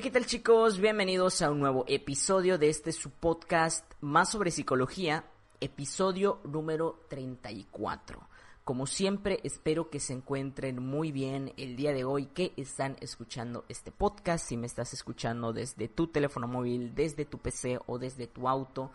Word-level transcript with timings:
¿qué 0.00 0.12
tal 0.12 0.26
chicos? 0.26 0.78
Bienvenidos 0.78 1.42
a 1.42 1.50
un 1.50 1.58
nuevo 1.58 1.84
episodio 1.88 2.56
de 2.56 2.68
este 2.68 2.92
su 2.92 3.10
podcast 3.10 3.84
más 4.00 4.30
sobre 4.30 4.52
psicología, 4.52 5.24
episodio 5.60 6.38
número 6.44 7.00
34. 7.08 8.20
Como 8.62 8.86
siempre, 8.86 9.40
espero 9.42 9.90
que 9.90 9.98
se 9.98 10.12
encuentren 10.12 10.80
muy 10.80 11.10
bien 11.10 11.52
el 11.56 11.74
día 11.74 11.92
de 11.92 12.04
hoy 12.04 12.26
que 12.26 12.52
están 12.56 12.96
escuchando 13.00 13.64
este 13.68 13.90
podcast. 13.90 14.46
Si 14.46 14.56
me 14.56 14.68
estás 14.68 14.92
escuchando 14.92 15.52
desde 15.52 15.88
tu 15.88 16.06
teléfono 16.06 16.46
móvil, 16.46 16.94
desde 16.94 17.24
tu 17.24 17.38
PC 17.38 17.80
o 17.86 17.98
desde 17.98 18.28
tu 18.28 18.48
auto, 18.48 18.92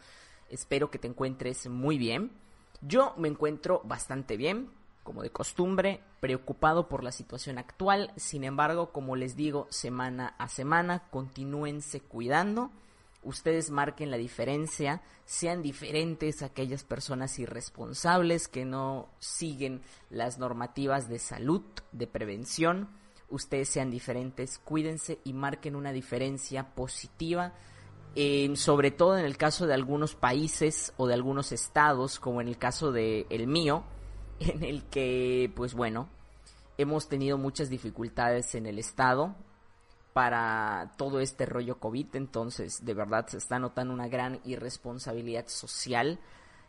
espero 0.50 0.90
que 0.90 1.00
te 1.00 1.10
encuentres 1.10 1.68
muy 1.68 1.98
bien. 1.98 2.32
Yo 2.80 3.14
me 3.18 3.28
encuentro 3.28 3.82
bastante 3.84 4.38
bien, 4.38 4.70
como 5.04 5.22
de 5.22 5.32
costumbre, 5.32 6.02
preocupado 6.20 6.88
por 6.88 7.04
la 7.04 7.12
situación 7.12 7.58
actual. 7.58 8.12
Sin 8.16 8.44
embargo, 8.44 8.92
como 8.92 9.16
les 9.16 9.36
digo, 9.36 9.68
semana 9.70 10.36
a 10.38 10.48
semana, 10.48 11.10
continúense 11.10 12.00
cuidando. 12.02 12.72
Ustedes 13.22 13.70
marquen 13.70 14.12
la 14.12 14.18
diferencia, 14.18 15.02
sean 15.26 15.62
diferentes 15.62 16.42
aquellas 16.42 16.84
personas 16.84 17.40
irresponsables 17.40 18.48
que 18.48 18.66
no 18.66 19.10
siguen 19.20 19.82
las 20.10 20.40
normativas 20.40 21.08
de 21.08 21.20
salud, 21.20 21.64
de 21.92 22.08
prevención. 22.08 22.90
Ustedes 23.30 23.70
sean 23.70 23.92
diferentes, 23.92 24.58
cuídense 24.60 25.20
y 25.24 25.34
marquen 25.34 25.76
una 25.76 25.94
diferencia 25.94 26.76
positiva 26.76 27.54
sobre 28.56 28.92
todo 28.92 29.18
en 29.18 29.26
el 29.26 29.38
caso 29.38 29.66
de 29.66 29.74
algunos 29.74 30.16
países 30.16 30.94
o 30.98 31.08
de 31.08 31.16
algunos 31.16 31.52
estados, 31.52 32.20
como 32.20 32.42
en 32.42 32.48
el 32.48 32.58
caso 32.58 32.92
de 32.92 33.26
el 33.30 33.48
mío, 33.48 33.84
en 34.40 34.64
el 34.64 34.84
que, 34.86 35.52
pues 35.56 35.74
bueno, 35.74 36.10
hemos 36.78 37.08
tenido 37.08 37.38
muchas 37.38 37.70
dificultades 37.70 38.56
en 38.56 38.66
el 38.66 38.80
estado 38.80 39.36
para 40.14 40.92
todo 40.98 41.20
este 41.20 41.46
rollo 41.46 41.80
COVID, 41.80 42.16
entonces 42.16 42.86
de 42.86 42.94
verdad 42.94 43.28
se 43.28 43.38
está 43.38 43.58
notando 43.60 43.94
una 43.94 44.08
gran 44.08 44.40
irresponsabilidad 44.46 45.48
social. 45.48 46.20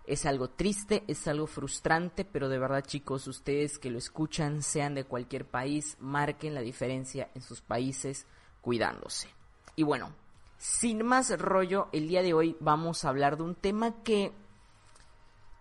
Es 0.07 0.27
algo 0.27 0.51
triste, 0.51 1.05
es 1.09 1.27
algo 1.29 1.47
frustrante, 1.47 2.25
pero 2.25 2.49
de 2.49 2.59
verdad 2.59 2.85
chicos, 2.85 3.27
ustedes 3.27 3.79
que 3.79 3.91
lo 3.91 3.99
escuchan, 3.99 4.63
sean 4.63 4.95
de 4.95 5.05
cualquier 5.05 5.47
país, 5.47 5.97
marquen 6.01 6.55
la 6.55 6.61
diferencia 6.61 7.31
en 7.35 7.43
sus 7.43 7.61
países 7.61 8.27
cuidándose. 8.61 9.29
Y 9.77 9.83
bueno, 9.83 10.13
sin 10.59 11.05
más 11.05 11.39
rollo, 11.39 11.89
el 11.93 12.09
día 12.09 12.23
de 12.23 12.33
hoy 12.33 12.57
vamos 12.61 13.05
a 13.05 13.11
hablar 13.11 13.37
de 13.37 13.43
un 13.43 13.55
tema 13.55 14.03
que 14.03 14.33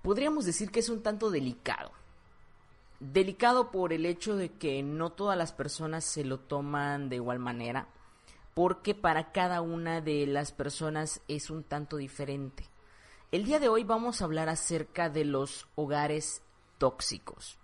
podríamos 0.03 0.45
decir 0.45 0.69
que 0.69 0.81
es 0.81 0.89
un 0.89 1.01
tanto 1.01 1.31
delicado. 1.31 1.91
Delicado 2.99 3.71
por 3.71 3.91
el 3.91 4.05
hecho 4.05 4.35
de 4.35 4.51
que 4.51 4.83
no 4.83 5.11
todas 5.11 5.37
las 5.37 5.51
personas 5.51 6.05
se 6.05 6.23
lo 6.23 6.39
toman 6.39 7.09
de 7.09 7.15
igual 7.15 7.39
manera, 7.39 7.87
porque 8.53 8.93
para 8.93 9.31
cada 9.31 9.61
una 9.61 10.01
de 10.01 10.27
las 10.27 10.51
personas 10.51 11.21
es 11.27 11.49
un 11.49 11.63
tanto 11.63 11.97
diferente. 11.97 12.69
El 13.31 13.45
día 13.45 13.59
de 13.59 13.69
hoy 13.69 13.83
vamos 13.83 14.21
a 14.21 14.25
hablar 14.25 14.47
acerca 14.47 15.09
de 15.09 15.25
los 15.25 15.67
hogares 15.75 16.43
tóxicos. 16.77 17.57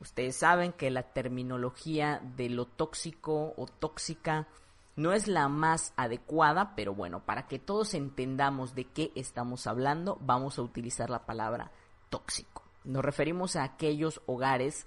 Ustedes 0.00 0.36
saben 0.36 0.72
que 0.72 0.90
la 0.90 1.12
terminología 1.12 2.22
de 2.36 2.48
lo 2.48 2.66
tóxico 2.66 3.54
o 3.56 3.66
tóxica 3.66 4.48
no 4.96 5.12
es 5.12 5.26
la 5.26 5.48
más 5.48 5.92
adecuada, 5.96 6.74
pero 6.76 6.94
bueno, 6.94 7.24
para 7.24 7.46
que 7.46 7.58
todos 7.58 7.94
entendamos 7.94 8.74
de 8.74 8.84
qué 8.84 9.12
estamos 9.14 9.66
hablando, 9.66 10.18
vamos 10.20 10.58
a 10.58 10.62
utilizar 10.62 11.08
la 11.08 11.24
palabra 11.24 11.72
tóxico. 12.10 12.62
Nos 12.84 13.04
referimos 13.04 13.56
a 13.56 13.64
aquellos 13.64 14.20
hogares 14.26 14.86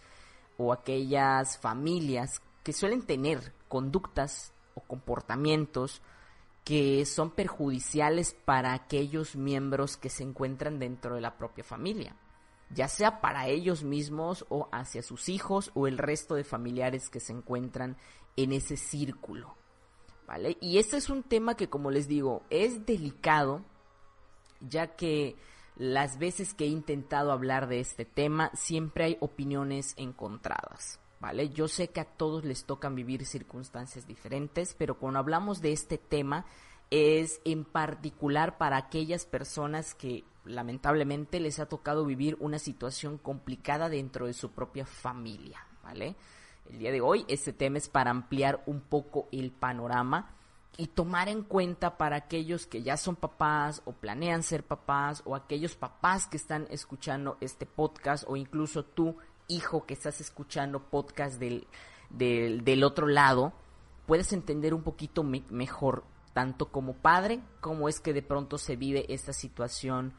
o 0.58 0.74
aquellas 0.74 1.58
familias 1.58 2.42
que 2.64 2.74
suelen 2.74 3.06
tener 3.06 3.54
conductas 3.68 4.54
o 4.76 4.82
comportamientos 4.82 6.02
que 6.64 7.06
son 7.06 7.32
perjudiciales 7.32 8.34
para 8.34 8.74
aquellos 8.74 9.36
miembros 9.36 9.98
que 9.98 10.10
se 10.10 10.24
encuentran 10.24 10.80
dentro 10.80 11.16
de 11.16 11.22
la 11.22 11.38
propia 11.38 11.64
familia, 11.64 12.16
ya 12.72 12.88
sea 12.88 13.22
para 13.22 13.48
ellos 13.48 13.84
mismos 13.84 14.46
o 14.50 14.68
hacia 14.72 15.04
sus 15.04 15.30
hijos 15.30 15.72
o 15.76 15.88
el 15.88 15.98
resto 15.98 16.36
de 16.36 16.44
familiares 16.44 17.10
que 17.10 17.20
se 17.20 17.34
encuentran 17.34 17.98
en 18.36 18.52
ese 18.52 18.78
círculo. 18.78 19.56
¿Vale? 20.28 20.58
Y 20.62 20.78
este 20.78 20.98
es 20.98 21.10
un 21.10 21.24
tema 21.24 21.56
que, 21.56 21.70
como 21.70 21.92
les 21.92 22.08
digo, 22.08 22.44
es 22.50 22.86
delicado, 22.86 23.64
ya 24.62 24.96
que 24.96 25.36
las 25.76 26.18
veces 26.18 26.54
que 26.54 26.66
he 26.66 26.68
intentado 26.68 27.32
hablar 27.32 27.68
de 27.68 27.80
este 27.80 28.06
tema, 28.06 28.52
siempre 28.54 29.04
hay 29.04 29.18
opiniones 29.20 29.94
encontradas, 29.98 31.00
¿vale? 31.20 31.50
Yo 31.50 31.68
sé 31.68 31.90
que 31.90 32.00
a 32.00 32.06
todos 32.06 32.46
les 32.46 32.66
tocan 32.66 32.96
vivir 32.96 33.26
circunstancias 33.26 34.08
diferentes, 34.08 34.74
pero 34.74 34.98
cuando 34.98 35.20
hablamos 35.20 35.62
de 35.62 35.74
este 35.74 35.98
tema, 35.98 36.46
es 36.92 37.42
en 37.44 37.66
particular 37.66 38.58
para 38.58 38.78
aquellas 38.78 39.26
personas 39.26 39.96
que 39.96 40.24
lamentablemente 40.46 41.40
les 41.40 41.60
ha 41.60 41.66
tocado 41.66 42.06
vivir 42.06 42.38
una 42.40 42.60
situación 42.60 43.18
complicada 43.18 43.90
dentro 43.90 44.28
de 44.28 44.34
su 44.34 44.52
propia 44.52 44.86
familia, 44.86 45.66
¿vale? 45.84 46.16
El 46.70 46.80
día 46.80 46.92
de 46.92 47.02
hoy 47.02 47.26
este 47.28 47.54
tema 47.54 47.78
es 47.78 47.90
para 47.90 48.12
ampliar 48.12 48.64
un 48.66 48.82
poco 48.82 49.28
el 49.32 49.52
panorama 49.52 50.36
y 50.78 50.88
tomar 50.88 51.30
en 51.30 51.44
cuenta 51.44 51.98
para 51.98 52.18
aquellos 52.18 52.66
que 52.66 52.82
ya 52.82 52.98
son 52.98 53.16
papás 53.16 53.82
o 53.86 53.94
planean 53.94 54.44
ser 54.44 54.64
papás 54.64 55.22
o 55.26 55.36
aquellos 55.36 55.76
papás 55.76 56.28
que 56.28 56.38
están 56.38 56.68
escuchando 56.70 57.38
este 57.40 57.66
podcast 57.66 58.26
o 58.28 58.36
incluso 58.36 58.84
tú, 58.84 59.16
hijo, 59.48 59.86
que 59.86 59.94
estás 59.94 60.20
escuchando 60.20 60.82
podcast 60.82 61.40
del, 61.40 61.68
del, 62.10 62.84
otro 62.84 63.08
lado, 63.08 63.54
puedes 64.06 64.34
entender 64.34 64.74
un 64.74 64.84
poquito 64.84 65.24
mejor 65.24 66.04
tanto 66.34 66.70
como 66.70 66.94
padre 66.94 67.40
como 67.62 67.88
es 67.88 68.02
que 68.02 68.12
de 68.12 68.22
pronto 68.22 68.58
se 68.58 68.76
vive 68.76 69.06
esta 69.14 69.32
situación 69.32 70.14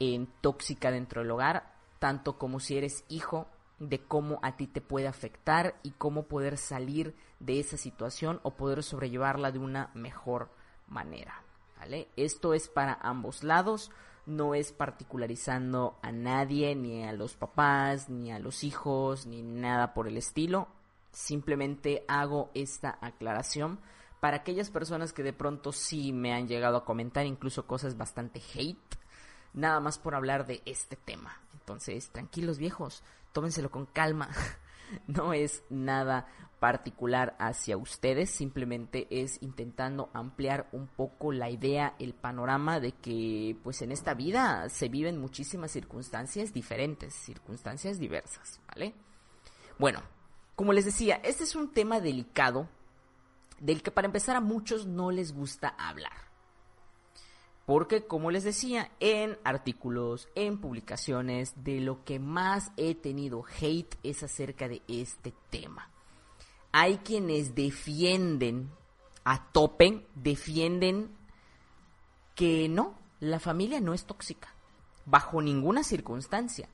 en 0.00 0.26
tóxica 0.42 0.90
dentro 0.90 1.22
del 1.22 1.30
hogar, 1.30 1.72
tanto 1.98 2.36
como 2.36 2.60
si 2.60 2.76
eres 2.76 3.04
hijo 3.08 3.46
de 3.78 4.00
cómo 4.00 4.38
a 4.42 4.56
ti 4.56 4.66
te 4.66 4.80
puede 4.80 5.08
afectar 5.08 5.74
y 5.82 5.92
cómo 5.92 6.24
poder 6.24 6.58
salir 6.58 7.14
de 7.40 7.60
esa 7.60 7.76
situación 7.76 8.40
o 8.42 8.52
poder 8.52 8.82
sobrellevarla 8.82 9.52
de 9.52 9.58
una 9.58 9.90
mejor 9.94 10.50
manera. 10.88 11.42
¿vale? 11.78 12.08
Esto 12.16 12.54
es 12.54 12.68
para 12.68 12.98
ambos 13.02 13.42
lados, 13.42 13.90
no 14.26 14.54
es 14.54 14.72
particularizando 14.72 15.98
a 16.02 16.12
nadie, 16.12 16.74
ni 16.74 17.04
a 17.04 17.12
los 17.12 17.36
papás, 17.36 18.08
ni 18.08 18.32
a 18.32 18.38
los 18.38 18.64
hijos, 18.64 19.26
ni 19.26 19.42
nada 19.42 19.92
por 19.92 20.08
el 20.08 20.16
estilo. 20.16 20.68
Simplemente 21.12 22.04
hago 22.08 22.50
esta 22.54 22.98
aclaración 23.00 23.78
para 24.20 24.38
aquellas 24.38 24.70
personas 24.70 25.12
que 25.12 25.22
de 25.22 25.34
pronto 25.34 25.72
sí 25.72 26.12
me 26.12 26.32
han 26.32 26.48
llegado 26.48 26.78
a 26.78 26.84
comentar 26.84 27.26
incluso 27.26 27.66
cosas 27.66 27.98
bastante 27.98 28.40
hate, 28.54 28.96
nada 29.52 29.80
más 29.80 29.98
por 29.98 30.14
hablar 30.14 30.46
de 30.46 30.62
este 30.64 30.96
tema. 30.96 31.43
Entonces, 31.64 32.10
tranquilos 32.10 32.58
viejos, 32.58 33.02
tómenselo 33.32 33.70
con 33.70 33.86
calma. 33.86 34.28
No 35.08 35.32
es 35.32 35.64
nada 35.70 36.28
particular 36.60 37.34
hacia 37.38 37.78
ustedes, 37.78 38.30
simplemente 38.30 39.08
es 39.10 39.42
intentando 39.42 40.10
ampliar 40.12 40.68
un 40.72 40.86
poco 40.86 41.32
la 41.32 41.48
idea, 41.50 41.96
el 41.98 42.12
panorama 42.12 42.80
de 42.80 42.92
que 42.92 43.56
pues 43.64 43.80
en 43.80 43.92
esta 43.92 44.12
vida 44.12 44.68
se 44.68 44.90
viven 44.90 45.18
muchísimas 45.18 45.72
circunstancias 45.72 46.52
diferentes, 46.52 47.14
circunstancias 47.14 47.98
diversas, 47.98 48.60
¿vale? 48.68 48.94
Bueno, 49.78 50.02
como 50.54 50.74
les 50.74 50.84
decía, 50.84 51.16
este 51.24 51.44
es 51.44 51.56
un 51.56 51.72
tema 51.72 51.98
delicado 51.98 52.68
del 53.58 53.82
que 53.82 53.90
para 53.90 54.06
empezar 54.06 54.36
a 54.36 54.40
muchos 54.40 54.86
no 54.86 55.10
les 55.10 55.32
gusta 55.32 55.68
hablar. 55.68 56.33
Porque, 57.66 58.06
como 58.06 58.30
les 58.30 58.44
decía, 58.44 58.90
en 59.00 59.38
artículos, 59.42 60.28
en 60.34 60.60
publicaciones, 60.60 61.64
de 61.64 61.80
lo 61.80 62.04
que 62.04 62.18
más 62.18 62.72
he 62.76 62.94
tenido 62.94 63.44
hate 63.58 63.96
es 64.02 64.22
acerca 64.22 64.68
de 64.68 64.82
este 64.86 65.32
tema. 65.48 65.90
Hay 66.72 66.98
quienes 66.98 67.54
defienden 67.54 68.70
a 69.24 69.50
tope, 69.50 70.06
defienden 70.14 71.16
que 72.34 72.68
no, 72.68 72.98
la 73.20 73.40
familia 73.40 73.80
no 73.80 73.94
es 73.94 74.04
tóxica, 74.04 74.54
bajo 75.06 75.40
ninguna 75.40 75.84
circunstancia. 75.84 76.68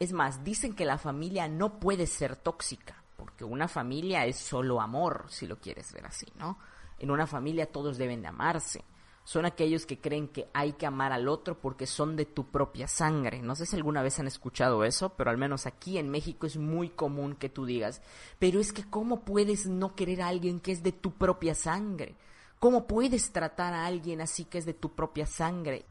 Es 0.00 0.12
más, 0.12 0.42
dicen 0.42 0.74
que 0.74 0.84
la 0.84 0.98
familia 0.98 1.46
no 1.46 1.78
puede 1.78 2.08
ser 2.08 2.34
tóxica, 2.34 3.04
porque 3.16 3.44
una 3.44 3.68
familia 3.68 4.26
es 4.26 4.38
solo 4.38 4.80
amor, 4.80 5.26
si 5.28 5.46
lo 5.46 5.60
quieres 5.60 5.92
ver 5.92 6.06
así, 6.06 6.26
¿no? 6.36 6.58
En 6.98 7.12
una 7.12 7.28
familia 7.28 7.70
todos 7.70 7.98
deben 7.98 8.22
de 8.22 8.28
amarse 8.28 8.84
son 9.24 9.46
aquellos 9.46 9.86
que 9.86 9.98
creen 9.98 10.28
que 10.28 10.48
hay 10.52 10.74
que 10.74 10.86
amar 10.86 11.12
al 11.12 11.28
otro 11.28 11.58
porque 11.58 11.86
son 11.86 12.14
de 12.14 12.26
tu 12.26 12.46
propia 12.50 12.86
sangre. 12.86 13.40
No 13.40 13.56
sé 13.56 13.64
si 13.64 13.74
alguna 13.74 14.02
vez 14.02 14.20
han 14.20 14.26
escuchado 14.26 14.84
eso, 14.84 15.14
pero 15.16 15.30
al 15.30 15.38
menos 15.38 15.66
aquí 15.66 15.96
en 15.96 16.10
México 16.10 16.46
es 16.46 16.58
muy 16.58 16.90
común 16.90 17.34
que 17.34 17.48
tú 17.48 17.64
digas, 17.64 18.02
pero 18.38 18.60
es 18.60 18.72
que 18.72 18.84
¿cómo 18.84 19.24
puedes 19.24 19.66
no 19.66 19.94
querer 19.94 20.20
a 20.20 20.28
alguien 20.28 20.60
que 20.60 20.72
es 20.72 20.82
de 20.82 20.92
tu 20.92 21.12
propia 21.12 21.54
sangre? 21.54 22.14
¿Cómo 22.58 22.86
puedes 22.86 23.32
tratar 23.32 23.72
a 23.72 23.86
alguien 23.86 24.20
así 24.20 24.44
que 24.44 24.58
es 24.58 24.66
de 24.66 24.74
tu 24.74 24.94
propia 24.94 25.24
sangre? 25.24 25.86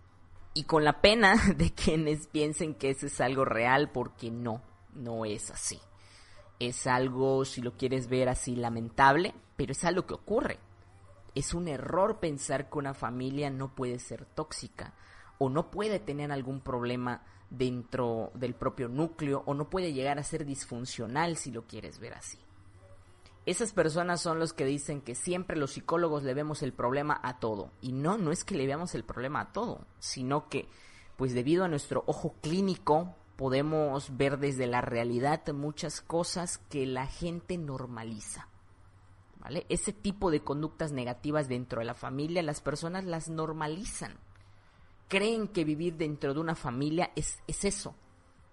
Y 0.53 0.65
con 0.65 0.83
la 0.83 1.01
pena 1.01 1.35
de 1.57 1.73
quienes 1.73 2.27
piensen 2.27 2.75
que 2.75 2.91
eso 2.91 3.07
es 3.07 3.19
algo 3.19 3.45
real, 3.45 3.89
porque 3.91 4.29
no, 4.29 4.61
no 4.93 5.25
es 5.25 5.49
así. 5.49 5.79
Es 6.59 6.85
algo, 6.85 7.45
si 7.45 7.61
lo 7.61 7.75
quieres 7.75 8.07
ver 8.07 8.29
así, 8.29 8.55
lamentable, 8.55 9.33
pero 9.55 9.71
es 9.71 9.83
algo 9.83 10.05
que 10.05 10.13
ocurre 10.13 10.59
Es 11.35 11.53
un 11.53 11.67
error 11.67 12.19
pensar 12.19 12.69
que 12.69 12.77
una 12.77 12.93
familia 12.93 13.49
no 13.49 13.73
puede 13.73 13.99
ser 13.99 14.25
tóxica 14.25 14.93
o 15.37 15.49
no 15.49 15.71
puede 15.71 15.99
tener 15.99 16.31
algún 16.31 16.61
problema 16.61 17.23
dentro 17.49 18.31
del 18.33 18.55
propio 18.55 18.87
núcleo 18.87 19.43
o 19.45 19.53
no 19.53 19.69
puede 19.69 19.93
llegar 19.93 20.19
a 20.19 20.23
ser 20.23 20.45
disfuncional 20.45 21.37
si 21.37 21.51
lo 21.51 21.67
quieres 21.67 21.99
ver 21.99 22.13
así. 22.13 22.39
Esas 23.45 23.73
personas 23.73 24.21
son 24.21 24.39
los 24.39 24.53
que 24.53 24.65
dicen 24.65 25.01
que 25.01 25.15
siempre 25.15 25.57
los 25.57 25.73
psicólogos 25.73 26.23
le 26.23 26.33
vemos 26.33 26.63
el 26.63 26.71
problema 26.71 27.19
a 27.23 27.39
todo. 27.39 27.71
Y 27.81 27.91
no, 27.91 28.17
no 28.17 28.31
es 28.31 28.45
que 28.45 28.55
le 28.55 28.65
veamos 28.65 28.95
el 28.95 29.03
problema 29.03 29.41
a 29.41 29.51
todo, 29.51 29.85
sino 29.99 30.47
que, 30.47 30.69
pues 31.17 31.33
debido 31.33 31.65
a 31.65 31.67
nuestro 31.67 32.03
ojo 32.07 32.35
clínico, 32.41 33.15
podemos 33.35 34.15
ver 34.15 34.39
desde 34.39 34.65
la 34.65 34.79
realidad 34.79 35.45
muchas 35.49 35.99
cosas 35.99 36.57
que 36.69 36.85
la 36.85 37.05
gente 37.05 37.57
normaliza. 37.57 38.47
Ese 39.69 39.93
tipo 39.93 40.31
de 40.31 40.41
conductas 40.41 40.91
negativas 40.91 41.49
dentro 41.49 41.79
de 41.79 41.85
la 41.85 41.93
familia, 41.93 42.41
las 42.43 42.61
personas 42.61 43.03
las 43.03 43.29
normalizan. 43.29 44.13
Creen 45.07 45.47
que 45.47 45.65
vivir 45.65 45.97
dentro 45.97 46.33
de 46.33 46.39
una 46.39 46.55
familia 46.55 47.11
es, 47.15 47.39
es 47.47 47.65
eso, 47.65 47.93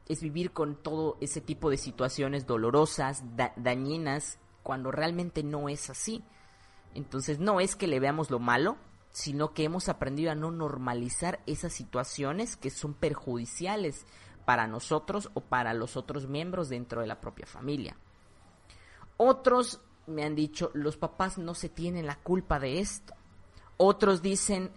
es 0.08 0.20
vivir 0.20 0.52
con 0.52 0.74
todo 0.74 1.16
ese 1.20 1.40
tipo 1.40 1.70
de 1.70 1.76
situaciones 1.76 2.46
dolorosas, 2.46 3.22
dañinas, 3.56 4.38
cuando 4.62 4.90
realmente 4.90 5.42
no 5.42 5.68
es 5.68 5.88
así. 5.90 6.22
Entonces 6.94 7.38
no 7.38 7.60
es 7.60 7.76
que 7.76 7.86
le 7.86 8.00
veamos 8.00 8.30
lo 8.30 8.40
malo, 8.40 8.76
sino 9.12 9.54
que 9.54 9.64
hemos 9.64 9.88
aprendido 9.88 10.32
a 10.32 10.34
no 10.34 10.50
normalizar 10.50 11.40
esas 11.46 11.72
situaciones 11.72 12.56
que 12.56 12.70
son 12.70 12.94
perjudiciales 12.94 14.06
para 14.44 14.66
nosotros 14.66 15.30
o 15.34 15.40
para 15.40 15.74
los 15.74 15.96
otros 15.96 16.26
miembros 16.26 16.68
dentro 16.68 17.00
de 17.00 17.06
la 17.06 17.20
propia 17.20 17.46
familia. 17.46 17.96
Otros 19.16 19.80
me 20.10 20.24
han 20.24 20.34
dicho, 20.34 20.70
los 20.74 20.96
papás 20.96 21.38
no 21.38 21.54
se 21.54 21.68
tienen 21.68 22.06
la 22.06 22.16
culpa 22.16 22.58
de 22.58 22.80
esto. 22.80 23.14
Otros 23.76 24.22
dicen 24.22 24.70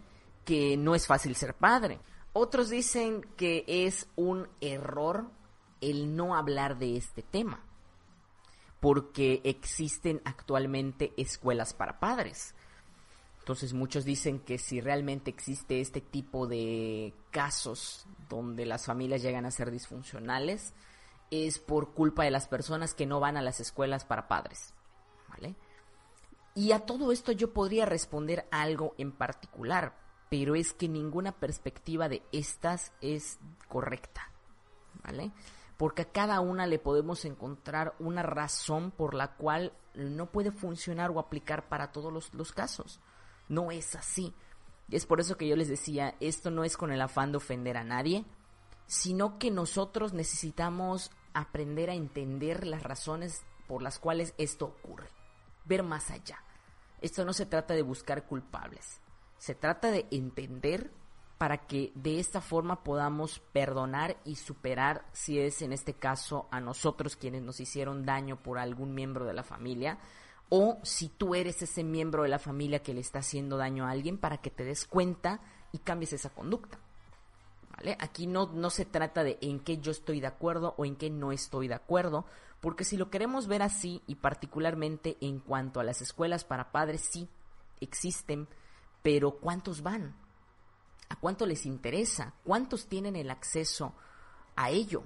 que 0.45 0.77
no 0.77 0.95
es 0.95 1.07
fácil 1.07 1.35
ser 1.35 1.53
padre. 1.56 2.00
Otros 2.31 2.69
dicen 2.69 3.21
que 3.35 3.65
es 3.68 4.07
un 4.15 4.47
error 4.62 5.30
el 5.81 6.15
no 6.15 6.35
hablar 6.35 6.80
de 6.80 6.95
este 6.97 7.21
tema 7.21 7.63
porque 8.83 9.39
existen 9.45 10.21
actualmente 10.25 11.13
escuelas 11.15 11.74
para 11.74 12.01
padres. 12.01 12.53
Entonces 13.39 13.71
muchos 13.71 14.03
dicen 14.03 14.39
que 14.39 14.57
si 14.57 14.81
realmente 14.81 15.29
existe 15.29 15.79
este 15.79 16.01
tipo 16.01 16.47
de 16.47 17.13
casos 17.31 18.06
donde 18.27 18.65
las 18.65 18.86
familias 18.86 19.21
llegan 19.21 19.45
a 19.45 19.51
ser 19.51 19.71
disfuncionales, 19.71 20.74
es 21.31 21.59
por 21.59 21.94
culpa 21.94 22.25
de 22.25 22.31
las 22.31 22.50
personas 22.50 22.94
que 22.94 23.06
no 23.06 23.21
van 23.21 23.38
a 23.38 23.41
las 23.41 23.62
escuelas 23.62 24.03
para 24.03 24.27
padres. 24.27 24.74
Y 26.55 26.71
a 26.71 26.85
todo 26.85 27.11
esto 27.11 27.31
yo 27.31 27.53
podría 27.53 27.85
responder 27.85 28.47
algo 28.51 28.94
en 28.97 29.11
particular, 29.11 29.97
pero 30.29 30.55
es 30.55 30.73
que 30.73 30.88
ninguna 30.88 31.31
perspectiva 31.31 32.09
de 32.09 32.21
estas 32.31 32.94
es 33.01 33.39
correcta. 33.67 34.29
¿Vale? 35.03 35.31
porque 35.77 36.03
a 36.03 36.11
cada 36.11 36.39
una 36.39 36.67
le 36.67 36.79
podemos 36.79 37.25
encontrar 37.25 37.95
una 38.00 38.23
razón 38.23 38.91
por 38.91 39.13
la 39.13 39.35
cual 39.35 39.73
no 39.95 40.31
puede 40.31 40.51
funcionar 40.51 41.11
o 41.11 41.19
aplicar 41.19 41.67
para 41.67 41.91
todos 41.91 42.31
los, 42.33 42.51
casos. 42.53 43.00
No 43.50 43.71
es 43.71 43.95
así. 43.95 44.33
Y 44.88 44.95
es 44.95 45.05
por 45.05 45.19
eso 45.19 45.35
que 45.35 45.47
yo 45.47 45.55
les 45.55 45.67
decía, 45.67 46.15
esto 46.19 46.51
no 46.51 46.63
es 46.63 46.77
con 46.77 46.91
el 46.91 47.01
afán 47.01 47.31
de 47.31 47.38
ofender 47.38 47.77
a 47.77 47.83
nadie, 47.83 48.25
sino 48.85 49.39
que 49.39 49.51
nosotros 49.51 50.13
necesitamos 50.13 51.11
aprender 51.33 51.89
a 51.89 51.95
entender 51.95 52.65
las 52.65 52.83
razones 52.83 53.44
por 53.67 53.81
las 53.81 54.00
cuales 54.00 54.33
esto 54.38 54.65
ocurre, 54.65 55.09
ver 55.65 55.83
más 55.83 56.12
allá. 56.12 56.44
Esto 57.01 57.25
no 57.25 57.33
se 57.33 57.45
trata 57.45 57.74
de 57.74 57.81
buscar 57.81 58.25
culpables, 58.25 59.01
se 59.38 59.56
trata 59.56 59.92
de 59.92 60.07
entender 60.12 60.92
para 61.38 61.68
que 61.68 61.92
de 61.95 62.19
esta 62.19 62.39
forma 62.39 62.83
podamos 62.83 63.39
perdonar 63.51 64.15
y 64.24 64.36
superar 64.36 65.06
si 65.12 65.39
es 65.39 65.62
en 65.62 65.74
este 65.74 65.94
caso 65.94 66.48
a 66.51 66.62
nosotros 66.62 67.18
quienes 67.18 67.42
nos 67.42 67.60
hicieron 67.60 68.06
daño 68.06 68.42
por 68.42 68.57
algún 68.57 68.94
miembro 68.94 69.25
de 69.25 69.33
la 69.33 69.44
familia 69.44 69.98
o 70.48 70.80
si 70.83 71.10
tú 71.10 71.36
eres 71.36 71.62
ese 71.62 71.83
miembro 71.83 72.24
de 72.24 72.30
la 72.30 72.39
familia 72.39 72.83
que 72.83 72.94
le 72.94 73.01
está 73.01 73.19
haciendo 73.19 73.57
daño 73.57 73.86
a 73.86 73.89
alguien 73.89 74.18
para 74.18 74.38
que 74.38 74.51
te 74.51 74.63
des 74.63 74.86
cuenta 74.86 75.42
y 75.71 75.80
cambies 75.80 76.13
esa 76.13 76.30
conducta. 76.30 76.80
¿Vale? 77.75 77.98
Aquí 78.00 78.27
no, 78.27 78.45
no 78.54 78.69
se 78.69 78.86
trata 78.86 79.24
de 79.24 79.39
en 79.42 79.60
qué 79.60 79.80
yo 79.80 79.92
estoy 79.92 80.21
de 80.21 80.27
acuerdo 80.27 80.75
o 80.77 80.86
en 80.86 80.95
qué 80.95 81.10
no 81.10 81.31
estoy 81.31 81.68
de 81.68 81.74
acuerdo, 81.74 82.25
porque 82.63 82.86
si 82.86 82.95
lo 82.95 83.10
queremos 83.10 83.48
ver 83.48 83.62
así 83.62 84.01
y 84.07 84.15
particularmente 84.15 85.18
en 85.19 85.42
cuanto 85.42 85.81
a 85.81 85.83
las 85.83 86.01
escuelas 86.01 86.45
para 86.45 86.71
padres, 86.71 87.01
sí, 87.01 87.27
existen, 87.81 88.48
pero 89.01 89.31
¿cuántos 89.31 89.83
van? 89.83 90.15
¿A 91.10 91.18
cuánto 91.18 91.45
les 91.45 91.65
interesa? 91.65 92.36
¿Cuántos 92.45 92.88
tienen 92.88 93.18
el 93.18 93.31
acceso 93.31 93.94
a 94.56 94.69
ello? 94.69 95.04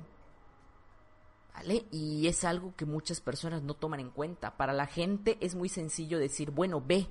¿Vale? 1.56 1.88
Y 1.90 2.28
es 2.28 2.44
algo 2.44 2.76
que 2.76 2.86
muchas 2.86 3.22
personas 3.22 3.64
no 3.64 3.74
toman 3.74 4.02
en 4.02 4.12
cuenta. 4.12 4.56
Para 4.56 4.72
la 4.72 4.86
gente 4.86 5.40
es 5.42 5.56
muy 5.56 5.68
sencillo 5.68 6.20
decir, 6.20 6.52
bueno, 6.52 6.80
ve. 6.80 7.08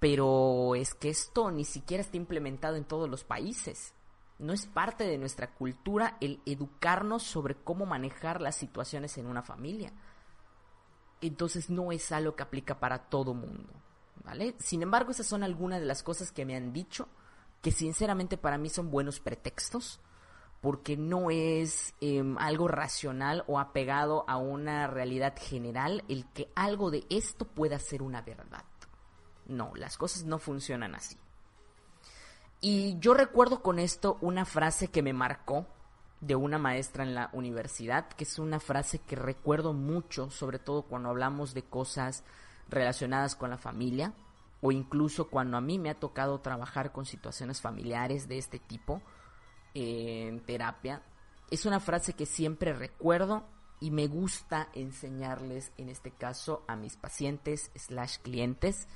Pero 0.00 0.74
es 0.74 0.94
que 0.94 1.10
esto 1.10 1.52
ni 1.52 1.64
siquiera 1.64 2.02
está 2.02 2.16
implementado 2.16 2.74
en 2.74 2.84
todos 2.84 3.08
los 3.08 3.22
países. 3.22 3.94
No 4.38 4.52
es 4.52 4.66
parte 4.66 5.04
de 5.04 5.18
nuestra 5.18 5.54
cultura 5.54 6.16
el 6.20 6.40
educarnos 6.46 7.22
sobre 7.22 7.54
cómo 7.54 7.86
manejar 7.86 8.40
las 8.40 8.56
situaciones 8.56 9.16
en 9.18 9.26
una 9.26 9.42
familia. 9.42 9.92
Entonces 11.20 11.70
no 11.70 11.92
es 11.92 12.10
algo 12.10 12.34
que 12.34 12.42
aplica 12.42 12.80
para 12.80 12.98
todo 12.98 13.34
mundo. 13.34 13.72
¿Vale? 14.24 14.54
Sin 14.58 14.82
embargo, 14.82 15.10
esas 15.10 15.26
son 15.26 15.42
algunas 15.42 15.80
de 15.80 15.86
las 15.86 16.02
cosas 16.02 16.30
que 16.32 16.44
me 16.44 16.56
han 16.56 16.72
dicho 16.72 17.08
que 17.60 17.70
sinceramente 17.70 18.36
para 18.36 18.58
mí 18.58 18.68
son 18.68 18.90
buenos 18.90 19.20
pretextos, 19.20 20.00
porque 20.60 20.96
no 20.96 21.30
es 21.30 21.94
em, 22.00 22.36
algo 22.38 22.68
racional 22.68 23.44
o 23.46 23.58
apegado 23.58 24.24
a 24.28 24.36
una 24.36 24.86
realidad 24.86 25.34
general 25.36 26.04
el 26.08 26.26
que 26.32 26.50
algo 26.54 26.90
de 26.90 27.04
esto 27.08 27.46
pueda 27.46 27.78
ser 27.78 28.02
una 28.02 28.22
verdad. 28.22 28.64
No, 29.46 29.72
las 29.74 29.96
cosas 29.96 30.24
no 30.24 30.38
funcionan 30.38 30.94
así. 30.94 31.16
Y 32.64 32.96
yo 33.00 33.12
recuerdo 33.12 33.60
con 33.60 33.80
esto 33.80 34.18
una 34.20 34.44
frase 34.44 34.86
que 34.86 35.02
me 35.02 35.12
marcó 35.12 35.66
de 36.20 36.36
una 36.36 36.58
maestra 36.58 37.02
en 37.02 37.12
la 37.12 37.28
universidad, 37.32 38.08
que 38.10 38.22
es 38.22 38.38
una 38.38 38.60
frase 38.60 39.00
que 39.00 39.16
recuerdo 39.16 39.72
mucho, 39.72 40.30
sobre 40.30 40.60
todo 40.60 40.82
cuando 40.82 41.08
hablamos 41.08 41.54
de 41.54 41.64
cosas 41.64 42.22
relacionadas 42.68 43.34
con 43.34 43.50
la 43.50 43.58
familia, 43.58 44.14
o 44.60 44.70
incluso 44.70 45.28
cuando 45.28 45.56
a 45.56 45.60
mí 45.60 45.80
me 45.80 45.90
ha 45.90 45.98
tocado 45.98 46.38
trabajar 46.38 46.92
con 46.92 47.04
situaciones 47.04 47.60
familiares 47.60 48.28
de 48.28 48.38
este 48.38 48.60
tipo 48.60 49.02
en 49.74 50.38
terapia, 50.46 51.02
es 51.50 51.66
una 51.66 51.80
frase 51.80 52.12
que 52.12 52.26
siempre 52.26 52.72
recuerdo 52.72 53.44
y 53.80 53.90
me 53.90 54.06
gusta 54.06 54.68
enseñarles 54.72 55.72
en 55.78 55.88
este 55.88 56.12
caso 56.12 56.62
a 56.68 56.76
mis 56.76 56.96
pacientes 56.96 57.72
slash 57.74 58.18
clientes. 58.18 58.86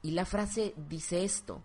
Y 0.00 0.12
la 0.12 0.24
frase 0.24 0.72
dice 0.88 1.24
esto, 1.24 1.62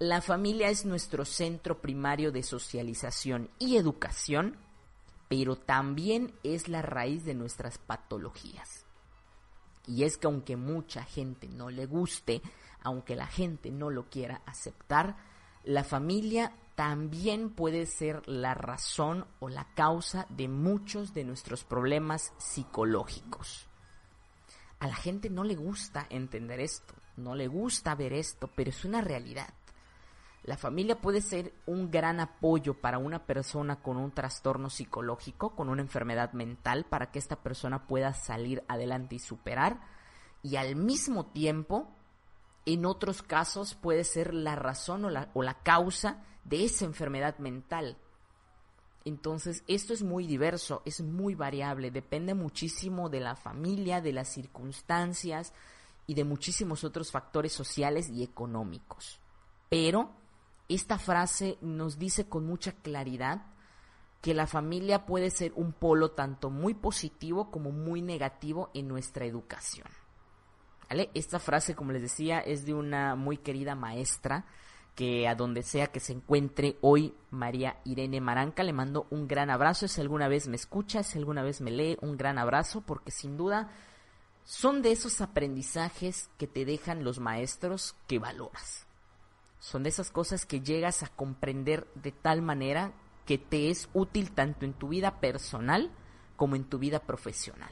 la 0.00 0.22
familia 0.22 0.70
es 0.70 0.86
nuestro 0.86 1.26
centro 1.26 1.82
primario 1.82 2.32
de 2.32 2.42
socialización 2.42 3.50
y 3.58 3.76
educación, 3.76 4.56
pero 5.28 5.56
también 5.56 6.32
es 6.42 6.68
la 6.68 6.80
raíz 6.80 7.26
de 7.26 7.34
nuestras 7.34 7.76
patologías. 7.76 8.86
Y 9.86 10.04
es 10.04 10.16
que 10.16 10.26
aunque 10.26 10.56
mucha 10.56 11.04
gente 11.04 11.48
no 11.48 11.68
le 11.68 11.84
guste, 11.84 12.40
aunque 12.80 13.14
la 13.14 13.26
gente 13.26 13.70
no 13.70 13.90
lo 13.90 14.08
quiera 14.08 14.40
aceptar, 14.46 15.18
la 15.64 15.84
familia 15.84 16.54
también 16.76 17.50
puede 17.50 17.84
ser 17.84 18.26
la 18.26 18.54
razón 18.54 19.26
o 19.38 19.50
la 19.50 19.66
causa 19.74 20.26
de 20.30 20.48
muchos 20.48 21.12
de 21.12 21.24
nuestros 21.24 21.62
problemas 21.64 22.32
psicológicos. 22.38 23.68
A 24.78 24.86
la 24.86 24.96
gente 24.96 25.28
no 25.28 25.44
le 25.44 25.56
gusta 25.56 26.06
entender 26.08 26.58
esto, 26.58 26.94
no 27.18 27.34
le 27.34 27.48
gusta 27.48 27.94
ver 27.94 28.14
esto, 28.14 28.48
pero 28.56 28.70
es 28.70 28.86
una 28.86 29.02
realidad. 29.02 29.52
La 30.42 30.56
familia 30.56 31.00
puede 31.00 31.20
ser 31.20 31.52
un 31.66 31.90
gran 31.90 32.18
apoyo 32.18 32.74
para 32.80 32.98
una 32.98 33.26
persona 33.26 33.82
con 33.82 33.96
un 33.98 34.10
trastorno 34.10 34.70
psicológico, 34.70 35.54
con 35.54 35.68
una 35.68 35.82
enfermedad 35.82 36.32
mental, 36.32 36.86
para 36.88 37.10
que 37.10 37.18
esta 37.18 37.36
persona 37.36 37.86
pueda 37.86 38.14
salir 38.14 38.64
adelante 38.66 39.16
y 39.16 39.18
superar, 39.18 39.80
y 40.42 40.56
al 40.56 40.76
mismo 40.76 41.26
tiempo 41.26 41.88
en 42.64 42.86
otros 42.86 43.22
casos 43.22 43.74
puede 43.74 44.04
ser 44.04 44.32
la 44.32 44.56
razón 44.56 45.04
o 45.04 45.10
la, 45.10 45.28
o 45.34 45.42
la 45.42 45.54
causa 45.62 46.24
de 46.44 46.64
esa 46.64 46.86
enfermedad 46.86 47.38
mental. 47.38 47.98
Entonces, 49.04 49.64
esto 49.66 49.92
es 49.92 50.02
muy 50.02 50.26
diverso, 50.26 50.82
es 50.84 51.00
muy 51.00 51.34
variable, 51.34 51.90
depende 51.90 52.34
muchísimo 52.34 53.08
de 53.08 53.20
la 53.20 53.34
familia, 53.34 54.00
de 54.00 54.12
las 54.12 54.28
circunstancias 54.28 55.52
y 56.06 56.14
de 56.14 56.24
muchísimos 56.24 56.84
otros 56.84 57.10
factores 57.10 57.52
sociales 57.52 58.08
y 58.10 58.22
económicos. 58.22 59.20
Pero 59.70 60.19
esta 60.70 60.98
frase 60.98 61.58
nos 61.60 61.98
dice 61.98 62.28
con 62.28 62.46
mucha 62.46 62.72
claridad 62.72 63.42
que 64.22 64.34
la 64.34 64.46
familia 64.46 65.04
puede 65.04 65.30
ser 65.30 65.52
un 65.56 65.72
polo 65.72 66.12
tanto 66.12 66.48
muy 66.48 66.74
positivo 66.74 67.50
como 67.50 67.72
muy 67.72 68.02
negativo 68.02 68.70
en 68.72 68.86
nuestra 68.86 69.24
educación. 69.24 69.88
¿Vale? 70.88 71.10
Esta 71.14 71.38
frase, 71.38 71.74
como 71.74 71.92
les 71.92 72.02
decía, 72.02 72.38
es 72.38 72.66
de 72.66 72.74
una 72.74 73.16
muy 73.16 73.38
querida 73.38 73.74
maestra 73.74 74.44
que 74.94 75.26
a 75.26 75.34
donde 75.34 75.62
sea 75.62 75.86
que 75.86 76.00
se 76.00 76.12
encuentre 76.12 76.76
hoy, 76.82 77.14
María 77.30 77.78
Irene 77.84 78.20
Maranca, 78.20 78.62
le 78.62 78.72
mando 78.72 79.06
un 79.10 79.26
gran 79.26 79.50
abrazo. 79.50 79.88
Si 79.88 80.00
alguna 80.00 80.28
vez 80.28 80.46
me 80.46 80.56
escucha, 80.56 81.02
si 81.02 81.18
alguna 81.18 81.42
vez 81.42 81.60
me 81.60 81.70
lee, 81.70 81.96
un 82.00 82.16
gran 82.16 82.38
abrazo, 82.38 82.82
porque 82.82 83.10
sin 83.10 83.36
duda 83.36 83.70
son 84.44 84.82
de 84.82 84.92
esos 84.92 85.20
aprendizajes 85.20 86.28
que 86.38 86.46
te 86.46 86.64
dejan 86.64 87.02
los 87.02 87.18
maestros 87.18 87.94
que 88.06 88.18
valoras. 88.18 88.86
Son 89.60 89.82
de 89.82 89.90
esas 89.90 90.10
cosas 90.10 90.46
que 90.46 90.60
llegas 90.60 91.02
a 91.02 91.08
comprender 91.08 91.86
de 91.94 92.10
tal 92.10 92.42
manera 92.42 92.92
que 93.26 93.38
te 93.38 93.70
es 93.70 93.88
útil 93.92 94.32
tanto 94.32 94.64
en 94.64 94.72
tu 94.72 94.88
vida 94.88 95.20
personal 95.20 95.90
como 96.34 96.56
en 96.56 96.64
tu 96.64 96.78
vida 96.78 97.00
profesional. 97.00 97.70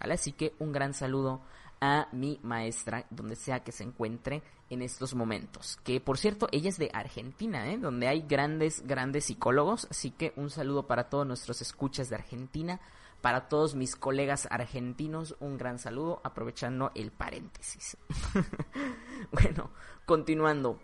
¿Vale? 0.00 0.14
Así 0.14 0.32
que 0.32 0.54
un 0.58 0.72
gran 0.72 0.94
saludo 0.94 1.42
a 1.80 2.08
mi 2.12 2.40
maestra, 2.42 3.06
donde 3.10 3.36
sea 3.36 3.62
que 3.62 3.72
se 3.72 3.84
encuentre 3.84 4.42
en 4.70 4.82
estos 4.82 5.14
momentos. 5.14 5.78
Que 5.84 6.00
por 6.00 6.18
cierto, 6.18 6.48
ella 6.52 6.70
es 6.70 6.78
de 6.78 6.90
Argentina, 6.92 7.70
¿eh? 7.70 7.78
donde 7.78 8.08
hay 8.08 8.22
grandes, 8.22 8.86
grandes 8.86 9.26
psicólogos. 9.26 9.86
Así 9.90 10.10
que 10.10 10.32
un 10.36 10.50
saludo 10.50 10.86
para 10.86 11.08
todos 11.08 11.26
nuestros 11.26 11.60
escuchas 11.62 12.08
de 12.08 12.16
Argentina. 12.16 12.80
Para 13.20 13.48
todos 13.48 13.74
mis 13.74 13.96
colegas 13.96 14.46
argentinos, 14.50 15.36
un 15.40 15.56
gran 15.56 15.78
saludo, 15.78 16.20
aprovechando 16.22 16.92
el 16.94 17.10
paréntesis. 17.10 17.96
bueno, 19.32 19.70
continuando. 20.04 20.78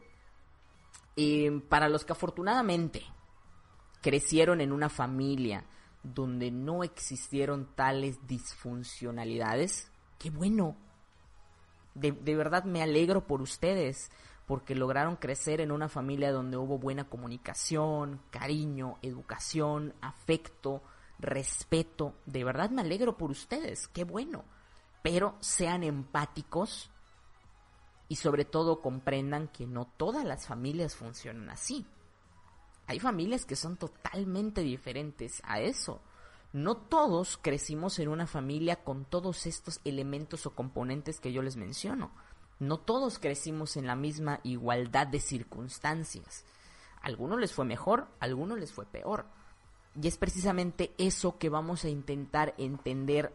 Eh, 1.16 1.62
para 1.68 1.88
los 1.88 2.04
que 2.04 2.12
afortunadamente 2.12 3.02
crecieron 4.00 4.60
en 4.60 4.72
una 4.72 4.88
familia 4.88 5.64
donde 6.02 6.50
no 6.50 6.82
existieron 6.82 7.74
tales 7.74 8.26
disfuncionalidades, 8.26 9.90
qué 10.18 10.30
bueno. 10.30 10.76
De, 11.94 12.12
de, 12.12 12.34
verdad 12.34 12.64
me 12.64 12.82
alegro 12.82 13.26
por 13.26 13.42
ustedes, 13.42 14.10
porque 14.46 14.74
lograron 14.74 15.16
crecer 15.16 15.60
en 15.60 15.70
una 15.70 15.88
familia 15.88 16.32
donde 16.32 16.56
hubo 16.56 16.78
buena 16.78 17.08
comunicación, 17.08 18.20
cariño, 18.30 18.98
educación, 19.02 19.94
afecto, 20.00 20.82
respeto. 21.18 22.14
De 22.26 22.42
verdad 22.42 22.70
me 22.70 22.82
alegro 22.82 23.16
por 23.16 23.30
ustedes, 23.30 23.88
qué 23.88 24.04
bueno. 24.04 24.44
Pero 25.02 25.36
sean 25.40 25.82
empáticos 25.82 26.91
y 28.12 28.16
sobre 28.16 28.44
todo 28.44 28.82
comprendan 28.82 29.48
que 29.48 29.66
no 29.66 29.86
todas 29.86 30.26
las 30.26 30.46
familias 30.46 30.94
funcionan 30.94 31.48
así. 31.48 31.86
Hay 32.86 33.00
familias 33.00 33.46
que 33.46 33.56
son 33.56 33.78
totalmente 33.78 34.60
diferentes 34.60 35.40
a 35.46 35.60
eso. 35.62 36.02
No 36.52 36.76
todos 36.76 37.38
crecimos 37.40 37.98
en 38.00 38.08
una 38.08 38.26
familia 38.26 38.84
con 38.84 39.06
todos 39.06 39.46
estos 39.46 39.80
elementos 39.86 40.44
o 40.44 40.54
componentes 40.54 41.20
que 41.20 41.32
yo 41.32 41.40
les 41.40 41.56
menciono. 41.56 42.10
No 42.60 42.76
todos 42.76 43.18
crecimos 43.18 43.78
en 43.78 43.86
la 43.86 43.96
misma 43.96 44.40
igualdad 44.42 45.06
de 45.06 45.18
circunstancias. 45.18 46.44
Algunos 47.00 47.40
les 47.40 47.54
fue 47.54 47.64
mejor, 47.64 48.08
a 48.20 48.26
algunos 48.26 48.58
les 48.58 48.74
fue 48.74 48.84
peor. 48.84 49.24
Y 49.98 50.06
es 50.06 50.18
precisamente 50.18 50.92
eso 50.98 51.38
que 51.38 51.48
vamos 51.48 51.86
a 51.86 51.88
intentar 51.88 52.52
entender 52.58 53.32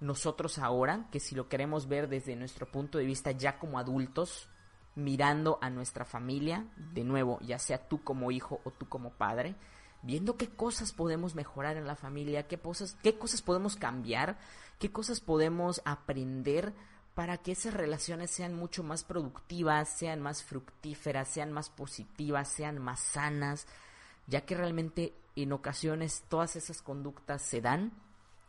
nosotros 0.00 0.58
ahora, 0.58 1.06
que 1.12 1.20
si 1.20 1.34
lo 1.34 1.48
queremos 1.48 1.86
ver 1.86 2.08
desde 2.08 2.36
nuestro 2.36 2.70
punto 2.70 2.98
de 2.98 3.04
vista 3.04 3.32
ya 3.32 3.58
como 3.58 3.78
adultos, 3.78 4.48
mirando 4.94 5.58
a 5.60 5.70
nuestra 5.70 6.04
familia, 6.04 6.66
de 6.76 7.04
nuevo, 7.04 7.38
ya 7.40 7.58
sea 7.58 7.88
tú 7.88 8.02
como 8.02 8.30
hijo 8.30 8.60
o 8.64 8.70
tú 8.70 8.88
como 8.88 9.10
padre, 9.10 9.54
viendo 10.02 10.36
qué 10.36 10.48
cosas 10.48 10.92
podemos 10.92 11.34
mejorar 11.34 11.76
en 11.76 11.86
la 11.86 11.96
familia, 11.96 12.48
qué 12.48 12.58
cosas, 12.58 12.96
qué 13.02 13.18
cosas 13.18 13.42
podemos 13.42 13.76
cambiar, 13.76 14.38
qué 14.78 14.90
cosas 14.90 15.20
podemos 15.20 15.82
aprender 15.84 16.74
para 17.14 17.36
que 17.38 17.52
esas 17.52 17.74
relaciones 17.74 18.30
sean 18.30 18.54
mucho 18.54 18.82
más 18.82 19.04
productivas, 19.04 19.90
sean 19.90 20.20
más 20.20 20.42
fructíferas, 20.42 21.28
sean 21.28 21.52
más 21.52 21.68
positivas, 21.68 22.48
sean 22.48 22.78
más 22.78 23.00
sanas, 23.00 23.66
ya 24.26 24.42
que 24.42 24.54
realmente 24.54 25.14
en 25.36 25.52
ocasiones 25.52 26.24
todas 26.28 26.56
esas 26.56 26.80
conductas 26.80 27.42
se 27.42 27.60
dan 27.60 27.92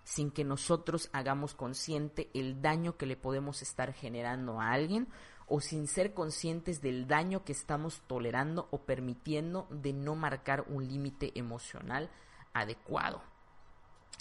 sin 0.04 0.32
que 0.32 0.44
nosotros 0.44 1.10
hagamos 1.14 1.54
consciente 1.54 2.30
el 2.34 2.62
daño 2.62 2.98
que 2.98 3.06
le 3.06 3.16
podemos 3.16 3.62
estar 3.62 3.94
generando 3.94 4.60
a 4.60 4.72
alguien 4.72 5.08
o 5.48 5.60
sin 5.60 5.88
ser 5.88 6.14
conscientes 6.14 6.82
del 6.82 7.08
daño 7.08 7.44
que 7.44 7.52
estamos 7.52 8.02
tolerando 8.08 8.68
o 8.72 8.84
permitiendo 8.84 9.68
de 9.70 9.94
no 9.94 10.16
marcar 10.16 10.66
un 10.70 10.88
límite 10.88 11.38
emocional 11.38 12.10
adecuado. 12.54 13.22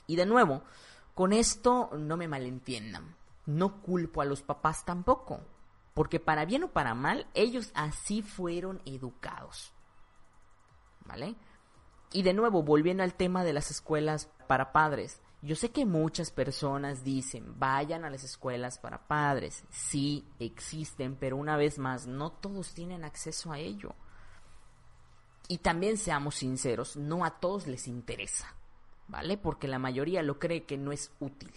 Y 0.07 0.17
de 0.17 0.27
nuevo, 0.27 0.65
con 1.15 1.33
esto 1.33 1.91
no 1.97 2.17
me 2.17 2.27
malentiendan, 2.27 3.15
no 3.47 3.81
culpo 3.81 4.23
a 4.23 4.25
los 4.25 4.43
papás 4.43 4.85
tampoco, 4.85 5.41
porque 5.95 6.19
para 6.19 6.45
bien 6.45 6.65
o 6.65 6.73
para 6.73 6.95
mal, 6.95 7.27
ellos 7.35 7.71
así 7.75 8.23
fueron 8.23 8.83
educados. 8.85 9.73
¿Vale? 11.05 11.37
Y 12.13 12.23
de 12.23 12.35
nuevo, 12.35 12.63
volviendo 12.63 13.03
al 13.03 13.15
tema 13.15 13.45
de 13.45 13.53
las 13.53 13.71
escuelas 13.71 14.29
para 14.47 14.73
padres, 14.73 15.21
yo 15.43 15.57
sé 15.57 15.71
que 15.71 15.87
muchas 15.87 16.31
personas 16.31 17.03
dicen, 17.03 17.59
vayan 17.59 18.05
a 18.05 18.11
las 18.11 18.25
escuelas 18.25 18.79
para 18.79 19.07
padres. 19.07 19.65
Sí, 19.71 20.27
existen, 20.39 21.17
pero 21.17 21.37
una 21.37 21.57
vez 21.57 21.79
más, 21.79 22.07
no 22.07 22.31
todos 22.31 22.75
tienen 22.75 23.05
acceso 23.05 23.53
a 23.53 23.59
ello. 23.59 23.95
Y 25.49 25.59
también 25.59 25.97
seamos 25.97 26.37
sinceros, 26.37 26.97
no 26.97 27.25
a 27.25 27.41
todos 27.41 27.67
les 27.67 27.89
interesa, 27.89 28.55
¿vale? 29.09 29.39
Porque 29.39 29.67
la 29.67 29.79
mayoría 29.79 30.23
lo 30.23 30.39
cree 30.39 30.65
que 30.65 30.77
no 30.77 30.93
es 30.93 31.13
útil. 31.21 31.53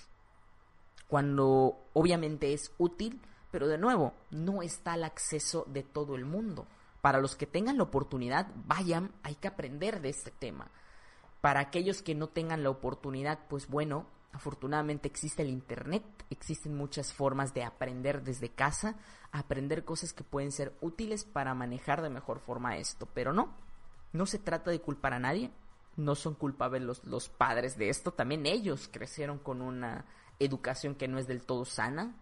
Cuando 1.07 1.89
obviamente 1.93 2.53
es 2.53 2.71
útil, 2.77 3.21
pero 3.51 3.67
de 3.67 3.77
nuevo, 3.77 4.13
no 4.31 4.63
está 4.63 4.93
al 4.93 5.03
acceso 5.03 5.65
de 5.67 5.83
todo 5.83 6.15
el 6.15 6.25
mundo. 6.25 6.67
Para 7.03 7.19
los 7.19 7.35
que 7.35 7.45
tengan 7.45 7.77
la 7.77 7.83
oportunidad, 7.83 8.47
vayan, 8.65 9.11
hay 9.21 9.35
que 9.35 9.47
aprender 9.47 10.01
de 10.01 10.09
este 10.09 10.31
tema 10.31 10.71
para 11.43 11.59
aquellos 11.59 12.01
que 12.01 12.15
no 12.15 12.29
tengan 12.29 12.63
la 12.63 12.69
oportunidad, 12.69 13.37
pues 13.49 13.67
bueno, 13.67 14.05
afortunadamente 14.31 15.09
existe 15.09 15.41
el 15.41 15.49
Internet, 15.49 16.05
existen 16.29 16.73
muchas 16.73 17.11
formas 17.11 17.53
de 17.53 17.65
aprender 17.65 18.23
desde 18.23 18.47
casa, 18.47 18.95
aprender 19.33 19.83
cosas 19.83 20.13
que 20.13 20.23
pueden 20.23 20.53
ser 20.53 20.73
útiles 20.79 21.25
para 21.25 21.53
manejar 21.53 22.01
de 22.01 22.09
mejor 22.09 22.39
forma 22.39 22.77
esto, 22.77 23.09
pero 23.13 23.33
no, 23.33 23.53
no 24.13 24.25
se 24.25 24.39
trata 24.39 24.71
de 24.71 24.79
culpar 24.79 25.11
a 25.11 25.19
nadie, 25.19 25.51
no 25.97 26.15
son 26.15 26.33
culpables 26.33 27.03
los, 27.03 27.27
padres 27.27 27.77
de 27.77 27.89
esto, 27.89 28.13
también 28.13 28.45
ellos 28.45 28.89
crecieron 28.89 29.37
con 29.37 29.61
una 29.61 30.05
educación 30.39 30.95
que 30.95 31.09
no 31.09 31.19
es 31.19 31.27
del 31.27 31.45
todo 31.45 31.65
sana. 31.65 32.15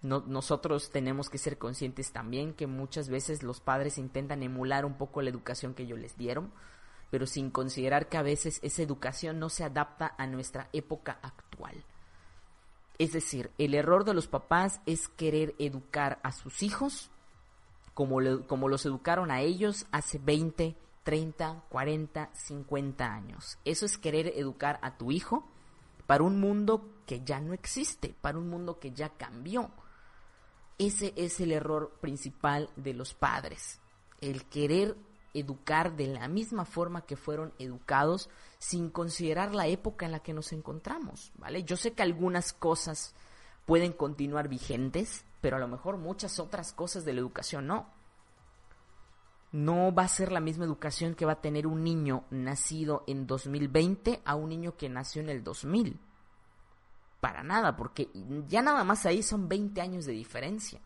No, 0.00 0.20
nosotros 0.26 0.90
tenemos 0.90 1.28
que 1.28 1.38
ser 1.38 1.58
conscientes 1.58 2.12
también 2.12 2.54
que 2.54 2.66
muchas 2.66 3.08
veces 3.08 3.42
los 3.42 3.60
padres 3.60 3.98
intentan 3.98 4.42
emular 4.42 4.84
un 4.84 4.96
poco 4.96 5.22
la 5.22 5.30
educación 5.30 5.74
que 5.74 5.82
ellos 5.82 5.98
les 5.98 6.16
dieron 6.16 6.52
pero 7.10 7.26
sin 7.26 7.50
considerar 7.50 8.08
que 8.08 8.16
a 8.16 8.22
veces 8.22 8.60
esa 8.62 8.82
educación 8.82 9.38
no 9.38 9.48
se 9.48 9.64
adapta 9.64 10.14
a 10.18 10.26
nuestra 10.26 10.68
época 10.72 11.18
actual. 11.22 11.84
Es 12.98 13.12
decir, 13.12 13.50
el 13.58 13.74
error 13.74 14.04
de 14.04 14.14
los 14.14 14.26
papás 14.26 14.80
es 14.84 15.08
querer 15.08 15.54
educar 15.58 16.18
a 16.22 16.32
sus 16.32 16.62
hijos 16.62 17.10
como, 17.94 18.18
como 18.46 18.68
los 18.68 18.84
educaron 18.86 19.30
a 19.30 19.40
ellos 19.40 19.86
hace 19.92 20.18
20, 20.18 20.76
30, 21.04 21.64
40, 21.68 22.30
50 22.32 23.12
años. 23.12 23.58
Eso 23.64 23.86
es 23.86 23.98
querer 23.98 24.32
educar 24.36 24.78
a 24.82 24.98
tu 24.98 25.10
hijo 25.10 25.48
para 26.06 26.24
un 26.24 26.40
mundo 26.40 26.88
que 27.06 27.22
ya 27.24 27.40
no 27.40 27.54
existe, 27.54 28.14
para 28.20 28.38
un 28.38 28.48
mundo 28.48 28.78
que 28.78 28.92
ya 28.92 29.10
cambió. 29.10 29.70
Ese 30.78 31.12
es 31.16 31.40
el 31.40 31.52
error 31.52 31.98
principal 32.00 32.70
de 32.76 32.94
los 32.94 33.12
padres, 33.12 33.80
el 34.20 34.44
querer 34.44 34.96
educar 35.34 35.96
de 35.96 36.06
la 36.06 36.28
misma 36.28 36.64
forma 36.64 37.02
que 37.02 37.16
fueron 37.16 37.52
educados 37.58 38.30
sin 38.58 38.90
considerar 38.90 39.54
la 39.54 39.66
época 39.66 40.06
en 40.06 40.12
la 40.12 40.20
que 40.20 40.32
nos 40.32 40.52
encontramos, 40.52 41.32
¿vale? 41.36 41.64
Yo 41.64 41.76
sé 41.76 41.92
que 41.92 42.02
algunas 42.02 42.52
cosas 42.52 43.14
pueden 43.66 43.92
continuar 43.92 44.48
vigentes, 44.48 45.24
pero 45.40 45.56
a 45.56 45.60
lo 45.60 45.68
mejor 45.68 45.98
muchas 45.98 46.38
otras 46.38 46.72
cosas 46.72 47.04
de 47.04 47.12
la 47.12 47.20
educación 47.20 47.66
no. 47.66 47.86
No 49.50 49.94
va 49.94 50.04
a 50.04 50.08
ser 50.08 50.30
la 50.30 50.40
misma 50.40 50.64
educación 50.64 51.14
que 51.14 51.24
va 51.24 51.32
a 51.32 51.40
tener 51.40 51.66
un 51.66 51.82
niño 51.82 52.24
nacido 52.30 53.04
en 53.06 53.26
2020 53.26 54.20
a 54.24 54.34
un 54.34 54.50
niño 54.50 54.76
que 54.76 54.88
nació 54.88 55.22
en 55.22 55.30
el 55.30 55.42
2000. 55.42 55.98
Para 57.20 57.42
nada, 57.42 57.76
porque 57.76 58.10
ya 58.46 58.62
nada 58.62 58.84
más 58.84 59.04
ahí 59.06 59.22
son 59.22 59.48
20 59.48 59.80
años 59.80 60.04
de 60.06 60.12
diferencia. 60.12 60.80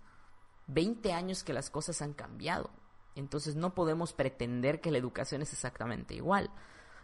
20 0.68 1.12
años 1.12 1.44
que 1.44 1.52
las 1.52 1.68
cosas 1.70 2.00
han 2.00 2.14
cambiado. 2.14 2.70
Entonces 3.14 3.56
no 3.56 3.74
podemos 3.74 4.12
pretender 4.12 4.80
que 4.80 4.90
la 4.90 4.98
educación 4.98 5.42
es 5.42 5.52
exactamente 5.52 6.14
igual. 6.14 6.50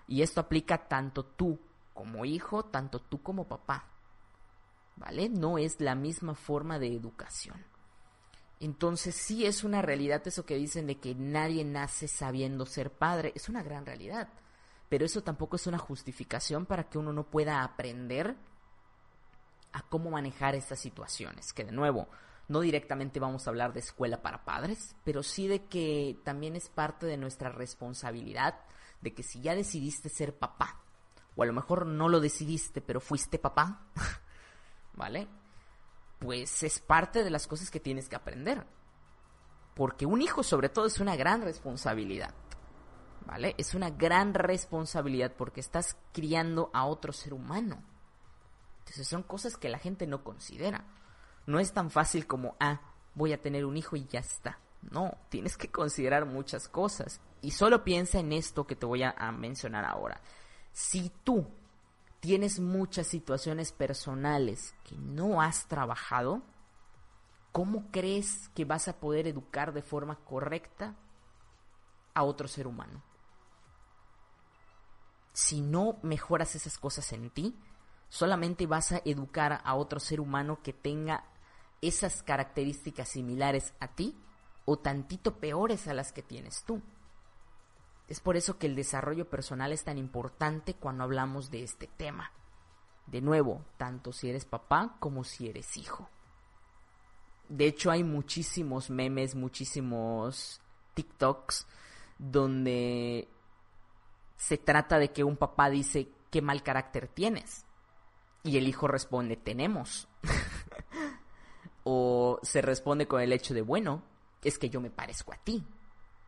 Y 0.07 0.23
esto 0.23 0.41
aplica 0.41 0.89
tanto 0.89 1.25
tú 1.25 1.61
como 1.93 2.25
hijo, 2.25 2.65
tanto 2.65 3.01
tú 3.01 3.23
como 3.23 3.47
papá. 3.47 3.85
¿Vale? 4.97 5.29
No 5.29 5.59
es 5.59 5.81
la 5.81 5.95
misma 5.95 6.35
forma 6.35 6.79
de 6.79 6.95
educación. 6.95 7.65
Entonces 8.61 9.15
sí 9.15 9.47
es 9.47 9.63
una 9.63 9.83
realidad 9.83 10.27
eso 10.27 10.45
que 10.45 10.57
dicen 10.57 10.87
de 10.87 10.99
que 10.99 11.15
nadie 11.15 11.65
nace 11.65 12.09
sabiendo 12.09 12.67
ser 12.67 12.91
padre. 12.91 13.33
Es 13.37 13.49
una 13.49 13.63
gran 13.63 13.85
realidad. 13.85 14.29
Pero 14.89 15.05
eso 15.05 15.23
tampoco 15.23 15.57
es 15.57 15.67
una 15.67 15.79
justificación 15.79 16.65
para 16.67 16.89
que 16.89 16.99
uno 16.99 17.13
no 17.13 17.25
pueda 17.25 17.63
aprender 17.63 18.37
a 19.73 19.83
cómo 19.83 20.11
manejar 20.11 20.55
estas 20.55 20.79
situaciones, 20.79 21.53
que 21.53 21.65
de 21.65 21.73
nuevo, 21.73 22.09
no 22.49 22.61
directamente 22.61 23.21
vamos 23.21 23.47
a 23.47 23.51
hablar 23.51 23.73
de 23.73 23.81
escuela 23.81 24.23
para 24.23 24.45
padres, 24.45 24.97
pero 25.05 25.23
sí 25.23 25.49
de 25.49 25.67
que 25.67 26.19
también 26.25 26.57
es 26.57 26.69
parte 26.69 27.07
de 27.07 27.17
nuestra 27.17 27.51
responsabilidad 27.51 28.61
de 29.01 29.15
que 29.15 29.23
si 29.23 29.41
ya 29.41 29.55
decidiste 29.55 30.09
ser 30.09 30.37
papá, 30.37 30.81
o 31.37 31.43
a 31.43 31.47
lo 31.47 31.53
mejor 31.53 31.87
no 31.87 32.09
lo 32.09 32.21
decidiste, 32.21 32.81
pero 32.81 33.01
fuiste 33.01 33.39
papá, 33.39 33.87
¿vale? 34.95 35.29
Pues 36.19 36.63
es 36.65 36.81
parte 36.81 37.23
de 37.23 37.31
las 37.31 37.47
cosas 37.47 37.71
que 37.71 37.79
tienes 37.79 38.09
que 38.09 38.17
aprender. 38.17 38.67
Porque 39.75 40.07
un 40.07 40.21
hijo 40.21 40.43
sobre 40.43 40.69
todo 40.69 40.87
es 40.87 40.99
una 40.99 41.15
gran 41.15 41.43
responsabilidad. 41.43 42.35
¿Vale? 43.25 43.55
Es 43.59 43.75
una 43.75 43.91
gran 43.91 44.35
responsabilidad 44.35 45.33
porque 45.37 45.61
estás 45.61 45.97
criando 46.13 46.71
a 46.73 46.87
otro 46.87 47.13
ser 47.13 47.35
humano. 47.35 47.85
Son 48.93 49.23
cosas 49.23 49.57
que 49.57 49.69
la 49.69 49.79
gente 49.79 50.07
no 50.07 50.25
considera. 50.25 50.85
No 51.47 51.59
es 51.59 51.73
tan 51.73 51.91
fácil 51.91 52.27
como, 52.27 52.57
ah, 52.61 52.81
voy 53.15 53.33
a 53.33 53.41
tener 53.41 53.65
un 53.65 53.77
hijo 53.77 53.97
y 53.97 54.07
ya 54.07 54.21
está. 54.21 54.59
No, 54.91 55.17
tienes 55.29 55.57
que 55.57 55.71
considerar 55.71 56.25
muchas 56.25 56.69
cosas. 56.69 57.21
Y 57.43 57.51
solo 57.53 57.85
piensa 57.85 58.19
en 58.19 58.33
esto 58.33 58.67
que 58.67 58.77
te 58.77 58.87
voy 58.87 59.03
a, 59.03 59.15
mencionar 59.33 59.85
ahora. 59.85 60.21
Si 60.73 61.11
tú 61.25 61.47
tienes 62.21 62.59
muchas 62.61 63.07
situaciones 63.07 63.73
personales 63.73 64.75
que 64.85 64.97
no 64.97 65.41
has 65.41 65.67
trabajado, 65.69 66.43
¿cómo 67.53 67.91
crees 67.91 68.49
que 68.55 68.65
vas 68.65 68.89
a 68.89 68.99
poder 68.99 69.27
educar 69.27 69.73
de 69.73 69.83
forma 69.83 70.17
correcta 70.25 70.97
a 72.15 72.23
otro 72.23 72.49
ser 72.49 72.67
humano? 72.67 73.03
Si 75.33 75.61
no 75.61 75.99
mejoras 76.03 76.57
esas 76.57 76.79
cosas 76.79 77.13
en 77.13 77.31
ti, 77.31 77.57
solamente 78.09 78.67
vas 78.67 78.93
a 78.93 79.03
educar 79.05 79.61
a 79.65 79.75
otro 79.75 80.01
ser 80.01 80.21
humano 80.21 80.61
que 80.63 80.73
tenga 80.73 81.25
esas 81.81 82.23
características 82.23 83.09
similares 83.09 83.75
a 83.81 83.89
ti 83.89 84.17
o 84.65 84.79
tantito 84.79 85.39
peores 85.39 85.89
a 85.89 85.95
las 85.95 86.13
que 86.13 86.23
tienes 86.23 86.65
tú. 86.65 86.83
Es 88.09 88.21
por 88.21 88.37
eso 88.37 88.59
que 88.59 88.67
el 88.67 88.75
desarrollo 88.75 89.29
personal 89.29 89.73
es 89.73 89.85
tan 89.85 89.99
importante 89.99 90.75
cuando 90.75 91.05
hablamos 91.05 91.51
de 91.51 91.63
este 91.63 91.87
tema. 91.87 92.33
De 93.07 93.21
nuevo, 93.21 93.65
tanto 93.77 94.13
si 94.13 94.29
eres 94.29 94.45
papá 94.45 94.97
como 94.99 95.25
si 95.25 95.49
eres 95.49 95.77
hijo. 95.77 96.09
De 97.49 97.67
hecho, 97.67 97.91
hay 97.91 98.05
muchísimos 98.05 98.91
memes, 98.91 99.35
muchísimos 99.35 100.61
TikToks 100.95 101.67
donde 102.19 103.29
se 104.37 104.59
trata 104.59 104.99
de 104.99 105.13
que 105.13 105.25
un 105.25 105.37
papá 105.37 105.71
dice 105.71 106.09
qué 106.31 106.43
mal 106.43 106.63
carácter 106.63 107.09
tienes. 107.09 107.65
Y 108.45 108.57
el 108.57 108.69
hijo 108.69 108.89
responde, 108.89 109.37
tenemos. 109.37 110.09
o 111.85 112.39
se 112.43 112.63
responde 112.63 113.07
con 113.07 113.21
el 113.21 113.33
hecho 113.33 113.55
de, 113.55 113.63
bueno, 113.63 114.03
es 114.43 114.59
que 114.59 114.71
yo 114.71 114.81
me 114.81 114.91
parezco 114.91 115.33
a 115.33 115.39
ti. 115.39 115.65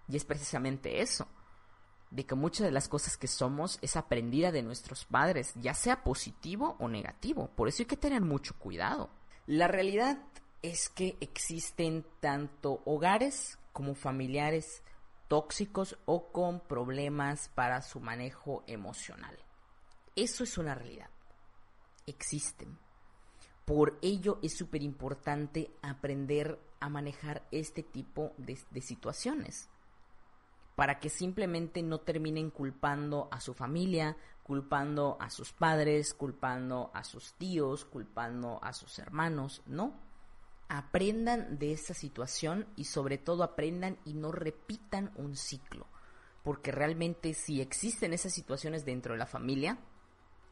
Y 0.09 0.17
es 0.17 0.25
precisamente 0.25 1.01
eso 1.01 1.27
de 2.11 2.27
que 2.27 2.35
muchas 2.35 2.67
de 2.67 2.73
las 2.73 2.89
cosas 2.89 3.17
que 3.17 3.29
somos 3.29 3.79
es 3.83 3.97
aprendida 3.97 4.51
de 4.51 4.63
nuestros 4.63 5.05
padres, 5.05 5.53
ya 5.57 5.75
sea 5.75 6.03
positivo 6.03 6.77
o 6.81 6.89
negativo. 6.89 7.49
Por 7.55 7.69
eso 7.69 7.83
hay 7.83 7.87
que 7.87 7.97
tener 7.97 8.21
mucho 8.21 8.55
cuidado. 8.59 9.11
La 9.47 9.69
realidad 9.69 10.19
es 10.63 10.89
que 10.89 11.17
existen 11.21 12.05
tanto 12.21 12.83
hogares 12.85 13.59
como 13.73 13.95
familiares 13.95 14.83
tóxicos 15.29 15.97
o 16.05 16.33
con 16.33 16.61
problemas 16.61 17.49
para 17.55 17.83
su 17.83 18.01
manejo 18.01 18.65
emocional. 18.67 19.39
Eso 20.17 20.43
es 20.43 20.59
una 20.59 20.75
realidad. 20.75 21.09
Existen. 22.11 22.79
Por 23.65 23.99
ello 24.03 24.39
es 24.43 24.57
súper 24.57 24.83
importante 24.83 25.71
aprender 25.81 26.59
a 26.81 26.89
manejar 26.89 27.47
este 27.51 27.83
tipo 27.83 28.33
de, 28.37 28.59
de 28.71 28.81
situaciones 28.81 29.69
para 30.81 30.99
que 30.99 31.11
simplemente 31.11 31.83
no 31.83 32.01
terminen 32.01 32.49
culpando 32.51 33.29
a 33.31 33.39
su 33.39 33.53
familia, 33.53 34.17
culpando 34.43 35.19
a 35.21 35.29
sus 35.29 35.53
padres, 35.53 36.15
culpando 36.15 36.91
a 36.95 37.05
sus 37.05 37.35
tíos, 37.35 37.85
culpando 37.85 38.59
a 38.63 38.73
sus 38.73 38.99
hermanos, 38.99 39.61
no. 39.67 39.93
Aprendan 40.69 41.59
de 41.59 41.73
esa 41.73 41.93
situación 41.93 42.67
y 42.77 42.85
sobre 42.85 43.19
todo 43.19 43.43
aprendan 43.43 43.99
y 44.07 44.15
no 44.15 44.33
repitan 44.33 45.13
un 45.17 45.37
ciclo, 45.37 45.87
porque 46.43 46.73
realmente 46.73 47.35
si 47.35 47.61
existen 47.61 48.15
esas 48.15 48.33
situaciones 48.33 48.87
dentro 48.87 49.13
de 49.13 49.19
la 49.19 49.27
familia, 49.27 49.79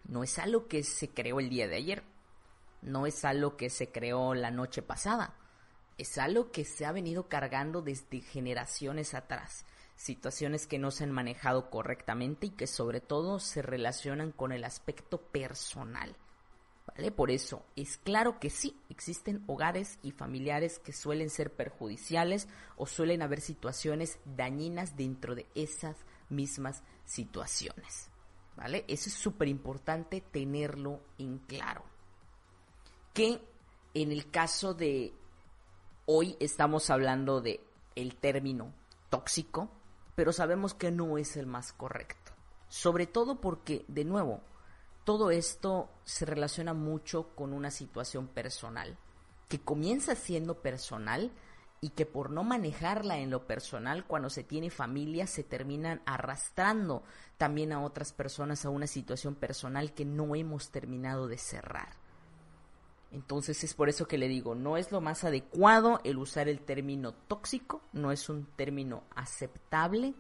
no 0.05 0.23
es 0.23 0.39
algo 0.39 0.69
que 0.69 0.83
se 0.83 1.09
creó 1.09 1.41
el 1.41 1.49
día 1.49 1.69
de 1.69 1.77
ayer, 1.77 2.03
no 2.83 3.07
es 3.07 3.25
algo 3.25 3.57
que 3.57 3.71
se 3.71 3.91
creó 3.91 4.35
la 4.35 4.51
noche 4.51 4.83
pasada, 4.83 5.35
es 5.99 6.19
algo 6.19 6.51
que 6.53 6.65
se 6.65 6.87
ha 6.87 6.93
venido 6.93 7.29
cargando 7.29 7.83
desde 7.83 8.21
generaciones 8.21 9.15
atrás 9.15 9.65
situaciones 9.99 10.67
que 10.67 10.79
no 10.79 10.91
se 10.91 11.05
han 11.05 11.11
manejado 11.11 11.71
correctamente 11.71 12.47
y 12.47 12.51
que 12.51 12.67
sobre 12.67 13.01
todo 13.01 13.41
se 13.41 13.63
relacionan 13.63 14.33
con 14.33 14.53
el 14.53 14.65
aspecto 14.65 15.21
personal. 15.21 16.17
¿Vale? 16.87 17.11
Por 17.11 17.31
eso, 17.31 17.67
es 17.77 17.99
claro 17.99 18.39
que 18.39 18.49
sí, 18.49 18.81
existen 18.89 19.45
hogares 19.47 19.99
y 20.03 20.13
familiares 20.13 20.79
que 20.79 20.95
suelen 20.95 21.29
ser 21.29 21.53
perjudiciales 21.53 22.49
o 22.77 22.87
suelen 22.87 23.21
haber 23.21 23.43
situaciones 23.43 24.19
dañinas 24.25 24.97
dentro 24.97 25.35
de 25.35 25.47
esas 25.55 25.97
mismas 26.31 26.83
situaciones. 27.05 28.09
¿Vale? 28.59 28.85
Eso 28.89 29.09
es 29.09 29.15
súper 29.15 29.47
importante 29.47 30.21
tenerlo 30.21 31.01
en 31.17 31.39
claro. 31.39 31.85
Que 33.15 33.41
en 33.95 34.11
el 34.11 34.33
caso 34.33 34.75
de 34.75 35.15
hoy 36.07 36.37
estamos 36.41 36.91
hablando 36.91 37.41
de 37.41 37.61
el 37.95 38.17
término 38.17 38.75
tóxico, 39.11 39.71
pero 40.17 40.33
sabemos 40.33 40.75
que 40.75 40.91
no 40.91 41.19
es 41.19 41.37
el 41.37 41.47
más 41.47 41.73
correcto. 41.73 42.33
Sobre 42.69 43.07
todo 43.07 43.41
porque, 43.41 43.85
de 43.87 44.05
nuevo, 44.05 44.41
todo 45.05 45.31
esto 45.31 45.89
se 46.05 46.25
relaciona 46.25 46.75
mucho 46.75 47.29
con 47.37 47.53
una 47.53 47.71
situación 47.71 48.27
personal, 48.27 48.99
que 49.49 49.61
comienza 49.61 50.17
siendo 50.17 50.61
personal 50.63 51.31
y 51.81 51.91
que 51.91 52.07
por 52.07 52.31
no 52.31 52.43
manejarla 52.43 53.19
en 53.19 53.31
lo 53.31 53.47
personal, 53.47 54.05
cuando 54.05 54.31
se 54.31 54.43
tiene 54.43 54.71
familia, 54.71 55.27
se 55.27 55.45
terminan 55.45 56.03
arrastrando 56.07 57.05
también 57.37 57.73
a 57.73 57.83
otras 57.83 58.13
personas 58.13 58.65
a 58.65 58.71
una 58.71 58.87
situación 58.87 59.35
personal 59.35 59.95
que 59.95 60.05
no 60.05 60.35
hemos 60.35 60.71
terminado 60.71 61.29
de 61.29 61.39
cerrar. 61.39 61.91
Entonces 63.11 63.65
es 63.65 63.75
por 63.75 63.89
eso 63.89 64.07
que 64.07 64.19
le 64.19 64.29
digo, 64.29 64.55
no 64.55 64.77
es 64.77 64.93
lo 64.93 65.01
más 65.01 65.25
adecuado 65.25 66.01
el 66.05 66.19
usar 66.19 66.49
el 66.49 66.61
término 66.61 67.13
tóxico, 67.13 67.81
no 67.93 68.13
es 68.13 68.29
un 68.29 68.45
término 68.57 69.05
aceptable, 69.15 70.15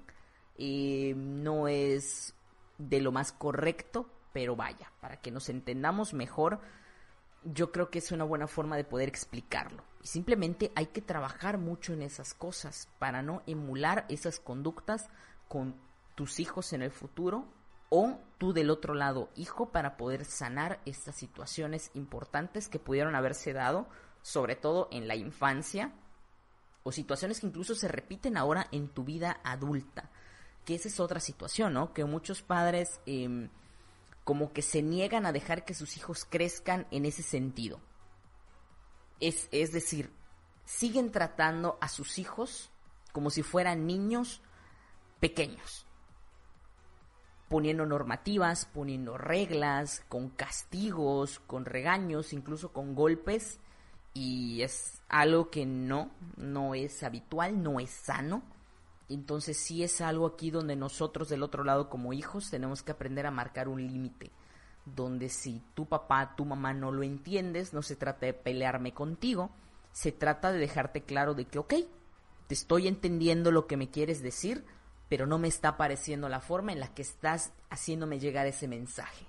eh, 0.56 1.12
no 1.16 1.68
es 1.68 2.34
de 2.78 3.00
lo 3.00 3.12
más 3.12 3.32
correcto, 3.32 4.08
pero 4.32 4.56
vaya, 4.56 4.90
para 5.00 5.20
que 5.20 5.30
nos 5.30 5.48
entendamos 5.48 6.14
mejor, 6.14 6.60
yo 7.44 7.72
creo 7.72 7.90
que 7.90 7.98
es 7.98 8.10
una 8.10 8.24
buena 8.24 8.46
forma 8.46 8.76
de 8.76 8.84
poder 8.84 9.08
explicarlo. 9.08 9.82
Simplemente 10.02 10.72
hay 10.74 10.86
que 10.86 11.02
trabajar 11.02 11.58
mucho 11.58 11.92
en 11.92 12.02
esas 12.02 12.34
cosas 12.34 12.88
para 12.98 13.22
no 13.22 13.42
emular 13.46 14.06
esas 14.08 14.40
conductas 14.40 15.08
con 15.48 15.74
tus 16.14 16.40
hijos 16.40 16.72
en 16.72 16.82
el 16.82 16.90
futuro 16.90 17.46
o 17.90 18.18
tú 18.38 18.52
del 18.52 18.70
otro 18.70 18.94
lado, 18.94 19.30
hijo, 19.34 19.70
para 19.70 19.96
poder 19.96 20.24
sanar 20.24 20.80
estas 20.84 21.16
situaciones 21.16 21.90
importantes 21.94 22.68
que 22.68 22.78
pudieron 22.78 23.14
haberse 23.14 23.52
dado, 23.52 23.88
sobre 24.22 24.56
todo 24.56 24.88
en 24.90 25.08
la 25.08 25.16
infancia, 25.16 25.92
o 26.82 26.92
situaciones 26.92 27.40
que 27.40 27.46
incluso 27.46 27.74
se 27.74 27.88
repiten 27.88 28.36
ahora 28.36 28.68
en 28.72 28.88
tu 28.88 29.04
vida 29.04 29.40
adulta, 29.42 30.10
que 30.64 30.74
esa 30.74 30.88
es 30.88 31.00
otra 31.00 31.20
situación, 31.20 31.72
¿no? 31.72 31.92
Que 31.92 32.04
muchos 32.04 32.42
padres 32.42 33.00
em, 33.06 33.48
como 34.24 34.52
que 34.52 34.62
se 34.62 34.82
niegan 34.82 35.26
a 35.26 35.32
dejar 35.32 35.64
que 35.64 35.74
sus 35.74 35.96
hijos 35.96 36.26
crezcan 36.28 36.86
en 36.90 37.06
ese 37.06 37.22
sentido. 37.22 37.80
Es, 39.20 39.48
es 39.50 39.72
decir, 39.72 40.10
siguen 40.64 41.10
tratando 41.10 41.78
a 41.80 41.88
sus 41.88 42.18
hijos 42.18 42.70
como 43.12 43.30
si 43.30 43.42
fueran 43.42 43.86
niños 43.86 44.42
pequeños 45.20 45.88
poniendo 47.48 47.86
normativas, 47.86 48.66
poniendo 48.66 49.16
reglas, 49.18 50.04
con 50.08 50.28
castigos, 50.28 51.40
con 51.40 51.64
regaños, 51.64 52.32
incluso 52.32 52.72
con 52.72 52.94
golpes. 52.94 53.58
Y 54.14 54.62
es 54.62 55.02
algo 55.08 55.50
que 55.50 55.64
no, 55.64 56.10
no 56.36 56.74
es 56.74 57.02
habitual, 57.02 57.62
no 57.62 57.80
es 57.80 57.90
sano. 57.90 58.42
Entonces 59.08 59.56
sí 59.56 59.82
es 59.82 60.00
algo 60.00 60.26
aquí 60.26 60.50
donde 60.50 60.76
nosotros 60.76 61.28
del 61.28 61.42
otro 61.42 61.64
lado 61.64 61.88
como 61.88 62.12
hijos 62.12 62.50
tenemos 62.50 62.82
que 62.82 62.92
aprender 62.92 63.26
a 63.26 63.30
marcar 63.30 63.68
un 63.68 63.86
límite. 63.86 64.30
Donde 64.94 65.28
si 65.28 65.62
tu 65.74 65.86
papá, 65.86 66.34
tu 66.36 66.44
mamá 66.44 66.72
no 66.72 66.92
lo 66.92 67.02
entiendes, 67.02 67.72
no 67.72 67.82
se 67.82 67.96
trata 67.96 68.26
de 68.26 68.34
pelearme 68.34 68.94
contigo, 68.94 69.50
se 69.92 70.12
trata 70.12 70.52
de 70.52 70.58
dejarte 70.58 71.02
claro 71.02 71.34
de 71.34 71.46
que, 71.46 71.58
ok, 71.58 71.74
te 72.46 72.54
estoy 72.54 72.88
entendiendo 72.88 73.50
lo 73.50 73.66
que 73.66 73.76
me 73.76 73.90
quieres 73.90 74.22
decir, 74.22 74.64
pero 75.08 75.26
no 75.26 75.38
me 75.38 75.48
está 75.48 75.76
pareciendo 75.76 76.28
la 76.28 76.40
forma 76.40 76.72
en 76.72 76.80
la 76.80 76.94
que 76.94 77.02
estás 77.02 77.52
haciéndome 77.70 78.18
llegar 78.18 78.46
ese 78.46 78.68
mensaje. 78.68 79.26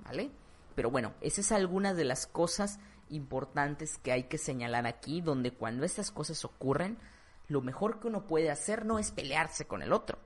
¿Vale? 0.00 0.30
Pero 0.74 0.90
bueno, 0.90 1.12
esas 1.20 1.46
es 1.46 1.52
algunas 1.52 1.96
de 1.96 2.04
las 2.04 2.26
cosas 2.26 2.78
importantes 3.10 3.98
que 3.98 4.12
hay 4.12 4.24
que 4.24 4.38
señalar 4.38 4.86
aquí, 4.86 5.20
donde 5.20 5.52
cuando 5.52 5.84
estas 5.84 6.10
cosas 6.10 6.44
ocurren, 6.44 6.98
lo 7.48 7.60
mejor 7.60 8.00
que 8.00 8.08
uno 8.08 8.26
puede 8.26 8.50
hacer 8.50 8.86
no 8.86 8.98
es 8.98 9.10
pelearse 9.10 9.66
con 9.66 9.82
el 9.82 9.92
otro, 9.92 10.18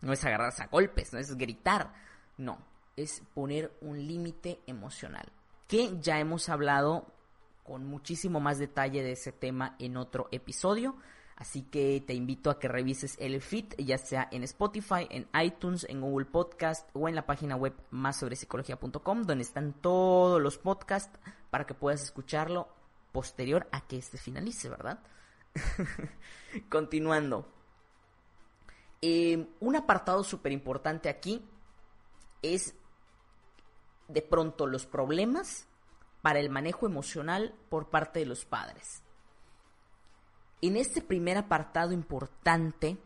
no 0.00 0.12
es 0.12 0.24
agarrarse 0.24 0.62
a 0.62 0.68
golpes, 0.68 1.12
no 1.12 1.18
es 1.18 1.36
gritar, 1.36 1.92
no, 2.38 2.58
es 2.96 3.22
poner 3.34 3.72
un 3.80 4.06
límite 4.06 4.60
emocional, 4.66 5.30
que 5.68 5.98
ya 6.00 6.18
hemos 6.18 6.48
hablado 6.48 7.06
con 7.64 7.86
muchísimo 7.86 8.40
más 8.40 8.58
detalle 8.58 9.02
de 9.02 9.12
ese 9.12 9.32
tema 9.32 9.76
en 9.78 9.96
otro 9.96 10.28
episodio. 10.32 10.96
Así 11.36 11.62
que 11.62 12.02
te 12.06 12.12
invito 12.12 12.50
a 12.50 12.58
que 12.58 12.68
revises 12.68 13.16
el 13.18 13.40
feed, 13.40 13.74
ya 13.78 13.96
sea 13.96 14.28
en 14.30 14.42
Spotify, 14.42 15.06
en 15.08 15.26
iTunes, 15.40 15.86
en 15.88 16.02
Google 16.02 16.26
Podcast 16.26 16.86
o 16.92 17.08
en 17.08 17.14
la 17.14 17.24
página 17.24 17.56
web 17.56 17.72
más 17.90 18.18
sobre 18.18 18.36
psicología.com, 18.36 19.22
donde 19.22 19.42
están 19.42 19.72
todos 19.72 20.42
los 20.42 20.58
podcasts 20.58 21.18
para 21.48 21.64
que 21.66 21.72
puedas 21.72 22.02
escucharlo 22.02 22.68
posterior 23.12 23.68
a 23.72 23.86
que 23.86 23.96
este 23.96 24.18
finalice, 24.18 24.68
¿verdad? 24.68 24.98
Continuando. 26.68 27.48
Eh, 29.00 29.48
un 29.60 29.76
apartado 29.76 30.22
súper 30.22 30.52
importante 30.52 31.08
aquí 31.08 31.42
es 32.42 32.74
de 34.12 34.22
pronto 34.22 34.66
los 34.66 34.86
problemas 34.86 35.66
para 36.22 36.40
el 36.40 36.50
manejo 36.50 36.86
emocional 36.86 37.54
por 37.68 37.88
parte 37.88 38.20
de 38.20 38.26
los 38.26 38.44
padres. 38.44 39.02
En 40.62 40.76
este 40.76 41.00
primer 41.00 41.38
apartado 41.38 41.92
importante, 41.92 42.98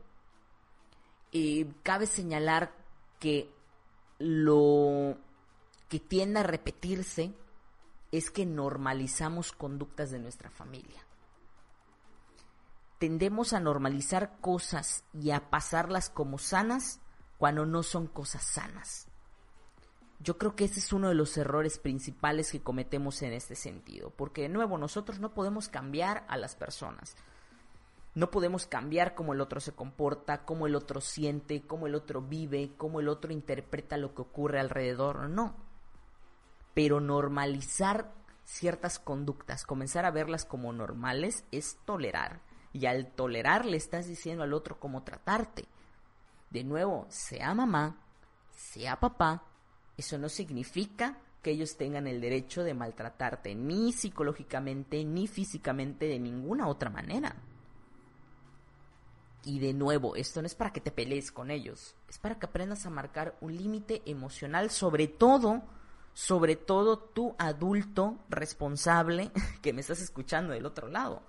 eh, 1.32 1.72
cabe 1.82 2.06
señalar 2.06 2.72
que 3.20 3.52
lo 4.18 5.16
que 5.88 6.00
tiende 6.00 6.40
a 6.40 6.44
repetirse 6.44 7.32
es 8.10 8.30
que 8.30 8.46
normalizamos 8.46 9.52
conductas 9.52 10.10
de 10.10 10.18
nuestra 10.18 10.50
familia. 10.50 11.04
Tendemos 12.98 13.52
a 13.52 13.60
normalizar 13.60 14.40
cosas 14.40 15.04
y 15.12 15.30
a 15.30 15.50
pasarlas 15.50 16.10
como 16.10 16.38
sanas 16.38 17.00
cuando 17.38 17.66
no 17.66 17.82
son 17.82 18.06
cosas 18.06 18.44
sanas. 18.44 19.08
Yo 20.24 20.38
creo 20.38 20.56
que 20.56 20.64
ese 20.64 20.80
es 20.80 20.90
uno 20.94 21.08
de 21.08 21.14
los 21.14 21.36
errores 21.36 21.78
principales 21.78 22.50
que 22.50 22.62
cometemos 22.62 23.20
en 23.20 23.34
este 23.34 23.54
sentido, 23.54 24.08
porque 24.08 24.40
de 24.40 24.48
nuevo 24.48 24.78
nosotros 24.78 25.20
no 25.20 25.34
podemos 25.34 25.68
cambiar 25.68 26.24
a 26.28 26.38
las 26.38 26.56
personas. 26.56 27.14
No 28.14 28.30
podemos 28.30 28.66
cambiar 28.66 29.14
cómo 29.14 29.34
el 29.34 29.42
otro 29.42 29.60
se 29.60 29.72
comporta, 29.72 30.46
cómo 30.46 30.66
el 30.66 30.76
otro 30.76 31.02
siente, 31.02 31.66
cómo 31.66 31.86
el 31.86 31.94
otro 31.94 32.22
vive, 32.22 32.72
cómo 32.78 33.00
el 33.00 33.08
otro 33.08 33.34
interpreta 33.34 33.98
lo 33.98 34.14
que 34.14 34.22
ocurre 34.22 34.60
alrededor, 34.60 35.28
no. 35.28 35.56
Pero 36.72 37.00
normalizar 37.00 38.10
ciertas 38.46 38.98
conductas, 38.98 39.66
comenzar 39.66 40.06
a 40.06 40.10
verlas 40.10 40.46
como 40.46 40.72
normales, 40.72 41.44
es 41.52 41.76
tolerar. 41.84 42.40
Y 42.72 42.86
al 42.86 43.12
tolerar 43.12 43.66
le 43.66 43.76
estás 43.76 44.06
diciendo 44.06 44.42
al 44.42 44.54
otro 44.54 44.80
cómo 44.80 45.02
tratarte. 45.02 45.66
De 46.48 46.64
nuevo, 46.64 47.04
sea 47.10 47.52
mamá, 47.52 47.98
sea 48.56 48.98
papá, 48.98 49.42
eso 49.96 50.18
no 50.18 50.28
significa 50.28 51.18
que 51.42 51.50
ellos 51.50 51.76
tengan 51.76 52.06
el 52.06 52.20
derecho 52.20 52.64
de 52.64 52.74
maltratarte, 52.74 53.54
ni 53.54 53.92
psicológicamente, 53.92 55.04
ni 55.04 55.26
físicamente, 55.26 56.06
de 56.06 56.18
ninguna 56.18 56.66
otra 56.66 56.90
manera. 56.90 57.36
Y 59.44 59.58
de 59.58 59.74
nuevo, 59.74 60.16
esto 60.16 60.40
no 60.40 60.46
es 60.46 60.54
para 60.54 60.72
que 60.72 60.80
te 60.80 60.90
pelees 60.90 61.30
con 61.30 61.50
ellos, 61.50 61.94
es 62.08 62.18
para 62.18 62.38
que 62.38 62.46
aprendas 62.46 62.86
a 62.86 62.90
marcar 62.90 63.36
un 63.42 63.54
límite 63.54 64.02
emocional, 64.06 64.70
sobre 64.70 65.06
todo, 65.06 65.62
sobre 66.14 66.56
todo 66.56 66.98
tú 66.98 67.34
adulto 67.38 68.18
responsable 68.30 69.30
que 69.62 69.74
me 69.74 69.82
estás 69.82 70.00
escuchando 70.00 70.54
del 70.54 70.64
otro 70.64 70.88
lado. 70.88 71.22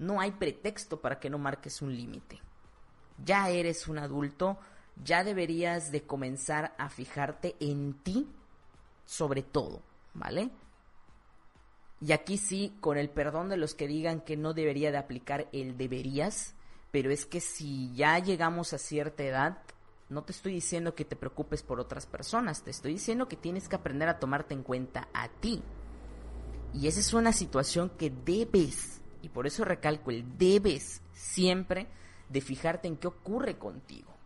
No 0.00 0.20
hay 0.20 0.32
pretexto 0.32 1.00
para 1.00 1.20
que 1.20 1.30
no 1.30 1.38
marques 1.38 1.80
un 1.80 1.94
límite. 1.94 2.40
Ya 3.24 3.50
eres 3.50 3.86
un 3.86 3.98
adulto, 3.98 4.58
ya 5.04 5.24
deberías 5.24 5.92
de 5.92 6.02
comenzar 6.02 6.74
a 6.78 6.88
fijarte 6.88 7.56
en 7.60 7.94
ti 8.02 8.28
sobre 9.04 9.42
todo, 9.42 9.82
¿vale? 10.14 10.50
Y 12.00 12.12
aquí 12.12 12.38
sí, 12.38 12.76
con 12.80 12.96
el 12.96 13.10
perdón 13.10 13.48
de 13.48 13.56
los 13.56 13.74
que 13.74 13.86
digan 13.86 14.20
que 14.20 14.36
no 14.36 14.54
debería 14.54 14.90
de 14.90 14.98
aplicar 14.98 15.48
el 15.52 15.76
deberías, 15.76 16.54
pero 16.90 17.10
es 17.10 17.26
que 17.26 17.40
si 17.40 17.92
ya 17.94 18.18
llegamos 18.18 18.72
a 18.72 18.78
cierta 18.78 19.22
edad, 19.22 19.58
no 20.08 20.22
te 20.22 20.32
estoy 20.32 20.54
diciendo 20.54 20.94
que 20.94 21.04
te 21.04 21.16
preocupes 21.16 21.62
por 21.62 21.78
otras 21.78 22.06
personas, 22.06 22.62
te 22.62 22.70
estoy 22.70 22.94
diciendo 22.94 23.28
que 23.28 23.36
tienes 23.36 23.68
que 23.68 23.76
aprender 23.76 24.08
a 24.08 24.18
tomarte 24.18 24.54
en 24.54 24.62
cuenta 24.62 25.08
a 25.12 25.28
ti. 25.28 25.62
Y 26.72 26.86
esa 26.86 27.00
es 27.00 27.12
una 27.12 27.32
situación 27.32 27.90
que 27.90 28.10
debes, 28.10 29.00
y 29.22 29.28
por 29.28 29.46
eso 29.46 29.64
recalco 29.64 30.10
el 30.10 30.38
debes 30.38 31.02
siempre 31.12 31.86
de 32.28 32.40
fijarte 32.40 32.88
en 32.88 32.96
qué 32.96 33.08
ocurre 33.08 33.58
contigo. 33.58 34.19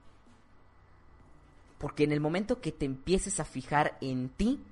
Porque 1.78 2.04
en 2.04 2.12
el 2.12 2.20
momento 2.20 2.60
que 2.60 2.72
te 2.72 2.87
empieces 2.87 3.40
a 3.40 3.44
fijar 3.44 3.98
en 4.00 4.28
ti, 4.28 4.62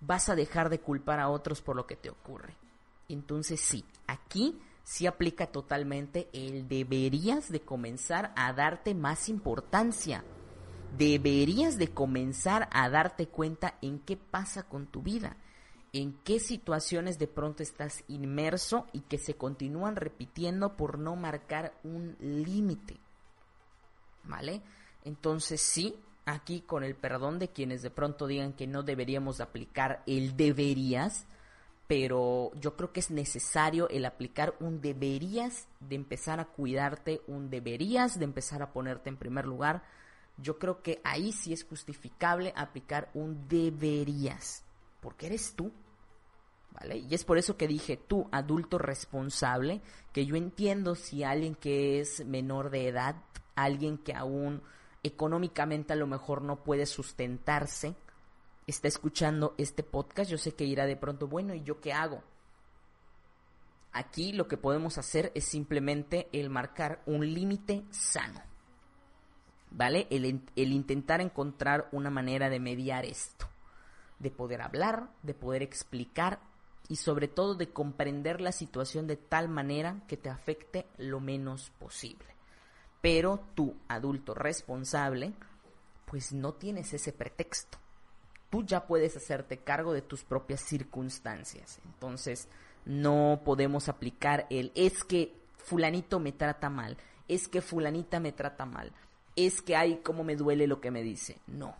vas 0.00 0.28
a 0.28 0.34
dejar 0.34 0.68
de 0.70 0.80
culpar 0.80 1.20
a 1.20 1.28
otros 1.28 1.60
por 1.60 1.76
lo 1.76 1.86
que 1.86 1.96
te 1.96 2.10
ocurre. 2.10 2.54
Entonces 3.08 3.60
sí, 3.60 3.84
aquí 4.06 4.58
sí 4.82 5.06
aplica 5.06 5.46
totalmente 5.46 6.28
el 6.32 6.68
deberías 6.68 7.50
de 7.50 7.60
comenzar 7.60 8.32
a 8.36 8.52
darte 8.52 8.94
más 8.94 9.28
importancia. 9.28 10.24
Deberías 10.96 11.78
de 11.78 11.88
comenzar 11.88 12.68
a 12.72 12.88
darte 12.88 13.28
cuenta 13.28 13.78
en 13.82 14.00
qué 14.00 14.16
pasa 14.16 14.64
con 14.64 14.86
tu 14.86 15.02
vida, 15.02 15.36
en 15.92 16.14
qué 16.24 16.40
situaciones 16.40 17.18
de 17.18 17.28
pronto 17.28 17.62
estás 17.62 18.04
inmerso 18.08 18.86
y 18.92 19.00
que 19.00 19.18
se 19.18 19.34
continúan 19.34 19.96
repitiendo 19.96 20.76
por 20.76 20.98
no 20.98 21.14
marcar 21.14 21.74
un 21.84 22.16
límite. 22.20 22.98
¿Vale? 24.24 24.62
Entonces 25.04 25.60
sí, 25.60 25.96
aquí 26.24 26.60
con 26.60 26.84
el 26.84 26.94
perdón 26.94 27.38
de 27.38 27.48
quienes 27.48 27.82
de 27.82 27.90
pronto 27.90 28.26
digan 28.26 28.52
que 28.52 28.66
no 28.66 28.82
deberíamos 28.82 29.40
aplicar 29.40 30.02
el 30.06 30.36
deberías, 30.36 31.26
pero 31.86 32.52
yo 32.54 32.76
creo 32.76 32.92
que 32.92 33.00
es 33.00 33.10
necesario 33.10 33.88
el 33.88 34.04
aplicar 34.04 34.54
un 34.60 34.80
deberías 34.80 35.66
de 35.80 35.96
empezar 35.96 36.38
a 36.38 36.44
cuidarte, 36.44 37.20
un 37.26 37.50
deberías 37.50 38.18
de 38.18 38.24
empezar 38.24 38.62
a 38.62 38.72
ponerte 38.72 39.08
en 39.08 39.16
primer 39.16 39.44
lugar. 39.44 39.82
Yo 40.36 40.58
creo 40.58 40.82
que 40.82 41.00
ahí 41.02 41.32
sí 41.32 41.52
es 41.52 41.64
justificable 41.64 42.52
aplicar 42.54 43.10
un 43.12 43.48
deberías, 43.48 44.62
porque 45.00 45.26
eres 45.26 45.54
tú. 45.54 45.72
¿Vale? 46.72 46.98
Y 46.98 47.12
es 47.12 47.24
por 47.24 47.36
eso 47.36 47.56
que 47.56 47.66
dije 47.66 47.96
tú, 47.96 48.28
adulto 48.30 48.78
responsable, 48.78 49.80
que 50.12 50.24
yo 50.24 50.36
entiendo 50.36 50.94
si 50.94 51.24
alguien 51.24 51.56
que 51.56 51.98
es 51.98 52.24
menor 52.24 52.70
de 52.70 52.86
edad, 52.86 53.16
alguien 53.56 53.98
que 53.98 54.14
aún 54.14 54.62
económicamente 55.02 55.92
a 55.92 55.96
lo 55.96 56.06
mejor 56.06 56.42
no 56.42 56.62
puede 56.62 56.86
sustentarse, 56.86 57.94
está 58.66 58.88
escuchando 58.88 59.54
este 59.58 59.82
podcast, 59.82 60.30
yo 60.30 60.38
sé 60.38 60.54
que 60.54 60.64
irá 60.64 60.86
de 60.86 60.96
pronto, 60.96 61.26
bueno, 61.26 61.54
¿y 61.54 61.62
yo 61.62 61.80
qué 61.80 61.92
hago? 61.92 62.22
Aquí 63.92 64.32
lo 64.32 64.46
que 64.46 64.56
podemos 64.56 64.98
hacer 64.98 65.32
es 65.34 65.44
simplemente 65.44 66.28
el 66.32 66.50
marcar 66.50 67.02
un 67.06 67.32
límite 67.32 67.84
sano, 67.90 68.40
¿vale? 69.70 70.06
El, 70.10 70.24
el 70.54 70.72
intentar 70.72 71.20
encontrar 71.20 71.88
una 71.90 72.10
manera 72.10 72.48
de 72.48 72.60
mediar 72.60 73.04
esto, 73.04 73.48
de 74.20 74.30
poder 74.30 74.62
hablar, 74.62 75.10
de 75.22 75.34
poder 75.34 75.62
explicar 75.62 76.38
y 76.88 76.96
sobre 76.96 77.26
todo 77.26 77.54
de 77.54 77.70
comprender 77.70 78.40
la 78.40 78.52
situación 78.52 79.06
de 79.06 79.16
tal 79.16 79.48
manera 79.48 80.02
que 80.06 80.16
te 80.16 80.28
afecte 80.28 80.86
lo 80.98 81.20
menos 81.20 81.70
posible. 81.78 82.26
Pero 83.00 83.40
tú, 83.54 83.76
adulto 83.88 84.34
responsable, 84.34 85.32
pues 86.06 86.32
no 86.32 86.54
tienes 86.54 86.92
ese 86.92 87.12
pretexto. 87.12 87.78
Tú 88.50 88.64
ya 88.64 88.86
puedes 88.86 89.16
hacerte 89.16 89.58
cargo 89.58 89.92
de 89.92 90.02
tus 90.02 90.24
propias 90.24 90.60
circunstancias. 90.60 91.80
Entonces, 91.84 92.48
no 92.84 93.42
podemos 93.44 93.88
aplicar 93.88 94.46
el 94.50 94.72
es 94.74 95.04
que 95.04 95.36
fulanito 95.56 96.18
me 96.18 96.32
trata 96.32 96.68
mal, 96.68 96.96
es 97.28 97.46
que 97.48 97.60
fulanita 97.60 98.18
me 98.18 98.32
trata 98.32 98.66
mal, 98.66 98.92
es 99.36 99.62
que 99.62 99.76
ay, 99.76 100.00
cómo 100.02 100.24
me 100.24 100.36
duele 100.36 100.66
lo 100.66 100.80
que 100.80 100.90
me 100.90 101.02
dice. 101.02 101.38
No. 101.46 101.76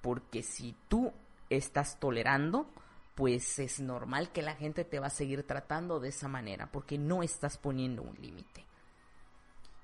Porque 0.00 0.42
si 0.42 0.74
tú 0.88 1.12
estás 1.50 2.00
tolerando, 2.00 2.66
pues 3.14 3.58
es 3.58 3.80
normal 3.80 4.32
que 4.32 4.42
la 4.42 4.54
gente 4.54 4.84
te 4.84 4.98
va 4.98 5.08
a 5.08 5.10
seguir 5.10 5.46
tratando 5.46 6.00
de 6.00 6.08
esa 6.08 6.26
manera, 6.26 6.70
porque 6.72 6.98
no 6.98 7.22
estás 7.22 7.58
poniendo 7.58 8.02
un 8.02 8.14
límite. 8.20 8.64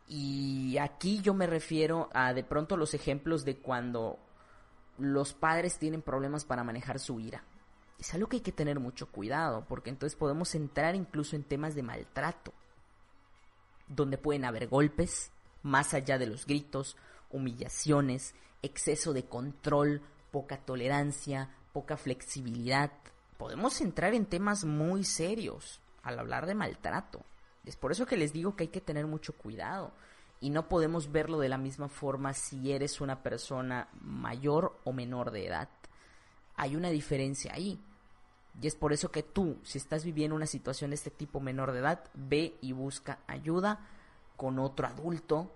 Y 0.09 0.79
aquí 0.79 1.21
yo 1.21 1.35
me 1.35 1.47
refiero 1.47 2.09
a 2.13 2.33
de 2.33 2.45
pronto 2.45 2.77
los 2.77 2.95
ejemplos 2.95 3.45
de 3.45 3.57
cuando 3.57 4.19
los 4.99 5.35
padres 5.35 5.79
tienen 5.79 6.03
problemas 6.03 6.45
para 6.45 6.65
manejar 6.65 6.99
su 6.99 7.21
ira. 7.21 7.45
Es 7.99 8.15
algo 8.15 8.29
que 8.29 8.37
hay 8.37 8.43
que 8.43 8.53
tener 8.53 8.79
mucho 8.79 9.11
cuidado, 9.11 9.65
porque 9.69 9.91
entonces 9.91 10.17
podemos 10.17 10.55
entrar 10.55 10.95
incluso 10.95 11.35
en 11.35 11.45
temas 11.45 11.75
de 11.75 11.83
maltrato, 11.83 12.53
donde 13.89 14.19
pueden 14.19 14.45
haber 14.45 14.69
golpes, 14.69 15.33
más 15.63 15.95
allá 15.95 16.19
de 16.19 16.27
los 16.27 16.47
gritos, 16.47 16.97
humillaciones, 17.31 18.35
exceso 18.63 19.13
de 19.13 19.25
control, 19.25 20.03
poca 20.31 20.59
tolerancia, 20.59 21.51
poca 21.73 21.97
flexibilidad. 21.97 22.93
Podemos 23.39 23.81
entrar 23.81 24.15
en 24.15 24.27
temas 24.27 24.65
muy 24.65 25.05
serios 25.05 25.81
al 26.03 26.19
hablar 26.19 26.47
de 26.47 26.55
maltrato. 26.55 27.25
Es 27.67 27.77
por 27.77 27.93
eso 27.93 28.07
que 28.07 28.17
les 28.17 28.33
digo 28.33 28.57
que 28.57 28.65
hay 28.65 28.69
que 28.69 28.81
tener 28.81 29.07
mucho 29.07 29.35
cuidado 29.35 29.93
y 30.41 30.51
no 30.51 30.69
podemos 30.69 31.11
verlo 31.11 31.39
de 31.39 31.49
la 31.49 31.59
misma 31.59 31.89
forma 31.89 32.33
si 32.33 32.73
eres 32.73 33.01
una 33.01 33.23
persona 33.23 33.89
mayor 34.01 34.79
o 34.85 34.93
menor 34.93 35.33
de 35.33 35.47
edad. 35.47 35.69
Hay 36.55 36.77
una 36.77 36.91
diferencia 36.91 37.53
ahí. 37.53 37.81
Y 38.61 38.67
es 38.67 38.75
por 38.75 38.93
eso 38.93 39.11
que 39.11 39.23
tú, 39.23 39.59
si 39.65 39.79
estás 39.79 40.05
viviendo 40.05 40.35
una 40.35 40.47
situación 40.47 40.91
de 40.91 40.95
este 40.95 41.11
tipo 41.11 41.41
menor 41.41 41.73
de 41.73 41.81
edad, 41.81 42.05
ve 42.15 42.57
y 42.63 42.73
busca 42.73 43.19
ayuda 43.27 43.87
con 44.37 44.59
otro 44.59 44.87
adulto 44.87 45.53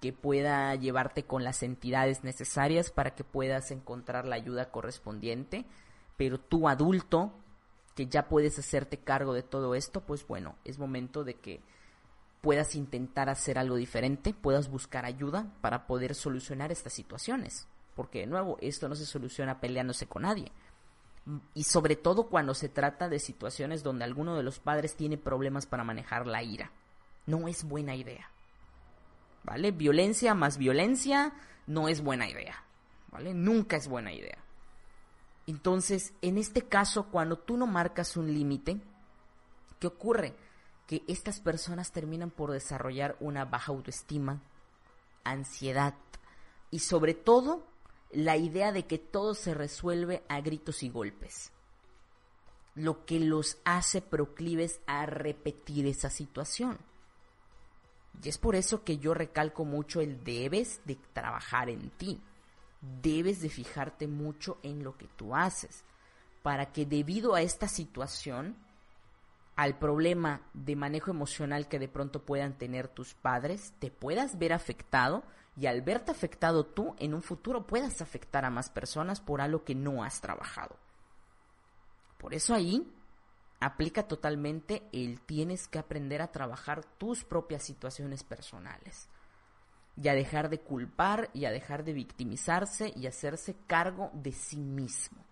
que 0.00 0.12
pueda 0.12 0.74
llevarte 0.74 1.24
con 1.24 1.44
las 1.44 1.62
entidades 1.62 2.24
necesarias 2.24 2.90
para 2.90 3.14
que 3.14 3.24
puedas 3.24 3.70
encontrar 3.70 4.26
la 4.26 4.36
ayuda 4.36 4.70
correspondiente. 4.70 5.64
Pero 6.16 6.38
tú 6.40 6.68
adulto, 6.68 7.32
que 7.94 8.06
ya 8.06 8.28
puedes 8.28 8.58
hacerte 8.58 8.98
cargo 8.98 9.34
de 9.34 9.42
todo 9.42 9.74
esto, 9.74 10.00
pues 10.00 10.26
bueno, 10.26 10.56
es 10.64 10.78
momento 10.78 11.24
de 11.24 11.34
que 11.34 11.60
puedas 12.40 12.74
intentar 12.74 13.28
hacer 13.28 13.58
algo 13.58 13.76
diferente, 13.76 14.34
puedas 14.34 14.68
buscar 14.68 15.04
ayuda 15.04 15.46
para 15.60 15.86
poder 15.86 16.14
solucionar 16.14 16.72
estas 16.72 16.92
situaciones. 16.92 17.68
Porque 17.94 18.20
de 18.20 18.26
nuevo, 18.26 18.58
esto 18.60 18.88
no 18.88 18.94
se 18.94 19.06
soluciona 19.06 19.60
peleándose 19.60 20.06
con 20.06 20.22
nadie. 20.22 20.50
Y 21.54 21.64
sobre 21.64 21.94
todo 21.94 22.28
cuando 22.28 22.54
se 22.54 22.68
trata 22.68 23.08
de 23.08 23.20
situaciones 23.20 23.82
donde 23.82 24.04
alguno 24.04 24.36
de 24.36 24.42
los 24.42 24.58
padres 24.58 24.96
tiene 24.96 25.18
problemas 25.18 25.66
para 25.66 25.84
manejar 25.84 26.26
la 26.26 26.42
ira. 26.42 26.72
No 27.26 27.46
es 27.46 27.64
buena 27.64 27.94
idea. 27.94 28.28
¿Vale? 29.44 29.70
Violencia 29.70 30.34
más 30.34 30.58
violencia 30.58 31.32
no 31.66 31.88
es 31.88 32.02
buena 32.02 32.28
idea. 32.28 32.64
¿Vale? 33.12 33.34
Nunca 33.34 33.76
es 33.76 33.86
buena 33.86 34.12
idea. 34.12 34.38
Entonces, 35.46 36.12
en 36.22 36.38
este 36.38 36.62
caso, 36.62 37.08
cuando 37.10 37.38
tú 37.38 37.56
no 37.56 37.66
marcas 37.66 38.16
un 38.16 38.32
límite, 38.32 38.80
¿qué 39.80 39.86
ocurre? 39.86 40.36
Que 40.86 41.02
estas 41.08 41.40
personas 41.40 41.90
terminan 41.92 42.30
por 42.30 42.52
desarrollar 42.52 43.16
una 43.20 43.44
baja 43.44 43.72
autoestima, 43.72 44.40
ansiedad 45.24 45.94
y 46.70 46.80
sobre 46.80 47.14
todo 47.14 47.66
la 48.10 48.36
idea 48.36 48.72
de 48.72 48.86
que 48.86 48.98
todo 48.98 49.34
se 49.34 49.54
resuelve 49.54 50.22
a 50.28 50.40
gritos 50.40 50.82
y 50.82 50.90
golpes. 50.90 51.50
Lo 52.74 53.04
que 53.04 53.20
los 53.20 53.58
hace 53.64 54.00
proclives 54.00 54.80
a 54.86 55.06
repetir 55.06 55.86
esa 55.86 56.10
situación. 56.10 56.78
Y 58.22 58.28
es 58.28 58.38
por 58.38 58.54
eso 58.54 58.84
que 58.84 58.98
yo 58.98 59.14
recalco 59.14 59.64
mucho 59.64 60.00
el 60.00 60.22
debes 60.24 60.80
de 60.84 60.96
trabajar 61.12 61.68
en 61.68 61.90
ti. 61.90 62.20
Debes 62.82 63.40
de 63.40 63.48
fijarte 63.48 64.08
mucho 64.08 64.58
en 64.62 64.82
lo 64.82 64.96
que 64.98 65.06
tú 65.06 65.34
haces. 65.34 65.84
Para 66.42 66.72
que 66.72 66.84
debido 66.84 67.34
a 67.34 67.42
esta 67.42 67.68
situación, 67.68 68.56
al 69.54 69.78
problema 69.78 70.42
de 70.54 70.74
manejo 70.76 71.10
emocional 71.10 71.68
que 71.68 71.78
de 71.78 71.88
pronto 71.88 72.24
puedan 72.24 72.58
tener 72.58 72.88
tus 72.88 73.14
padres, 73.14 73.72
te 73.78 73.90
puedas 73.90 74.38
ver 74.38 74.52
afectado 74.52 75.22
y 75.56 75.66
al 75.66 75.82
verte 75.82 76.10
afectado 76.10 76.64
tú, 76.64 76.96
en 76.98 77.14
un 77.14 77.22
futuro 77.22 77.66
puedas 77.66 78.00
afectar 78.00 78.44
a 78.44 78.50
más 78.50 78.70
personas 78.70 79.20
por 79.20 79.40
algo 79.40 79.64
que 79.64 79.74
no 79.74 80.02
has 80.02 80.20
trabajado. 80.20 80.76
Por 82.18 82.34
eso 82.34 82.54
ahí 82.54 82.92
aplica 83.60 84.08
totalmente 84.08 84.82
el 84.92 85.20
tienes 85.20 85.68
que 85.68 85.78
aprender 85.78 86.22
a 86.22 86.32
trabajar 86.32 86.84
tus 86.98 87.22
propias 87.22 87.62
situaciones 87.62 88.24
personales 88.24 89.08
y 89.96 90.08
a 90.08 90.14
dejar 90.14 90.48
de 90.48 90.60
culpar 90.60 91.30
y 91.32 91.44
a 91.44 91.50
dejar 91.50 91.84
de 91.84 91.92
victimizarse 91.92 92.92
y 92.96 93.06
hacerse 93.06 93.56
cargo 93.66 94.10
de 94.14 94.32
sí 94.32 94.58
mismo. 94.58 95.24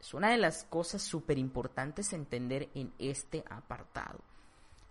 Es 0.00 0.14
una 0.14 0.30
de 0.30 0.38
las 0.38 0.64
cosas 0.64 1.02
súper 1.02 1.38
importantes 1.38 2.12
entender 2.12 2.70
en 2.74 2.92
este 2.98 3.44
apartado 3.48 4.20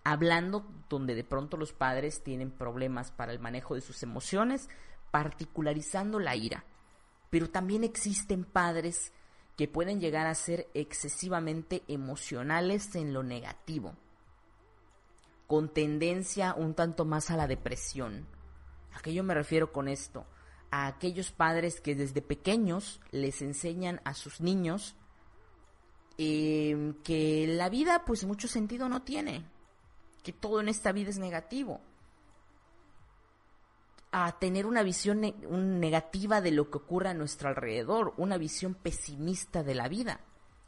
hablando 0.04 0.66
donde 0.88 1.14
de 1.14 1.24
pronto 1.24 1.56
los 1.56 1.72
padres 1.72 2.22
tienen 2.22 2.50
problemas 2.50 3.10
para 3.10 3.32
el 3.32 3.38
manejo 3.38 3.74
de 3.74 3.80
sus 3.80 4.02
emociones, 4.02 4.68
particularizando 5.10 6.18
la 6.18 6.36
ira. 6.36 6.64
Pero 7.30 7.50
también 7.50 7.84
existen 7.84 8.44
padres 8.44 9.12
que 9.56 9.68
pueden 9.68 10.00
llegar 10.00 10.26
a 10.26 10.34
ser 10.34 10.68
excesivamente 10.74 11.82
emocionales 11.86 12.94
en 12.94 13.12
lo 13.12 13.22
negativo, 13.22 13.94
con 15.46 15.68
tendencia 15.68 16.54
un 16.54 16.74
tanto 16.74 17.04
más 17.04 17.30
a 17.30 17.36
la 17.36 17.46
depresión. 17.46 18.26
¿A 18.94 19.00
qué 19.00 19.12
yo 19.12 19.24
me 19.24 19.34
refiero 19.34 19.72
con 19.72 19.88
esto? 19.88 20.26
A 20.70 20.86
aquellos 20.86 21.32
padres 21.32 21.80
que 21.80 21.94
desde 21.94 22.22
pequeños 22.22 23.00
les 23.10 23.42
enseñan 23.42 24.00
a 24.04 24.14
sus 24.14 24.40
niños 24.40 24.96
eh, 26.18 26.94
que 27.04 27.46
la 27.48 27.68
vida 27.68 28.04
pues 28.04 28.24
mucho 28.24 28.48
sentido 28.48 28.88
no 28.88 29.02
tiene, 29.02 29.44
que 30.22 30.32
todo 30.32 30.60
en 30.60 30.68
esta 30.68 30.92
vida 30.92 31.10
es 31.10 31.18
negativo. 31.18 31.80
A 34.12 34.38
tener 34.38 34.66
una 34.66 34.82
visión 34.82 35.20
negativa 35.80 36.42
de 36.42 36.50
lo 36.50 36.70
que 36.70 36.78
ocurre 36.78 37.08
a 37.08 37.14
nuestro 37.14 37.48
alrededor, 37.48 38.12
una 38.18 38.36
visión 38.36 38.74
pesimista 38.74 39.62
de 39.62 39.74
la 39.74 39.88
vida, 39.88 40.20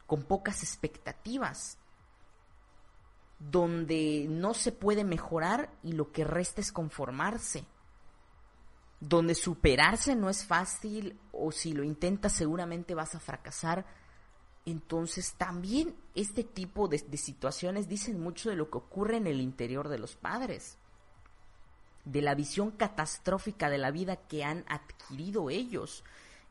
con 0.07 0.23
pocas 0.23 0.63
expectativas, 0.63 1.77
donde 3.37 4.25
no 4.27 4.55
se 4.55 4.71
puede 4.71 5.03
mejorar 5.03 5.69
y 5.83 5.91
lo 5.91 6.11
que 6.11 6.23
resta 6.23 6.61
es 6.61 6.71
conformarse, 6.71 7.65
donde 8.99 9.35
superarse 9.35 10.15
no 10.15 10.29
es 10.29 10.45
fácil 10.45 11.19
o 11.31 11.51
si 11.51 11.73
lo 11.73 11.83
intentas 11.83 12.33
seguramente 12.33 12.95
vas 12.95 13.15
a 13.15 13.19
fracasar 13.19 13.85
entonces 14.65 15.33
también 15.33 15.95
este 16.15 16.43
tipo 16.43 16.87
de, 16.87 16.97
situaciones 17.17 17.87
dicen 17.87 18.19
mucho 18.19 18.49
de 18.49 18.55
lo 18.55 18.69
que 18.69 18.79
ocurre 18.79 19.17
en 19.17 19.27
el 19.27 19.39
interior 19.39 19.89
de 19.89 19.99
los 19.99 20.15
padres, 20.15 20.77
de 22.03 22.21
la 22.21 22.33
visión 22.33 22.71
catastrófica 22.71 23.69
de 23.69 23.77
la 23.77 23.91
vida 23.91 24.15
que 24.15 24.43
han 24.43 24.65
adquirido 24.67 25.51
ellos 25.51 26.03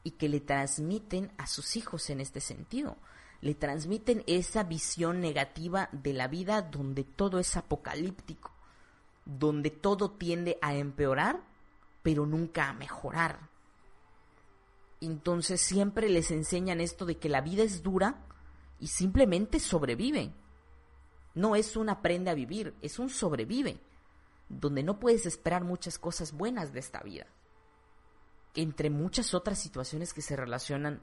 y 0.04 0.12
que 0.12 0.28
le 0.28 0.40
transmiten 0.40 1.32
a 1.38 1.46
sus 1.46 1.76
hijos 1.76 2.08
en 2.10 2.20
este 2.20 2.40
sentido. 2.40 2.96
Le 3.40 3.54
transmiten 3.54 4.22
esa 4.26 4.62
visión 4.62 5.20
negativa 5.20 5.88
de 5.92 6.12
la 6.12 6.28
vida 6.28 6.62
donde 6.62 7.02
todo 7.02 7.40
es 7.40 7.56
apocalíptico, 7.56 8.52
donde 9.24 9.70
todo 9.70 10.12
tiende 10.12 10.56
a 10.62 10.74
empeorar, 10.74 11.40
pero 12.04 12.24
nunca 12.24 12.68
a 12.68 12.72
mejorar 12.72 13.54
entonces 15.06 15.60
siempre 15.60 16.08
les 16.08 16.30
enseñan 16.30 16.80
esto 16.80 17.06
de 17.06 17.16
que 17.16 17.28
la 17.28 17.40
vida 17.40 17.62
es 17.62 17.82
dura 17.82 18.24
y 18.80 18.88
simplemente 18.88 19.60
sobreviven. 19.60 20.34
No 21.34 21.56
es 21.56 21.76
un 21.76 21.88
aprende 21.88 22.30
a 22.30 22.34
vivir, 22.34 22.74
es 22.80 22.98
un 22.98 23.10
sobrevive, 23.10 23.80
donde 24.48 24.82
no 24.82 25.00
puedes 25.00 25.26
esperar 25.26 25.64
muchas 25.64 25.98
cosas 25.98 26.32
buenas 26.32 26.72
de 26.72 26.80
esta 26.80 27.00
vida. 27.02 27.26
Entre 28.54 28.88
muchas 28.88 29.34
otras 29.34 29.58
situaciones 29.58 30.14
que 30.14 30.22
se 30.22 30.36
relacionan 30.36 31.00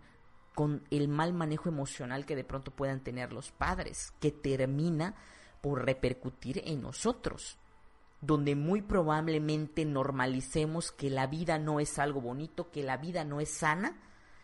con 0.56 0.84
el 0.90 1.08
mal 1.08 1.34
manejo 1.34 1.70
emocional 1.70 2.26
que 2.26 2.36
de 2.36 2.44
pronto 2.44 2.72
puedan 2.72 3.02
tener 3.02 3.34
los 3.34 3.52
padres, 3.52 4.14
que 4.20 4.32
termina 4.32 5.16
por 5.62 5.86
repercutir 5.86 6.62
en 6.66 6.82
nosotros 6.82 7.58
donde 8.21 8.55
muy 8.55 8.84
probablemente 8.84 9.84
normalicemos 9.84 10.91
que 10.91 11.10
la 11.10 11.25
vida 11.27 11.57
no 11.57 11.79
es 11.79 11.97
algo 11.97 12.21
bonito, 12.21 12.69
que 12.71 12.84
la 12.84 12.97
vida 12.97 13.23
no 13.25 13.41
es 13.41 13.49
sana, 13.49 13.99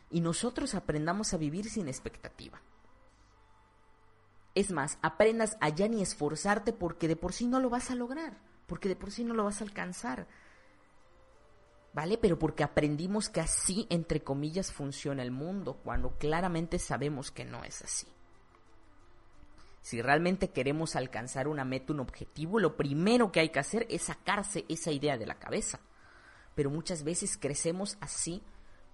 y 0.10 0.22
nosotros 0.22 0.74
aprendamos 0.74 1.34
a 1.34 1.38
vivir 1.38 1.70
sin 1.70 1.88
expectativa. 1.88 2.62
Es 4.56 4.72
más, 4.72 4.98
aprendas 5.04 5.58
a 5.62 5.70
ya 5.70 5.88
ni 5.88 6.02
esforzarte 6.02 6.74
porque 6.74 7.08
de 7.08 7.16
por 7.16 7.34
sí 7.34 7.46
no 7.46 7.60
lo 7.60 7.70
vas 7.70 7.92
a 7.92 7.96
lograr, 7.96 8.40
porque 8.66 8.90
de 8.90 8.96
por 8.96 9.12
sí 9.12 9.24
no 9.24 9.36
lo 9.36 9.44
vas 9.44 9.62
a 9.62 9.66
alcanzar. 9.66 10.28
¿Vale? 11.94 12.18
Pero 12.18 12.40
porque 12.40 12.64
aprendimos 12.64 13.30
que 13.30 13.42
así, 13.42 13.86
entre 13.90 14.24
comillas, 14.24 14.72
funciona 14.72 15.22
el 15.22 15.32
mundo, 15.32 15.80
cuando 15.84 16.18
claramente 16.18 16.80
sabemos 16.80 17.30
que 17.32 17.46
no 17.46 17.64
es 17.64 17.84
así. 17.84 18.08
Si 19.88 20.02
realmente 20.02 20.50
queremos 20.50 20.98
alcanzar 20.98 21.48
una 21.48 21.64
meta, 21.64 21.94
un 21.94 22.02
objetivo, 22.02 22.60
lo 22.60 22.76
primero 22.76 23.32
que 23.32 23.40
hay 23.40 23.52
que 23.52 23.60
hacer 23.60 23.88
es 23.90 24.02
sacarse 24.02 24.66
esa 24.68 24.92
idea 24.92 25.18
de 25.18 25.26
la 25.26 25.40
cabeza. 25.40 25.80
Pero 26.56 26.70
muchas 26.70 27.06
veces 27.06 27.38
crecemos 27.38 27.98
así 28.02 28.44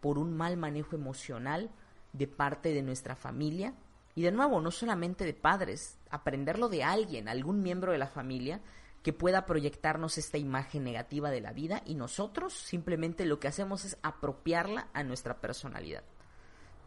por 0.02 0.20
un 0.20 0.38
mal 0.38 0.56
manejo 0.56 0.96
emocional 0.96 1.72
de 2.12 2.28
parte 2.28 2.76
de 2.76 2.84
nuestra 2.84 3.16
familia. 3.16 3.74
Y 4.14 4.22
de 4.22 4.32
nuevo, 4.32 4.62
no 4.62 4.70
solamente 4.70 5.26
de 5.26 5.34
padres, 5.34 5.98
aprenderlo 6.12 6.70
de 6.70 6.84
alguien, 6.84 7.28
algún 7.28 7.64
miembro 7.64 7.92
de 7.92 7.98
la 7.98 8.06
familia 8.06 8.62
que 9.02 9.14
pueda 9.14 9.48
proyectarnos 9.48 10.20
esta 10.20 10.38
imagen 10.38 10.84
negativa 10.84 11.32
de 11.32 11.42
la 11.42 11.54
vida 11.54 11.82
y 11.88 11.96
nosotros 11.96 12.54
simplemente 12.54 13.26
lo 13.26 13.40
que 13.40 13.48
hacemos 13.48 13.84
es 13.84 13.98
apropiarla 14.04 14.90
a 14.94 15.04
nuestra 15.04 15.42
personalidad 15.42 16.04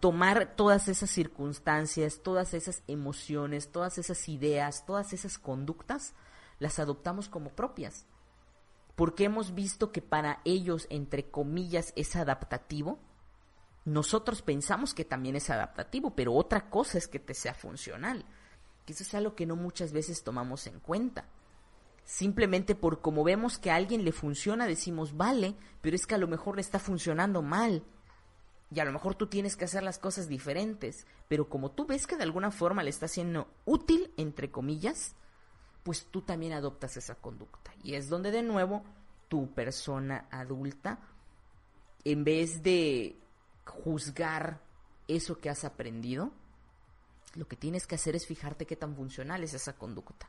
tomar 0.00 0.54
todas 0.56 0.88
esas 0.88 1.11
circunstancias, 1.11 2.20
todas 2.22 2.54
esas 2.54 2.82
emociones, 2.87 3.70
todas 3.70 3.98
esas 3.98 4.28
ideas, 4.28 4.85
todas 4.87 5.12
esas 5.12 5.38
conductas, 5.38 6.14
las 6.59 6.78
adoptamos 6.78 7.28
como 7.28 7.50
propias. 7.50 8.06
Porque 8.94 9.24
hemos 9.24 9.54
visto 9.54 9.92
que 9.92 10.02
para 10.02 10.40
ellos, 10.44 10.87
entre 10.90 11.30
comillas, 11.30 11.92
es 11.96 12.16
adaptativo 12.16 12.98
nosotros 13.87 14.42
pensamos 14.42 14.94
que 14.94 15.04
también 15.04 15.37
es 15.37 15.48
adaptativo, 15.48 16.16
pero 16.16 16.35
otra 16.35 16.68
cosa 16.68 16.98
es 16.98 17.06
que 17.06 17.20
te 17.20 17.35
sea 17.35 17.54
funcional. 17.54 18.24
Que 18.85 18.92
eso 18.92 19.04
es 19.04 19.14
algo 19.14 19.37
que 19.37 19.46
no 19.46 19.54
muchas 19.54 19.92
veces 19.92 20.24
tomamos 20.24 20.66
en 20.66 20.80
cuenta. 20.80 21.24
Simplemente 22.04 22.74
por 22.74 23.00
como 23.00 23.22
vemos 23.22 23.59
que 23.59 23.70
a 23.70 23.76
alguien 23.76 24.04
le 24.04 24.11
funciona, 24.11 24.66
decimos, 24.66 25.16
vale, 25.16 25.54
pero 25.82 25.94
es 25.94 26.04
que 26.04 26.16
a 26.16 26.18
lo 26.18 26.26
mejor 26.26 26.56
le 26.56 26.62
está 26.62 26.80
funcionando 26.80 27.42
mal. 27.42 27.85
Y 28.70 28.81
a 28.81 28.85
lo 28.85 28.92
mejor 28.92 29.14
tú 29.14 29.29
tienes 29.29 29.57
que 29.57 29.64
hacer 29.64 29.83
las 29.83 29.98
cosas 29.98 30.29
diferentes. 30.29 31.07
Pero 31.29 31.48
como 31.48 31.70
tú 31.70 31.87
ves 31.87 32.07
que 32.07 32.16
de 32.16 32.24
alguna 32.24 32.50
forma 32.50 32.83
le 32.83 32.90
está 32.90 33.09
siendo 33.09 33.48
útil, 33.64 34.12
entre 34.16 34.50
comillas, 34.50 35.14
pues 35.83 36.07
tú 36.07 36.22
también 36.22 36.52
adoptas 36.52 36.96
esa 36.96 37.14
conducta. 37.14 37.72
Y 37.83 37.94
es 37.94 38.09
donde 38.09 38.33
de 38.33 38.42
nuevo 38.42 38.83
tu 39.29 39.52
persona 39.52 40.26
adulta, 40.31 40.98
en 42.05 42.24
vez 42.24 42.62
de 42.62 43.16
juzgar 43.64 44.61
eso 45.09 45.38
que 45.38 45.50
has 45.50 45.64
aprendido, 45.64 46.33
lo 47.35 47.46
que 47.46 47.57
tienes 47.57 47.87
que 47.87 47.94
hacer 47.94 48.16
es 48.16 48.26
fijarte 48.26 48.66
qué 48.66 48.76
tan 48.76 48.96
funcional 48.96 49.44
es 49.44 49.55
esa 49.55 49.74
conducta. 49.74 50.29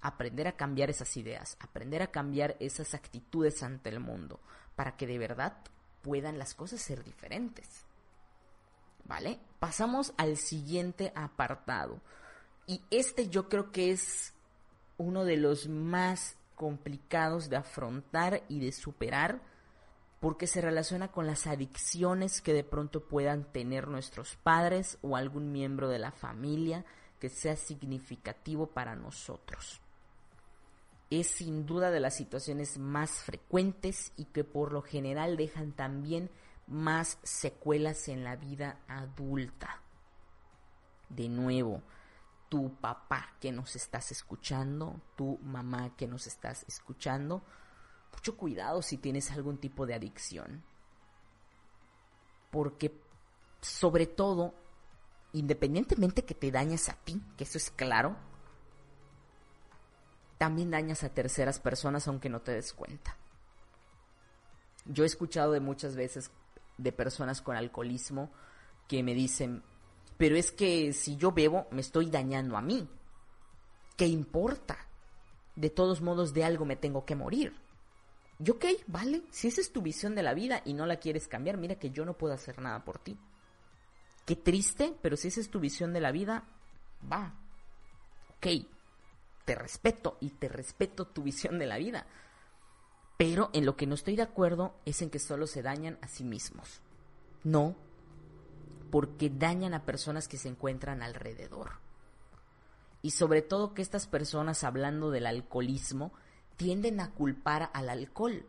Aprender 0.00 0.46
a 0.46 0.56
cambiar 0.56 0.88
esas 0.88 1.16
ideas, 1.16 1.56
aprender 1.60 2.02
a 2.02 2.10
cambiar 2.10 2.56
esas 2.60 2.94
actitudes 2.94 3.62
ante 3.62 3.90
el 3.90 4.00
mundo, 4.00 4.40
para 4.76 4.96
que 4.96 5.06
de 5.06 5.18
verdad 5.18 5.58
puedan 6.02 6.38
las 6.38 6.54
cosas 6.54 6.80
ser 6.80 7.04
diferentes. 7.04 7.84
¿Vale? 9.04 9.38
Pasamos 9.58 10.12
al 10.16 10.36
siguiente 10.36 11.12
apartado. 11.14 12.00
Y 12.66 12.82
este 12.90 13.28
yo 13.28 13.48
creo 13.48 13.72
que 13.72 13.90
es 13.90 14.32
uno 14.98 15.24
de 15.24 15.36
los 15.36 15.68
más 15.68 16.36
complicados 16.54 17.48
de 17.48 17.56
afrontar 17.56 18.42
y 18.48 18.60
de 18.60 18.70
superar 18.70 19.40
porque 20.20 20.46
se 20.46 20.60
relaciona 20.60 21.08
con 21.08 21.26
las 21.26 21.46
adicciones 21.46 22.42
que 22.42 22.52
de 22.52 22.62
pronto 22.62 23.00
puedan 23.08 23.44
tener 23.44 23.88
nuestros 23.88 24.36
padres 24.36 24.98
o 25.00 25.16
algún 25.16 25.50
miembro 25.50 25.88
de 25.88 25.98
la 25.98 26.12
familia 26.12 26.84
que 27.18 27.30
sea 27.30 27.56
significativo 27.56 28.66
para 28.66 28.94
nosotros. 28.94 29.80
Es 31.10 31.26
sin 31.26 31.66
duda 31.66 31.90
de 31.90 32.00
las 32.00 32.14
situaciones 32.14 32.78
más 32.78 33.10
frecuentes 33.24 34.12
y 34.16 34.26
que 34.26 34.44
por 34.44 34.72
lo 34.72 34.80
general 34.80 35.36
dejan 35.36 35.72
también 35.72 36.30
más 36.68 37.18
secuelas 37.24 38.08
en 38.08 38.22
la 38.22 38.36
vida 38.36 38.78
adulta. 38.86 39.82
De 41.08 41.28
nuevo, 41.28 41.82
tu 42.48 42.74
papá 42.76 43.34
que 43.40 43.50
nos 43.50 43.74
estás 43.74 44.12
escuchando, 44.12 45.00
tu 45.16 45.38
mamá 45.38 45.96
que 45.96 46.06
nos 46.06 46.28
estás 46.28 46.64
escuchando, 46.68 47.42
mucho 48.12 48.36
cuidado 48.36 48.82
si 48.82 48.96
tienes 48.96 49.30
algún 49.32 49.58
tipo 49.58 49.86
de 49.86 49.94
adicción. 49.94 50.62
Porque 52.50 53.00
sobre 53.60 54.06
todo, 54.06 54.54
independientemente 55.32 56.24
que 56.24 56.34
te 56.34 56.50
dañas 56.50 56.88
a 56.88 56.94
ti, 56.94 57.20
que 57.36 57.44
eso 57.44 57.58
es 57.58 57.70
claro, 57.70 58.16
también 60.40 60.70
dañas 60.70 61.04
a 61.04 61.10
terceras 61.10 61.60
personas 61.60 62.08
aunque 62.08 62.30
no 62.30 62.40
te 62.40 62.52
des 62.52 62.72
cuenta. 62.72 63.14
Yo 64.86 65.04
he 65.04 65.06
escuchado 65.06 65.52
de 65.52 65.60
muchas 65.60 65.96
veces 65.96 66.30
de 66.78 66.92
personas 66.92 67.42
con 67.42 67.58
alcoholismo 67.58 68.32
que 68.88 69.02
me 69.02 69.12
dicen, 69.12 69.62
pero 70.16 70.36
es 70.36 70.50
que 70.50 70.94
si 70.94 71.18
yo 71.18 71.32
bebo 71.32 71.66
me 71.70 71.82
estoy 71.82 72.06
dañando 72.08 72.56
a 72.56 72.62
mí. 72.62 72.88
¿Qué 73.98 74.06
importa? 74.06 74.78
De 75.56 75.68
todos 75.68 76.00
modos 76.00 76.32
de 76.32 76.42
algo 76.42 76.64
me 76.64 76.76
tengo 76.76 77.04
que 77.04 77.16
morir. 77.16 77.52
Y 78.42 78.48
ok, 78.48 78.64
vale, 78.86 79.24
si 79.30 79.48
esa 79.48 79.60
es 79.60 79.70
tu 79.70 79.82
visión 79.82 80.14
de 80.14 80.22
la 80.22 80.32
vida 80.32 80.62
y 80.64 80.72
no 80.72 80.86
la 80.86 80.96
quieres 80.96 81.28
cambiar, 81.28 81.58
mira 81.58 81.74
que 81.74 81.90
yo 81.90 82.06
no 82.06 82.16
puedo 82.16 82.32
hacer 82.32 82.62
nada 82.62 82.82
por 82.82 82.98
ti. 82.98 83.18
Qué 84.24 84.36
triste, 84.36 84.96
pero 85.02 85.18
si 85.18 85.28
esa 85.28 85.40
es 85.40 85.50
tu 85.50 85.60
visión 85.60 85.92
de 85.92 86.00
la 86.00 86.12
vida, 86.12 86.44
va. 87.12 87.34
Ok, 88.38 88.46
te 89.50 89.56
respeto 89.56 90.16
y 90.20 90.30
te 90.30 90.46
respeto 90.46 91.08
tu 91.08 91.24
visión 91.24 91.58
de 91.58 91.66
la 91.66 91.76
vida. 91.76 92.06
Pero 93.16 93.50
en 93.52 93.66
lo 93.66 93.74
que 93.74 93.88
no 93.88 93.96
estoy 93.96 94.14
de 94.14 94.22
acuerdo 94.22 94.76
es 94.84 95.02
en 95.02 95.10
que 95.10 95.18
solo 95.18 95.48
se 95.48 95.60
dañan 95.60 95.98
a 96.02 96.06
sí 96.06 96.22
mismos. 96.22 96.82
No, 97.42 97.74
porque 98.92 99.28
dañan 99.28 99.74
a 99.74 99.84
personas 99.84 100.28
que 100.28 100.38
se 100.38 100.48
encuentran 100.48 101.02
alrededor. 101.02 101.80
Y 103.02 103.10
sobre 103.10 103.42
todo 103.42 103.74
que 103.74 103.82
estas 103.82 104.06
personas, 104.06 104.62
hablando 104.62 105.10
del 105.10 105.26
alcoholismo, 105.26 106.12
tienden 106.56 107.00
a 107.00 107.10
culpar 107.10 107.70
al 107.74 107.88
alcohol 107.88 108.46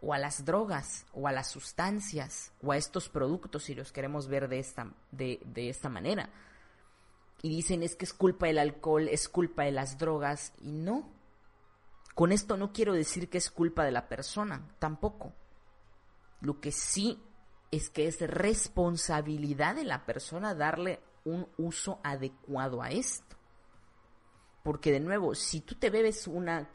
o 0.00 0.14
a 0.14 0.18
las 0.18 0.46
drogas 0.46 1.04
o 1.12 1.28
a 1.28 1.32
las 1.32 1.48
sustancias 1.48 2.52
o 2.62 2.72
a 2.72 2.78
estos 2.78 3.10
productos 3.10 3.64
si 3.64 3.74
los 3.74 3.92
queremos 3.92 4.28
ver 4.28 4.48
de 4.48 4.60
esta, 4.60 4.94
de, 5.10 5.42
de 5.44 5.68
esta 5.68 5.90
manera. 5.90 6.30
Y 7.42 7.48
dicen 7.48 7.82
es 7.82 7.96
que 7.96 8.04
es 8.04 8.12
culpa 8.12 8.46
del 8.46 8.58
alcohol, 8.58 9.08
es 9.08 9.28
culpa 9.28 9.64
de 9.64 9.72
las 9.72 9.98
drogas 9.98 10.52
y 10.60 10.70
no. 10.70 11.10
Con 12.14 12.30
esto 12.30 12.56
no 12.56 12.72
quiero 12.72 12.92
decir 12.92 13.28
que 13.28 13.38
es 13.38 13.50
culpa 13.50 13.84
de 13.84 13.90
la 13.90 14.08
persona, 14.08 14.74
tampoco. 14.78 15.32
Lo 16.40 16.60
que 16.60 16.72
sí 16.72 17.20
es 17.70 17.90
que 17.90 18.06
es 18.06 18.20
responsabilidad 18.20 19.74
de 19.74 19.84
la 19.84 20.04
persona 20.04 20.54
darle 20.54 21.00
un 21.24 21.48
uso 21.56 22.00
adecuado 22.04 22.82
a 22.82 22.90
esto. 22.90 23.36
Porque 24.62 24.92
de 24.92 25.00
nuevo, 25.00 25.34
si 25.34 25.62
tú 25.62 25.74
te 25.74 25.90
bebes 25.90 26.28
una 26.28 26.68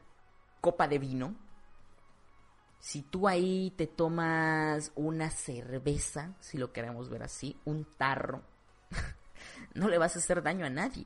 copa 0.59 0.87
de 0.87 0.99
vino, 0.99 1.35
si 2.79 3.03
tú 3.03 3.27
ahí 3.27 3.73
te 3.77 3.87
tomas 3.87 4.91
una 4.95 5.29
cerveza, 5.29 6.35
si 6.39 6.57
lo 6.57 6.73
queremos 6.73 7.09
ver 7.09 7.23
así, 7.23 7.59
un 7.65 7.85
tarro, 7.97 8.43
no 9.73 9.89
le 9.89 9.97
vas 9.97 10.15
a 10.15 10.19
hacer 10.19 10.41
daño 10.41 10.65
a 10.65 10.69
nadie. 10.69 11.05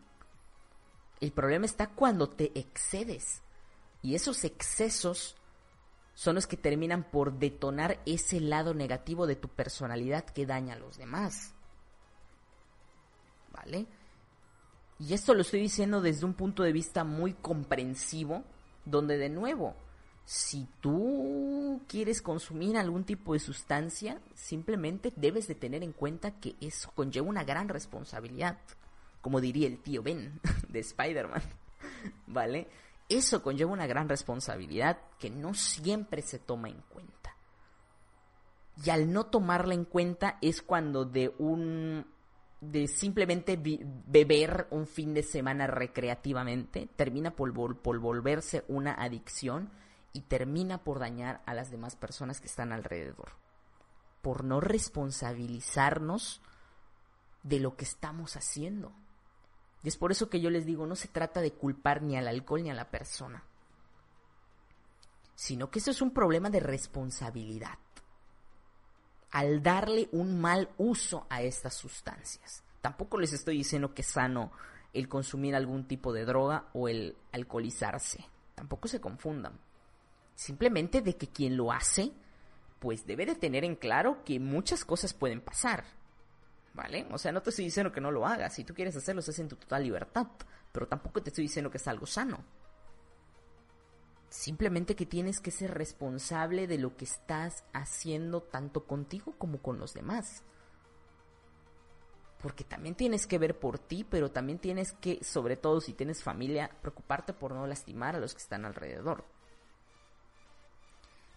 El 1.20 1.32
problema 1.32 1.66
está 1.66 1.88
cuando 1.88 2.30
te 2.30 2.58
excedes. 2.60 3.42
Y 4.02 4.16
esos 4.16 4.44
excesos 4.44 5.36
son 6.14 6.36
los 6.36 6.48
que 6.48 6.58
terminan 6.58 7.04
por 7.04 7.34
detonar 7.34 8.00
ese 8.06 8.40
lado 8.40 8.74
negativo 8.74 9.28
de 9.28 9.36
tu 9.36 9.48
personalidad 9.48 10.26
que 10.26 10.46
daña 10.46 10.74
a 10.74 10.80
los 10.80 10.98
demás. 10.98 11.54
¿Vale? 13.54 13.86
Y 15.00 15.14
esto 15.14 15.34
lo 15.34 15.42
estoy 15.42 15.62
diciendo 15.62 16.02
desde 16.02 16.26
un 16.26 16.34
punto 16.34 16.64
de 16.64 16.72
vista 16.72 17.04
muy 17.04 17.34
comprensivo 17.34 18.44
donde 18.86 19.18
de 19.18 19.30
nuevo, 19.30 19.76
si 20.26 20.68
tú 20.80 21.82
quieres 21.88 22.22
consumir 22.22 22.78
algún 22.78 23.04
tipo 23.04 23.34
de 23.34 23.40
sustancia, 23.40 24.22
simplemente 24.34 25.12
debes 25.16 25.48
de 25.48 25.56
tener 25.56 25.84
en 25.84 25.92
cuenta 25.92 26.40
que 26.40 26.56
eso 26.62 26.92
conlleva 26.96 27.28
una 27.28 27.44
gran 27.44 27.70
responsabilidad, 27.70 28.58
como 29.22 29.42
diría 29.42 29.68
el 29.68 29.80
tío 29.80 30.04
Ben 30.04 30.40
de 30.70 30.80
Spider-Man, 30.80 31.42
¿vale? 32.28 32.68
Eso 33.10 33.44
conlleva 33.44 33.72
una 33.72 33.88
gran 33.88 34.08
responsabilidad 34.08 35.00
que 35.20 35.30
no 35.30 35.54
siempre 35.54 36.22
se 36.22 36.40
toma 36.40 36.70
en 36.70 36.82
cuenta. 36.90 37.36
Y 38.86 38.90
al 38.90 39.12
no 39.12 39.26
tomarla 39.26 39.74
en 39.74 39.84
cuenta 39.84 40.38
es 40.42 40.62
cuando 40.62 41.04
de 41.04 41.34
un 41.38 42.06
de 42.62 42.88
simplemente 42.88 43.60
beber 43.60 44.68
un 44.70 44.86
fin 44.86 45.16
de 45.16 45.24
semana 45.24 45.66
recreativamente, 45.66 46.88
termina 46.96 47.32
por, 47.32 47.52
por, 47.80 48.00
volverse 48.00 48.64
una 48.68 48.94
adicción 48.94 49.72
y 50.14 50.22
termina 50.22 50.84
por 50.84 51.00
dañar 51.00 51.42
a 51.46 51.54
las 51.54 51.72
demás 51.72 51.96
personas 51.96 52.42
que 52.42 52.48
están 52.48 52.72
alrededor. 52.72 53.34
Por 54.22 54.44
no 54.44 54.60
responsabilizarnos 54.60 56.42
de 57.44 57.60
lo 57.60 57.76
que 57.76 57.86
estamos 57.86 58.36
haciendo. 58.36 58.92
Y 59.84 59.88
es 59.88 59.98
por 59.98 60.12
eso 60.12 60.30
que 60.30 60.42
yo 60.42 60.50
les 60.50 60.66
digo, 60.66 60.86
no 60.86 60.96
se 60.96 61.08
trata 61.08 61.42
de 61.42 61.54
culpar 61.54 62.04
ni 62.04 62.18
al 62.18 62.28
alcohol 62.28 62.64
ni 62.64 62.70
a 62.70 62.76
la 62.76 62.92
persona, 62.92 63.44
sino 65.34 65.72
que 65.72 65.80
eso 65.80 65.90
es 65.90 66.02
un 66.02 66.12
problema 66.12 66.50
de 66.50 66.60
responsabilidad 66.60 67.80
al 69.32 69.64
darle 69.64 70.10
un 70.12 70.40
mal 70.40 70.70
uso 70.78 71.26
a 71.30 71.42
estas 71.42 71.74
sustancias. 71.74 72.64
Tampoco 72.82 73.18
les 73.18 73.34
estoy 73.34 73.58
diciendo 73.58 73.94
que 73.94 74.02
es 74.02 74.10
sano 74.10 74.52
el 74.94 75.08
consumir 75.08 75.56
algún 75.56 75.88
tipo 75.88 76.12
de 76.12 76.26
droga 76.26 76.66
o 76.74 76.90
el 76.90 77.18
alcoholizarse. 77.32 78.26
Tampoco 78.56 78.88
se 78.88 79.00
confundan. 79.00 79.58
Simplemente 80.36 81.02
de 81.02 81.16
que 81.16 81.28
quien 81.28 81.58
lo 81.58 81.72
hace, 81.72 82.12
pues 82.80 83.06
debe 83.06 83.26
de 83.26 83.36
tener 83.36 83.64
en 83.64 83.76
claro 83.76 84.24
que 84.26 84.40
muchas 84.40 84.84
cosas 84.86 85.14
pueden 85.14 85.42
pasar. 85.42 85.84
¿Vale? 86.74 87.06
O 87.12 87.18
sea, 87.18 87.32
no 87.32 87.42
te 87.42 87.50
estoy 87.50 87.66
diciendo 87.66 87.92
que 87.92 88.02
no 88.02 88.12
lo 88.12 88.26
hagas. 88.26 88.56
Si 88.56 88.64
tú 88.64 88.74
quieres 88.74 88.96
hacerlo, 88.96 89.22
es 89.22 89.40
en 89.40 89.50
tu 89.50 89.56
total 89.58 89.84
libertad. 89.84 90.28
Pero 90.72 90.88
tampoco 90.88 91.22
te 91.22 91.30
estoy 91.30 91.44
diciendo 91.44 91.70
que 91.70 91.78
es 91.78 91.88
algo 91.88 92.06
sano. 92.06 92.44
Simplemente 94.30 94.96
que 94.96 95.06
tienes 95.06 95.42
que 95.42 95.52
ser 95.52 95.74
responsable 95.74 96.66
de 96.66 96.78
lo 96.78 96.96
que 96.96 97.04
estás 97.04 97.66
haciendo 97.74 98.42
tanto 98.42 98.86
contigo 98.86 99.36
como 99.38 99.62
con 99.62 99.78
los 99.78 99.94
demás. 99.94 100.44
Porque 102.42 102.64
también 102.64 102.96
tienes 102.96 103.28
que 103.28 103.38
ver 103.38 103.60
por 103.60 103.78
ti, 103.78 104.06
pero 104.10 104.32
también 104.32 104.58
tienes 104.58 104.94
que, 104.94 105.22
sobre 105.24 105.58
todo 105.58 105.82
si 105.82 105.94
tienes 105.94 106.24
familia, 106.24 106.72
preocuparte 106.82 107.34
por 107.34 107.52
no 107.52 107.68
lastimar 107.68 108.16
a 108.16 108.20
los 108.20 108.34
que 108.34 108.42
están 108.42 108.64
alrededor. 108.64 109.26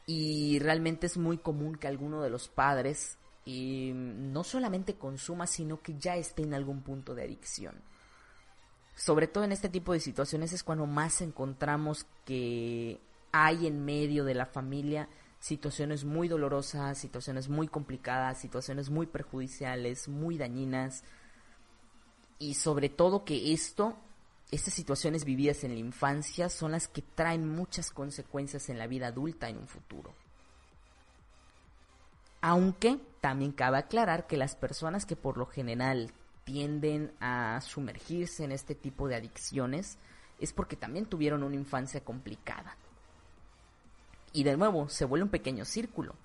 Y 0.07 0.59
realmente 0.59 1.07
es 1.07 1.16
muy 1.16 1.38
común 1.38 1.76
que 1.76 1.88
alguno 1.88 2.22
de 2.22 2.30
los 2.30 2.48
padres 2.48 3.18
eh, 3.46 3.92
no 3.94 4.44
solamente 4.44 4.94
consuma, 4.94 5.46
sino 5.46 5.80
que 5.80 5.98
ya 5.98 6.16
esté 6.16 6.42
en 6.42 6.55
algún 6.55 6.82
punto 6.82 7.14
de 7.14 7.24
adicción. 7.24 7.74
Sobre 8.96 9.26
todo 9.26 9.44
en 9.44 9.52
este 9.52 9.68
tipo 9.68 9.92
de 9.92 10.00
situaciones 10.00 10.52
es 10.52 10.62
cuando 10.62 10.86
más 10.86 11.20
encontramos 11.20 12.07
que 12.24 13.00
hay 13.32 13.66
en 13.66 13.84
medio 13.84 14.24
de 14.24 14.34
la 14.34 14.46
familia 14.46 15.09
situaciones 15.40 16.05
muy 16.05 16.26
dolorosas, 16.26 16.96
situaciones 16.96 17.50
muy 17.50 17.68
complicadas, 17.68 18.38
situaciones 18.38 18.88
muy 18.88 19.07
perjudiciales, 19.07 20.09
muy 20.09 20.38
dañinas. 20.38 21.05
Y 22.38 22.55
sobre 22.55 22.88
todo 22.88 23.26
que 23.26 23.52
esto, 23.52 23.98
estas 24.55 24.74
situaciones 24.74 25.24
vividas 25.24 25.64
en 25.64 25.72
la 25.72 25.80
infancia 25.80 26.48
son 26.48 26.72
las 26.72 26.88
que 26.88 27.02
traen 27.02 27.48
muchas 27.48 27.90
consecuencias 27.90 28.68
en 28.68 28.78
la 28.78 28.86
vida 28.86 29.09
adulta 29.09 29.48
en 29.48 29.59
un 29.59 29.66
futuro. 29.66 30.14
Aunque 32.40 33.00
también 33.20 33.52
cabe 33.52 33.78
aclarar 33.78 34.26
que 34.26 34.36
las 34.36 34.55
personas 34.55 35.07
que 35.07 35.16
por 35.16 35.38
lo 35.38 35.46
general 35.46 36.12
tienden 36.44 37.12
a 37.20 37.61
sumergirse 37.62 38.44
en 38.44 38.52
este 38.52 38.74
tipo 38.74 39.09
de 39.09 39.16
adicciones 39.16 39.98
es 40.38 40.52
porque 40.52 40.76
también 40.76 41.07
tuvieron 41.07 41.42
una 41.42 41.57
infancia 41.57 42.05
complicada. 42.05 42.76
Y 44.32 44.44
de 44.44 44.57
nuevo, 44.57 44.88
se 44.88 45.05
vuelve 45.05 45.24
un 45.24 45.30
pequeño 45.30 45.64
círculo, 45.64 46.16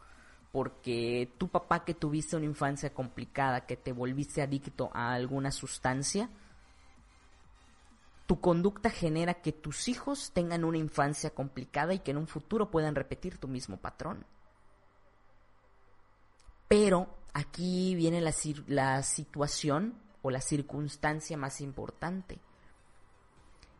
porque 0.51 1.32
tu 1.38 1.47
papá 1.47 1.86
que 1.86 1.93
tuviste 1.93 2.36
una 2.36 2.45
infancia 2.45 2.93
complicada, 2.93 3.65
que 3.65 3.77
te 3.77 3.93
volviste 3.93 4.41
adicto 4.41 4.89
a 4.93 5.13
alguna 5.13 5.51
sustancia, 5.51 6.30
tu 8.30 8.39
conducta 8.39 8.91
genera 8.91 9.41
que 9.41 9.51
tus 9.51 9.88
hijos 9.88 10.30
tengan 10.34 10.63
una 10.63 10.77
infancia 10.77 11.32
complicada 11.32 11.95
y 11.95 11.99
que 11.99 12.11
en 12.11 12.17
un 12.17 12.27
futuro 12.27 12.69
puedan 12.69 12.93
repetir 12.93 13.39
tu 13.39 13.47
mismo 13.47 13.77
patrón. 13.77 14.23
Pero 16.67 17.07
aquí 17.34 17.95
viene 17.95 18.21
la, 18.21 19.01
situación 19.01 19.95
o 20.21 20.30
la 20.30 20.41
circunstancia 20.41 21.38
más 21.38 21.59
importante. 21.59 22.38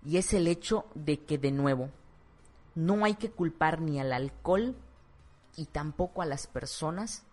Y 0.04 0.18
es 0.18 0.34
el 0.34 0.48
hecho 0.48 0.88
de 0.96 1.24
que, 1.24 1.38
de 1.38 1.52
nuevo, 1.52 1.92
no 2.74 3.06
hay 3.06 3.14
que 3.14 3.30
culpar 3.30 3.82
ni 3.82 4.00
al 4.00 4.12
alcohol 4.12 4.76
y 5.58 5.66
tampoco 5.66 6.24
a 6.24 6.26
las 6.26 6.48
personas, 6.48 7.24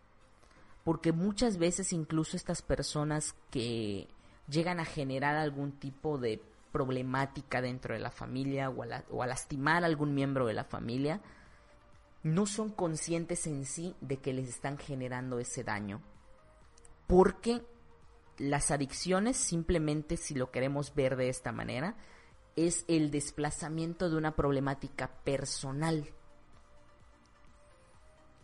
porque 0.84 1.12
muchas 1.12 1.56
veces 1.56 1.94
incluso 1.94 2.36
estas 2.36 2.60
personas 2.60 3.34
que 3.50 4.06
llegan 4.48 4.80
a 4.80 4.84
generar 4.84 5.36
algún 5.36 5.72
tipo 5.72 6.18
de 6.18 6.42
problemática 6.76 7.62
dentro 7.62 7.94
de 7.94 8.00
la 8.00 8.10
familia 8.10 8.68
o 8.68 8.82
a, 8.82 9.02
o 9.10 9.22
a 9.22 9.26
lastimar 9.26 9.82
a 9.82 9.86
algún 9.86 10.14
miembro 10.14 10.46
de 10.46 10.52
la 10.52 10.64
familia, 10.64 11.22
no 12.22 12.44
son 12.44 12.68
conscientes 12.68 13.46
en 13.46 13.64
sí 13.64 13.96
de 14.02 14.18
que 14.18 14.34
les 14.34 14.46
están 14.50 14.76
generando 14.76 15.38
ese 15.38 15.64
daño. 15.64 16.02
Porque 17.06 17.62
las 18.36 18.70
adicciones, 18.70 19.38
simplemente 19.38 20.18
si 20.18 20.34
lo 20.34 20.50
queremos 20.50 20.94
ver 20.94 21.16
de 21.16 21.30
esta 21.30 21.50
manera, 21.50 21.96
es 22.56 22.84
el 22.88 23.10
desplazamiento 23.10 24.10
de 24.10 24.16
una 24.18 24.36
problemática 24.36 25.08
personal. 25.24 26.10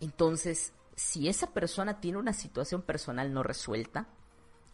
Entonces, 0.00 0.72
si 0.96 1.28
esa 1.28 1.48
persona 1.48 2.00
tiene 2.00 2.16
una 2.16 2.32
situación 2.32 2.80
personal 2.80 3.34
no 3.34 3.42
resuelta, 3.42 4.06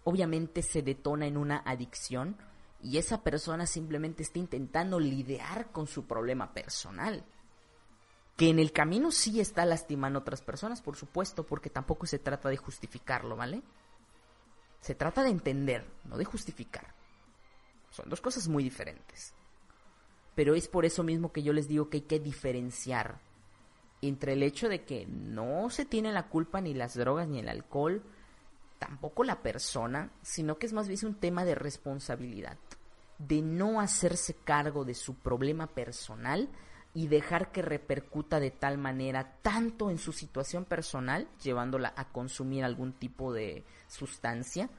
obviamente 0.04 0.62
se 0.62 0.82
detona 0.82 1.26
en 1.26 1.36
una 1.36 1.59
adicción 1.66 2.36
y 2.81 2.99
esa 2.99 3.22
persona 3.22 3.66
simplemente 3.66 4.22
está 4.22 4.39
intentando 4.39 5.01
lidiar 5.01 5.72
con 5.72 5.87
su 5.87 6.07
problema 6.07 6.53
personal 6.55 7.24
que 8.39 8.51
en 8.51 8.61
el 8.61 8.70
camino 8.70 9.11
sí 9.11 9.41
está 9.41 9.64
lastimando 9.64 10.20
a 10.20 10.22
otras 10.22 10.43
personas, 10.43 10.81
por 10.81 10.95
supuesto, 10.95 11.45
porque 11.45 11.70
tampoco 11.70 12.07
se 12.07 12.20
trata 12.20 12.49
de 12.49 12.57
justificarlo, 12.57 13.35
¿vale? 13.35 13.62
Se 14.81 14.95
trata 14.95 15.24
de 15.24 15.31
entender, 15.31 15.85
no 16.05 16.16
de 16.16 16.24
justificar. 16.24 16.95
Son 17.91 18.09
dos 18.09 18.20
cosas 18.20 18.47
muy 18.47 18.62
diferentes. 18.62 19.35
Pero 20.37 20.55
es 20.55 20.68
por 20.68 20.85
eso 20.85 21.03
mismo 21.03 21.33
que 21.33 21.43
yo 21.43 21.53
les 21.53 21.66
digo 21.66 21.91
que 21.91 21.97
hay 21.97 22.03
que 22.03 22.20
diferenciar 22.20 23.20
entre 24.03 24.35
el 24.35 24.45
hecho 24.45 24.68
de 24.68 24.85
que 24.85 25.05
no 25.09 25.68
se 25.68 25.85
tiene 25.85 26.12
la 26.12 26.29
culpa 26.29 26.61
ni 26.61 26.74
las 26.74 26.95
drogas 26.95 27.26
ni 27.26 27.41
el 27.41 27.49
alcohol, 27.49 28.05
tampoco 28.79 29.24
la 29.24 29.43
persona, 29.43 30.11
sino 30.22 30.59
que 30.59 30.66
es 30.66 30.72
más 30.72 30.89
bien 30.89 31.01
un 31.05 31.14
tema 31.14 31.45
de 31.45 31.55
responsabilidad, 31.55 32.57
de 33.18 33.43
no 33.43 33.81
hacerse 33.81 34.35
cargo 34.35 34.85
de 34.85 34.95
su 34.95 35.14
problema 35.14 35.66
personal 35.66 36.49
y 36.95 37.09
dejar 37.09 37.53
que 37.53 37.62
repercuta 37.62 38.41
de 38.41 38.51
tal 38.51 38.79
manera 38.79 39.37
tanto 39.43 39.91
en 39.91 39.99
su 39.99 40.12
situación 40.12 40.64
personal, 40.64 41.29
llevándola 41.43 41.93
a 41.97 42.09
consumir 42.09 42.64
algún 42.64 42.93
tipo 42.93 43.33
de 43.33 43.64
sustancia, 43.89 44.70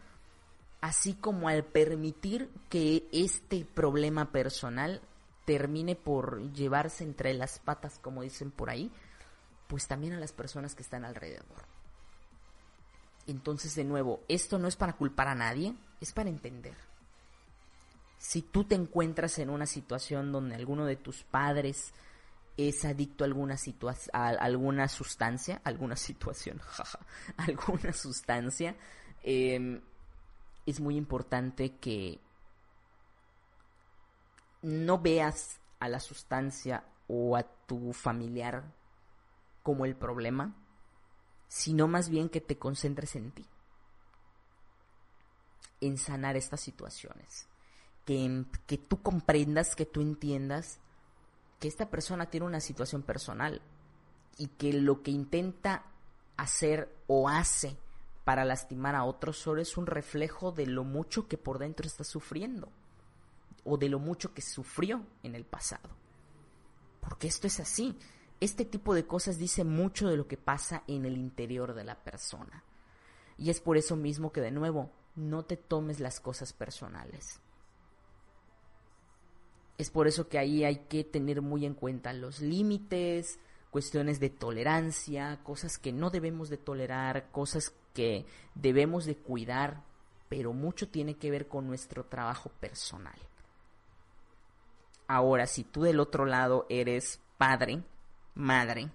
así 0.81 1.13
como 1.13 1.49
al 1.49 1.65
permitir 1.65 2.49
que 2.69 3.07
este 3.11 3.65
problema 3.65 4.31
personal 4.31 5.01
termine 5.45 5.95
por 5.95 6.51
llevarse 6.53 7.03
entre 7.03 7.33
las 7.33 7.59
patas, 7.59 7.99
como 7.99 8.21
dicen 8.21 8.51
por 8.51 8.69
ahí, 8.69 8.91
pues 9.67 9.87
también 9.87 10.13
a 10.13 10.19
las 10.19 10.31
personas 10.31 10.75
que 10.75 10.83
están 10.83 11.05
alrededor. 11.05 11.78
Entonces, 13.29 13.75
de 13.75 13.83
nuevo, 13.83 14.23
esto 14.27 14.57
no 14.57 14.67
es 14.67 14.75
para 14.75 14.93
culpar 14.93 15.27
a 15.27 15.35
nadie, 15.35 15.75
es 16.01 16.13
para 16.13 16.29
entender. 16.29 16.73
Si 18.17 18.41
tú 18.41 18.63
te 18.63 18.73
encuentras 18.73 19.37
en 19.37 19.51
una 19.51 19.67
situación 19.67 20.31
donde 20.31 20.55
alguno 20.55 20.85
de 20.85 20.95
tus 20.95 21.23
padres 21.23 21.93
es 22.57 22.83
adicto 22.85 23.23
a 23.23 23.27
alguna, 23.27 23.55
a 24.13 24.27
alguna 24.29 24.87
sustancia, 24.87 25.61
alguna 25.63 25.95
situación, 26.07 26.59
alguna 27.37 27.93
sustancia, 27.93 28.75
em, 29.21 29.79
es 30.65 30.79
muy 30.79 30.95
importante 30.95 31.75
que 31.77 32.19
no 34.63 34.97
veas 34.97 35.59
a 35.79 35.87
la 35.87 35.99
sustancia 35.99 36.83
o 37.07 37.37
a 37.37 37.43
tu 37.43 37.93
familiar 37.93 38.63
como 39.61 39.85
el 39.85 39.95
problema, 39.95 40.55
sino 41.49 41.89
más 41.89 42.07
bien 42.07 42.29
que 42.29 42.39
te 42.39 42.57
concentres 42.57 43.17
en 43.17 43.31
ti, 43.31 43.45
en 45.81 45.97
sanar 45.97 46.37
estas 46.37 46.61
situaciones, 46.61 47.47
que, 48.05 48.45
que 48.65 48.77
tú 48.77 49.01
comprendas, 49.01 49.75
que 49.75 49.85
tú 49.85 49.99
entiendas 49.99 50.79
que 51.59 51.67
esta 51.67 51.89
persona 51.89 52.29
tiene 52.29 52.45
una 52.45 52.61
situación 52.61 53.03
personal 53.03 53.61
y 54.37 54.47
que 54.47 54.71
lo 54.71 55.03
que 55.03 55.11
intenta 55.11 55.83
hacer 56.37 56.95
o 57.07 57.27
hace 57.27 57.75
para 58.23 58.45
lastimar 58.45 58.95
a 58.95 59.03
otros 59.03 59.37
solo 59.37 59.61
es 59.61 59.75
un 59.75 59.85
reflejo 59.85 60.51
de 60.51 60.67
lo 60.67 60.83
mucho 60.83 61.27
que 61.27 61.37
por 61.37 61.59
dentro 61.59 61.85
está 61.85 62.03
sufriendo 62.03 62.69
o 63.65 63.77
de 63.77 63.89
lo 63.89 63.99
mucho 63.99 64.33
que 64.33 64.41
sufrió 64.41 65.05
en 65.23 65.35
el 65.35 65.45
pasado. 65.45 65.89
Porque 67.01 67.27
esto 67.27 67.47
es 67.47 67.59
así. 67.59 67.97
Este 68.39 68.63
tipo 68.63 68.93
de 68.93 69.05
cosas 69.05 69.37
dice 69.37 69.63
mucho 69.63 70.07
de 70.07 70.17
lo 70.17 70.27
que 70.27 70.37
pasa 70.37 70.83
en 70.87 71.05
el 71.05 71.17
interior 71.17 71.73
de 71.73 71.83
la 71.83 71.95
persona. 71.95 72.63
Y 73.37 73.49
es 73.49 73.59
por 73.59 73.77
eso 73.77 73.95
mismo 73.95 74.31
que 74.31 74.41
de 74.41 74.51
nuevo, 74.51 74.91
no 75.15 75.43
te 75.43 75.57
tomes 75.57 75.99
las 75.99 76.19
cosas 76.19 76.53
personales. 76.53 77.41
Es 79.77 79.89
por 79.89 80.07
eso 80.07 80.27
que 80.27 80.37
ahí 80.37 80.63
hay 80.63 80.77
que 80.89 81.03
tener 81.03 81.41
muy 81.41 81.65
en 81.65 81.73
cuenta 81.73 82.11
los 82.13 82.41
límites, 82.41 83.39
cuestiones 83.71 84.19
de 84.19 84.29
tolerancia, 84.29 85.39
cosas 85.43 85.77
que 85.77 85.93
no 85.93 86.09
debemos 86.09 86.49
de 86.49 86.57
tolerar, 86.57 87.31
cosas 87.31 87.73
que 87.93 88.25
debemos 88.55 89.05
de 89.05 89.15
cuidar, 89.15 89.83
pero 90.27 90.53
mucho 90.53 90.89
tiene 90.89 91.15
que 91.15 91.31
ver 91.31 91.47
con 91.47 91.67
nuestro 91.67 92.05
trabajo 92.05 92.49
personal. 92.59 93.17
Ahora, 95.07 95.47
si 95.47 95.63
tú 95.63 95.83
del 95.83 95.99
otro 95.99 96.25
lado 96.25 96.65
eres 96.69 97.19
padre, 97.37 97.83
madre, 98.35 98.91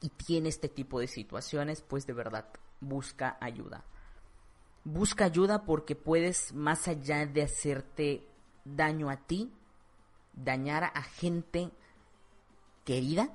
y 0.00 0.10
tienes 0.10 0.56
este 0.56 0.68
tipo 0.68 1.00
de 1.00 1.06
situaciones, 1.06 1.82
pues 1.82 2.06
de 2.06 2.12
verdad, 2.12 2.46
busca 2.80 3.36
ayuda. 3.40 3.84
Busca 4.84 5.24
ayuda 5.24 5.64
porque 5.64 5.96
puedes, 5.96 6.52
más 6.54 6.88
allá 6.88 7.26
de 7.26 7.42
hacerte 7.42 8.26
daño 8.64 9.10
a 9.10 9.16
ti, 9.16 9.52
dañar 10.32 10.84
a 10.84 11.02
gente 11.02 11.70
querida, 12.84 13.30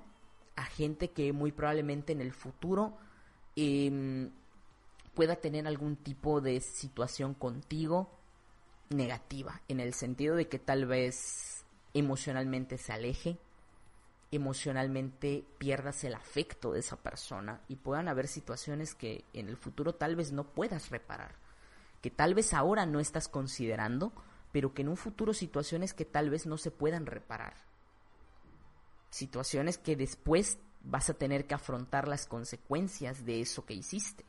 a 0.56 0.66
gente 0.66 1.12
que 1.12 1.34
muy 1.34 1.52
probablemente 1.52 2.14
en 2.14 2.22
el 2.22 2.32
futuro 2.32 2.98
em, 3.56 4.32
pueda 5.14 5.36
tener 5.36 5.68
algún 5.68 5.96
tipo 5.98 6.42
de 6.42 6.62
situación 6.62 7.34
contigo 7.34 8.10
negativa, 8.90 9.62
en 9.68 9.80
el 9.80 9.94
sentido 9.94 10.36
de 10.36 10.48
que 10.48 10.60
tal 10.60 10.86
vez 10.86 11.66
emocionalmente 11.94 12.78
se 12.78 12.94
aleje, 12.94 13.38
emocionalmente 14.36 15.46
pierdas 15.58 16.04
el 16.04 16.14
afecto 16.14 16.72
de 16.72 16.80
esa 16.80 16.98
persona 16.98 17.62
y 17.68 17.76
puedan 17.76 18.08
haber 18.08 18.28
situaciones 18.28 18.96
que 18.96 19.26
en 19.34 19.50
el 19.50 19.58
futuro 19.58 19.96
tal 19.96 20.16
vez 20.16 20.32
no 20.32 20.44
puedas 20.46 20.90
reparar, 20.90 21.36
que 22.02 22.12
tal 22.12 22.34
vez 22.34 22.54
ahora 22.54 22.86
no 22.86 23.00
estás 23.00 23.28
considerando, 23.28 24.14
pero 24.52 24.74
que 24.74 24.84
en 24.84 24.90
un 24.90 24.98
futuro 24.98 25.34
situaciones 25.34 25.94
que 25.94 26.06
tal 26.06 26.30
vez 26.30 26.46
no 26.46 26.58
se 26.58 26.72
puedan 26.72 27.06
reparar. 27.06 27.56
Situaciones 29.10 29.78
que 29.78 29.96
después 29.96 30.58
vas 30.84 31.10
a 31.10 31.14
tener 31.14 31.48
que 31.48 31.56
afrontar 31.56 32.08
las 32.08 32.28
consecuencias 32.28 33.26
de 33.26 33.42
eso 33.42 33.66
que 33.66 33.74
hiciste. 33.74 34.26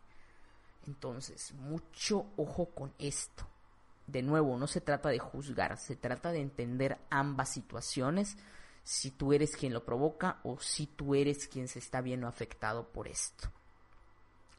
Entonces, 0.87 1.53
mucho 1.55 2.27
ojo 2.37 2.67
con 2.67 2.93
esto. 2.99 3.47
De 4.07 4.23
nuevo, 4.23 4.57
no 4.59 4.67
se 4.67 4.81
trata 4.81 5.09
de 5.09 5.19
juzgar, 5.19 5.79
se 5.79 5.97
trata 5.97 6.31
de 6.31 6.41
entender 6.41 6.99
ambas 7.11 7.49
situaciones, 7.49 8.37
si 8.85 9.11
tú 9.11 9.33
eres 9.33 9.57
quien 9.57 9.73
lo 9.73 9.85
provoca 9.85 10.39
o 10.45 10.61
si 10.61 10.87
tú 10.87 11.15
eres 11.15 11.49
quien 11.49 11.67
se 11.69 11.79
está 11.79 12.03
viendo 12.03 12.29
afectado 12.29 12.87
por 12.93 13.09
esto. 13.09 13.51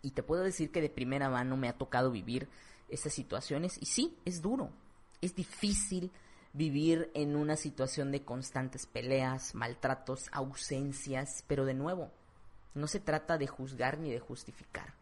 Y 0.01 0.11
te 0.11 0.23
puedo 0.23 0.43
decir 0.43 0.71
que 0.71 0.81
de 0.81 0.89
primera 0.89 1.29
mano 1.29 1.55
me 1.55 1.69
ha 1.69 1.77
tocado 1.77 2.11
vivir 2.11 2.49
esas 2.89 3.13
situaciones 3.13 3.77
y 3.79 3.85
sí, 3.85 4.17
es 4.25 4.41
duro, 4.41 4.71
es 5.21 5.35
difícil 5.35 6.11
vivir 6.53 7.11
en 7.13 7.35
una 7.35 7.55
situación 7.55 8.11
de 8.11 8.23
constantes 8.23 8.85
peleas, 8.85 9.53
maltratos, 9.55 10.29
ausencias, 10.31 11.43
pero 11.47 11.65
de 11.65 11.73
nuevo, 11.73 12.11
no 12.73 12.87
se 12.87 12.99
trata 12.99 13.37
de 13.37 13.47
juzgar 13.47 13.99
ni 13.99 14.11
de 14.11 14.19
justificar, 14.19 14.93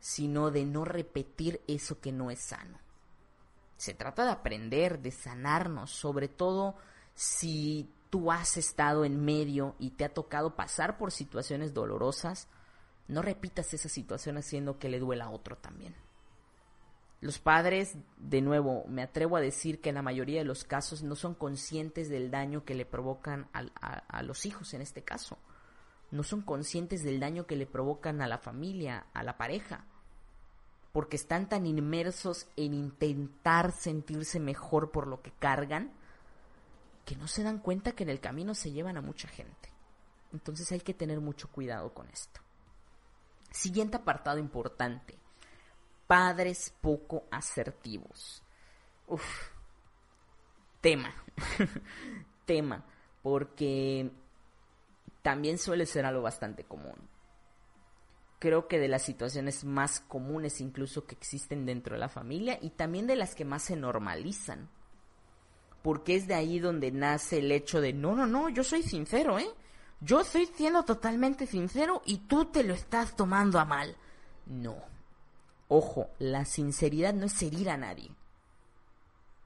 sino 0.00 0.50
de 0.50 0.64
no 0.64 0.84
repetir 0.84 1.60
eso 1.66 2.00
que 2.00 2.12
no 2.12 2.30
es 2.30 2.40
sano. 2.40 2.78
Se 3.76 3.94
trata 3.94 4.24
de 4.24 4.32
aprender, 4.32 5.00
de 5.00 5.10
sanarnos, 5.10 5.90
sobre 5.90 6.28
todo 6.28 6.76
si 7.14 7.90
tú 8.12 8.30
has 8.30 8.58
estado 8.58 9.06
en 9.06 9.24
medio 9.24 9.74
y 9.78 9.92
te 9.92 10.04
ha 10.04 10.12
tocado 10.12 10.54
pasar 10.54 10.98
por 10.98 11.12
situaciones 11.12 11.72
dolorosas, 11.72 12.46
no 13.08 13.22
repitas 13.22 13.72
esa 13.72 13.88
situación 13.88 14.36
haciendo 14.36 14.78
que 14.78 14.90
le 14.90 14.98
duela 14.98 15.24
a 15.24 15.30
otro 15.30 15.56
también. 15.56 15.94
Los 17.22 17.38
padres, 17.38 17.96
de 18.18 18.42
nuevo, 18.42 18.84
me 18.86 19.02
atrevo 19.02 19.38
a 19.38 19.40
decir 19.40 19.80
que 19.80 19.88
en 19.88 19.94
la 19.94 20.02
mayoría 20.02 20.40
de 20.40 20.44
los 20.44 20.62
casos 20.64 21.02
no 21.02 21.16
son 21.16 21.34
conscientes 21.34 22.10
del 22.10 22.30
daño 22.30 22.66
que 22.66 22.74
le 22.74 22.84
provocan 22.84 23.48
a, 23.54 24.22
los 24.22 24.44
hijos 24.44 24.74
en 24.74 24.82
este 24.82 25.02
caso. 25.02 25.38
No 26.10 26.22
son 26.22 26.42
conscientes 26.42 27.02
del 27.02 27.18
daño 27.18 27.46
que 27.46 27.56
le 27.56 27.64
provocan 27.64 28.20
a 28.20 28.26
la 28.26 28.36
familia, 28.36 29.06
a 29.14 29.22
la 29.22 29.38
pareja. 29.38 29.86
Porque 30.92 31.16
están 31.16 31.48
tan 31.48 31.64
inmersos 31.64 32.46
en 32.56 32.74
intentar 32.74 33.72
sentirse 33.72 34.38
mejor 34.38 34.90
por 34.90 35.06
lo 35.06 35.22
que 35.22 35.32
cargan, 35.38 35.92
que 37.04 37.16
no 37.16 37.26
se 37.28 37.42
dan 37.42 37.58
cuenta 37.58 37.92
que 37.92 38.02
en 38.04 38.10
el 38.10 38.20
camino 38.20 38.54
se 38.54 38.72
llevan 38.72 38.96
a 38.96 39.02
mucha 39.02 39.28
gente. 39.28 39.70
Entonces 40.32 40.70
hay 40.72 40.80
que 40.80 40.94
tener 40.94 41.20
mucho 41.20 41.48
cuidado 41.50 41.92
con 41.92 42.08
esto. 42.08 42.40
Siguiente 43.50 43.96
apartado 43.96 44.38
importante 44.38 45.18
padres 46.12 46.74
poco 46.82 47.24
asertivos. 47.30 48.42
Uf, 49.06 49.48
tema, 50.82 51.10
tema, 52.44 52.84
porque 53.22 54.10
también 55.22 55.56
suele 55.56 55.86
ser 55.86 56.04
algo 56.04 56.20
bastante 56.20 56.64
común. 56.64 57.08
Creo 58.38 58.68
que 58.68 58.78
de 58.78 58.88
las 58.88 59.00
situaciones 59.00 59.64
más 59.64 60.00
comunes 60.00 60.60
incluso 60.60 61.06
que 61.06 61.14
existen 61.14 61.64
dentro 61.64 61.94
de 61.94 62.00
la 62.00 62.10
familia 62.10 62.58
y 62.60 62.68
también 62.68 63.06
de 63.06 63.16
las 63.16 63.34
que 63.34 63.46
más 63.46 63.62
se 63.62 63.76
normalizan. 63.76 64.68
Porque 65.82 66.14
es 66.14 66.26
de 66.26 66.34
ahí 66.34 66.58
donde 66.58 66.90
nace 66.92 67.38
el 67.38 67.50
hecho 67.50 67.80
de, 67.80 67.92
no, 67.92 68.14
no, 68.14 68.26
no, 68.26 68.48
yo 68.48 68.62
soy 68.62 68.82
sincero, 68.82 69.38
¿eh? 69.38 69.50
Yo 70.00 70.20
estoy 70.20 70.46
siendo 70.46 70.84
totalmente 70.84 71.46
sincero 71.46 72.02
y 72.04 72.18
tú 72.18 72.46
te 72.46 72.64
lo 72.64 72.74
estás 72.74 73.16
tomando 73.16 73.58
a 73.58 73.64
mal. 73.64 73.96
No 74.46 74.92
Ojo, 75.74 76.10
la 76.18 76.44
sinceridad 76.44 77.14
no 77.14 77.24
es 77.24 77.42
herir 77.42 77.70
a 77.70 77.78
nadie. 77.78 78.10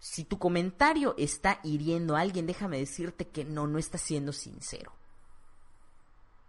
Si 0.01 0.25
tu 0.25 0.41
comentario 0.41 1.15
está 1.17 1.61
hiriendo 1.63 2.17
a 2.17 2.21
alguien, 2.21 2.49
déjame 2.49 2.81
decirte 2.81 3.29
que 3.29 3.45
no, 3.45 3.69
no 3.69 3.79
estás 3.79 4.01
siendo 4.01 4.33
sincero. 4.33 4.93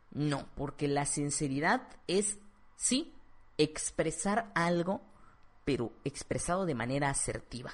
No, 0.09 0.47
porque 0.55 0.87
la 0.87 1.05
sinceridad 1.05 1.87
es, 2.07 2.39
sí, 2.75 3.13
expresar 3.59 4.51
algo, 4.55 5.01
pero 5.63 5.91
expresado 6.03 6.65
de 6.65 6.73
manera 6.73 7.11
asertiva. 7.11 7.71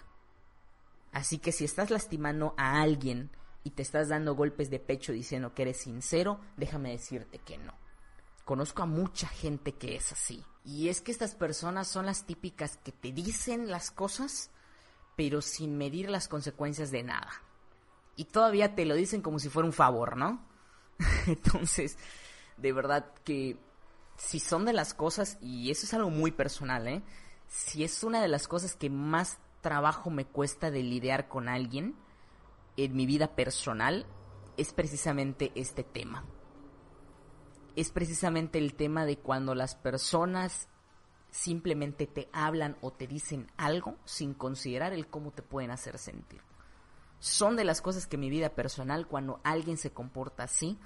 Así 1.14 1.38
que 1.38 1.52
si 1.52 1.64
estás 1.64 1.92
lastimando 1.92 2.56
a 2.58 2.82
alguien 2.82 3.30
y 3.64 3.70
te 3.70 3.84
estás 3.84 4.10
dando 4.10 4.36
golpes 4.36 4.70
de 4.70 4.80
pecho 4.80 5.14
diciendo 5.14 5.54
que 5.54 5.62
eres 5.62 5.78
sincero, 5.78 6.42
déjame 6.58 6.92
decirte 6.92 7.38
que 7.38 7.60
no. 7.60 7.74
Conozco 8.44 8.82
a 8.82 8.88
mucha 8.88 9.28
gente 9.28 9.74
que 9.74 9.96
es 9.96 10.12
así. 10.12 10.44
Y 10.66 10.90
es 10.90 11.02
que 11.02 11.12
estas 11.12 11.36
personas 11.36 11.88
son 11.88 12.08
las 12.08 12.26
típicas 12.26 12.78
que 12.78 12.92
te 12.92 13.12
dicen 13.12 13.70
las 13.70 13.92
cosas, 13.92 14.50
pero 15.16 15.42
sin 15.42 15.78
medir 15.78 16.10
las 16.10 16.28
consecuencias 16.28 16.90
de 16.90 17.04
nada. 17.04 17.32
Y 18.16 18.26
todavía 18.26 18.76
te 18.76 18.86
lo 18.86 18.96
dicen 18.96 19.22
como 19.22 19.40
si 19.40 19.50
fuera 19.50 19.68
un 19.68 19.74
favor, 19.74 20.18
¿no? 20.18 20.44
Entonces, 21.28 21.98
de 22.58 22.74
verdad 22.74 23.14
que 23.24 23.58
si 24.18 24.40
son 24.40 24.66
de 24.66 24.74
las 24.74 24.94
cosas, 24.94 25.38
y 25.42 25.70
eso 25.70 25.86
es 25.86 25.94
algo 25.94 26.10
muy 26.10 26.32
personal, 26.32 26.88
¿eh? 26.88 27.04
Si 27.48 27.84
es 27.84 28.04
una 28.04 28.22
de 28.22 28.28
las 28.28 28.48
cosas 28.48 28.76
que 28.76 28.90
más 28.90 29.38
trabajo 29.64 30.12
me 30.12 30.26
cuesta 30.26 30.70
de 30.70 30.84
lidiar 30.84 31.28
con 31.28 31.50
alguien 31.50 31.96
en 32.78 32.96
mi 32.96 33.08
vida 33.08 33.36
personal, 33.36 34.06
es 34.58 34.74
precisamente 34.74 35.52
este 35.56 35.84
tema 35.84 36.24
es 37.76 37.92
precisamente 37.92 38.60
el 38.60 38.76
tema 38.76 39.06
de 39.06 39.18
cuando 39.18 39.56
las 39.56 39.76
personas 39.76 40.68
simplemente 41.32 42.06
te 42.06 42.30
hablan 42.32 42.78
o 42.82 42.92
te 42.92 43.08
dicen 43.08 43.52
algo 43.58 43.98
sin 44.06 44.34
considerar 44.34 44.94
el 44.94 45.08
cómo 45.08 45.32
te 45.32 45.42
pueden 45.42 45.72
hacer 45.72 45.98
sentir. 45.98 46.42
Son 47.20 47.56
de 47.56 47.64
las 47.64 47.82
cosas 47.82 48.06
que 48.06 48.18
en 48.18 48.22
mi 48.22 48.30
vida 48.30 48.50
personal, 48.50 49.08
cuando 49.08 49.40
alguien 49.44 49.78
se 49.78 49.92
comporta 49.92 50.44
así, 50.44 50.78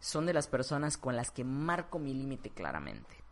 son 0.00 0.26
de 0.26 0.32
las 0.32 0.48
personas 0.48 0.96
con 0.96 1.14
las 1.14 1.30
que 1.30 1.44
marco 1.44 1.98
mi 1.98 2.14
límite 2.14 2.50
claramente. 2.50 3.23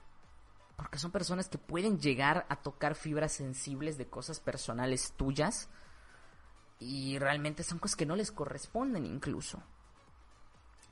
Porque 0.76 0.98
son 0.98 1.10
personas 1.10 1.48
que 1.48 1.58
pueden 1.58 1.98
llegar 2.00 2.46
a 2.48 2.56
tocar 2.56 2.94
fibras 2.94 3.32
sensibles 3.32 3.98
de 3.98 4.08
cosas 4.08 4.40
personales 4.40 5.12
tuyas 5.16 5.68
y 6.78 7.18
realmente 7.18 7.62
son 7.62 7.78
cosas 7.78 7.96
que 7.96 8.06
no 8.06 8.16
les 8.16 8.32
corresponden 8.32 9.06
incluso. 9.06 9.62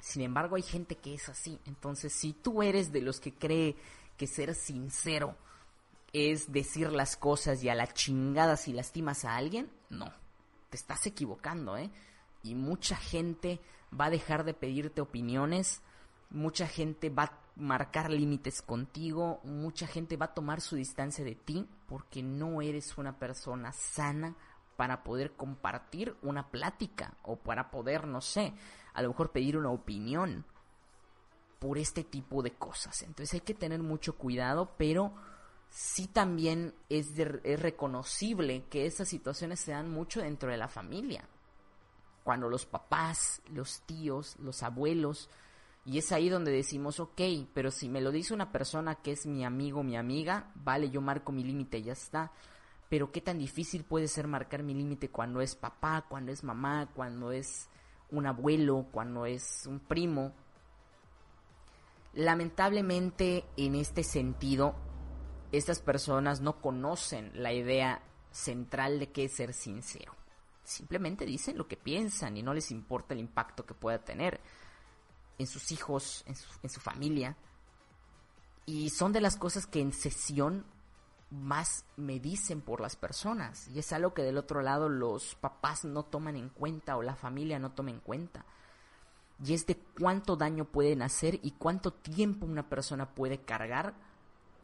Sin 0.01 0.22
embargo, 0.22 0.57
hay 0.57 0.62
gente 0.62 0.97
que 0.97 1.14
es 1.14 1.28
así. 1.28 1.59
Entonces, 1.66 2.12
si 2.12 2.33
tú 2.33 2.62
eres 2.62 2.93
de 2.93 3.03
los 3.03 3.20
que 3.20 3.35
cree 3.35 3.76
que 4.16 4.26
ser 4.26 4.55
sincero 4.55 5.37
es 6.12 6.53
decir 6.53 6.91
las 6.91 7.16
cosas 7.16 7.62
y 7.62 7.68
a 7.68 7.74
la 7.74 7.87
chingada 7.87 8.57
si 8.57 8.72
lastimas 8.72 9.24
a 9.24 9.37
alguien, 9.37 9.70
no. 9.89 10.12
Te 10.70 10.76
estás 10.76 11.07
equivocando, 11.07 11.76
¿eh? 11.76 11.91
Y 12.43 12.55
mucha 12.55 12.97
gente 12.97 13.61
va 13.99 14.07
a 14.07 14.11
dejar 14.11 14.45
de 14.45 14.55
pedirte 14.55 15.01
opiniones, 15.01 15.83
mucha 16.31 16.66
gente 16.66 17.11
va 17.11 17.24
a 17.24 17.41
marcar 17.61 18.11
límites 18.11 18.63
contigo, 18.63 19.41
mucha 19.45 19.87
gente 19.87 20.17
va 20.17 20.27
a 20.27 20.35
tomar 20.35 20.61
su 20.61 20.77
distancia 20.77 21.25
de 21.25 21.35
ti 21.35 21.69
porque 21.87 22.23
no 22.23 22.63
eres 22.63 22.97
una 22.99 23.19
persona 23.19 23.73
sana 23.73 24.35
para 24.77 25.05
poder 25.05 25.33
compartir 25.33 26.17
una 26.23 26.51
plática 26.51 27.15
o 27.23 27.37
para 27.37 27.71
poder, 27.71 28.07
no 28.07 28.21
sé, 28.21 28.55
a 28.95 29.03
lo 29.03 29.09
mejor 29.09 29.31
pedir 29.31 29.57
una 29.57 29.71
opinión 29.71 30.45
por 31.59 31.77
este 31.77 32.03
tipo 32.03 32.43
de 32.43 32.53
cosas. 32.53 33.03
Entonces 33.03 33.35
hay 33.35 33.41
que 33.41 33.55
tener 33.55 33.83
mucho 33.83 34.17
cuidado, 34.17 34.73
pero 34.79 35.13
sí 35.69 36.07
también 36.07 36.75
es, 36.89 37.09
es 37.19 37.61
reconocible 37.61 38.65
que 38.71 38.87
esas 38.87 39.09
situaciones 39.09 39.61
se 39.61 39.73
dan 39.73 39.91
mucho 39.91 40.23
dentro 40.23 40.51
de 40.51 40.57
la 40.57 40.69
familia. 40.69 41.29
Cuando 42.25 42.49
los 42.49 42.65
papás, 42.65 43.43
los 43.51 43.83
tíos, 43.83 44.37
los 44.39 44.63
abuelos, 44.63 45.29
y 45.85 45.99
es 45.99 46.12
ahí 46.12 46.28
donde 46.28 46.53
decimos, 46.53 47.01
ok, 47.01 47.20
pero 47.55 47.70
si 47.70 47.89
me 47.89 48.01
lo 48.01 48.11
dice 48.11 48.35
una 48.35 48.53
persona 48.53 48.97
que 48.97 49.12
es 49.12 49.26
mi 49.26 49.45
amigo, 49.45 49.83
mi 49.83 49.97
amiga, 49.97 50.53
vale, 50.55 50.91
yo 50.91 51.01
marco 51.01 51.33
mi 51.33 51.43
límite 51.43 51.78
y 51.78 51.85
ya 51.85 51.93
está. 51.95 52.33
Pero 52.91 53.12
qué 53.12 53.20
tan 53.20 53.39
difícil 53.39 53.85
puede 53.85 54.09
ser 54.09 54.26
marcar 54.26 54.62
mi 54.62 54.74
límite 54.74 55.11
cuando 55.11 55.41
es 55.41 55.55
papá, 55.55 56.05
cuando 56.09 56.33
es 56.33 56.45
mamá, 56.45 56.91
cuando 56.95 57.33
es 57.33 57.68
un 58.11 58.26
abuelo, 58.26 58.89
cuando 58.91 59.24
es 59.24 59.66
un 59.66 59.81
primo. 59.81 60.33
Lamentablemente, 62.12 63.47
en 63.57 63.76
este 63.76 64.03
sentido, 64.03 64.74
estas 65.53 65.81
personas 65.81 66.41
no 66.41 66.61
conocen 66.61 67.31
la 67.35 67.53
idea 67.53 68.03
central 68.31 68.99
de 68.99 69.12
qué 69.12 69.24
es 69.24 69.33
ser 69.33 69.55
sincero. 69.55 70.14
Simplemente 70.62 71.24
dicen 71.24 71.57
lo 71.57 71.66
que 71.66 71.76
piensan 71.76 72.37
y 72.37 72.43
no 72.43 72.53
les 72.53 72.70
importa 72.70 73.14
el 73.14 73.20
impacto 73.20 73.64
que 73.64 73.74
pueda 73.74 74.05
tener 74.05 74.41
en 75.41 75.47
sus 75.47 75.72
hijos, 75.72 76.22
en 76.26 76.36
su, 76.68 76.80
familia. 76.80 77.34
Y 78.66 78.91
son 78.91 79.12
de 79.12 79.22
las 79.22 79.36
cosas 79.36 79.66
que 79.66 79.80
en 79.80 79.95
sesión 79.95 80.66
más 81.30 81.86
me 81.97 82.20
dicen 82.20 82.61
por 82.61 82.82
las 82.82 82.95
personas. 82.95 83.66
Y 83.68 83.78
es 83.78 83.91
algo 83.95 84.12
que 84.12 84.22
del 84.22 84.36
otro 84.36 84.61
lado 84.61 84.91
los 84.91 85.34
papás 85.36 85.86
no 85.86 86.05
toman 86.05 86.36
en 86.36 86.51
cuenta 86.51 86.99
o 86.99 87.03
la 87.03 87.16
familia 87.16 87.59
no 87.59 87.72
toma 87.72 87.91
en 87.91 88.01
cuenta. 88.01 88.45
Y 89.43 89.55
es 89.55 89.66
de 89.66 89.78
cuánto 89.99 90.36
daño 90.36 90.66
pueden 90.66 91.01
hacer 91.01 91.41
y 91.43 91.53
cuánto 91.53 91.91
tiempo 91.91 92.45
una 92.45 92.68
persona 92.68 93.14
puede 93.14 93.41
cargar 93.41 93.95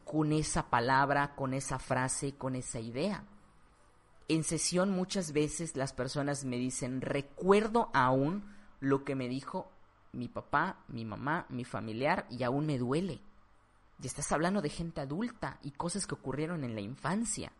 con 0.05 0.31
esa 0.31 0.69
palabra, 0.69 1.33
con 1.35 1.55
esa 1.55 1.79
frase, 1.79 2.35
con 2.35 2.55
esa 2.55 2.79
idea. 2.79 3.23
En 4.27 4.43
sesión 4.43 4.91
muchas 4.91 5.33
veces 5.33 5.75
las 5.75 5.93
personas 5.93 6.45
me 6.45 6.57
dicen, 6.57 7.01
recuerdo 7.01 7.89
aún 7.95 8.45
lo 8.79 9.03
que 9.03 9.15
me 9.15 9.27
dijo 9.27 9.71
mi 10.17 10.27
papá, 10.27 10.83
mi 10.87 11.05
mamá, 11.05 11.45
mi 11.49 11.63
familiar 11.63 12.25
y 12.29 12.43
aún 12.43 12.65
me 12.65 12.77
duele 12.77 13.21
Y 14.01 14.07
estás 14.07 14.31
hablando 14.31 14.61
de 14.61 14.69
gente 14.69 14.99
adulta 14.99 15.59
y 15.61 15.71
cosas 15.71 16.07
que 16.07 16.15
ocurrieron 16.15 16.63
en 16.63 16.75
la 16.75 16.81
infancia. 16.81 17.51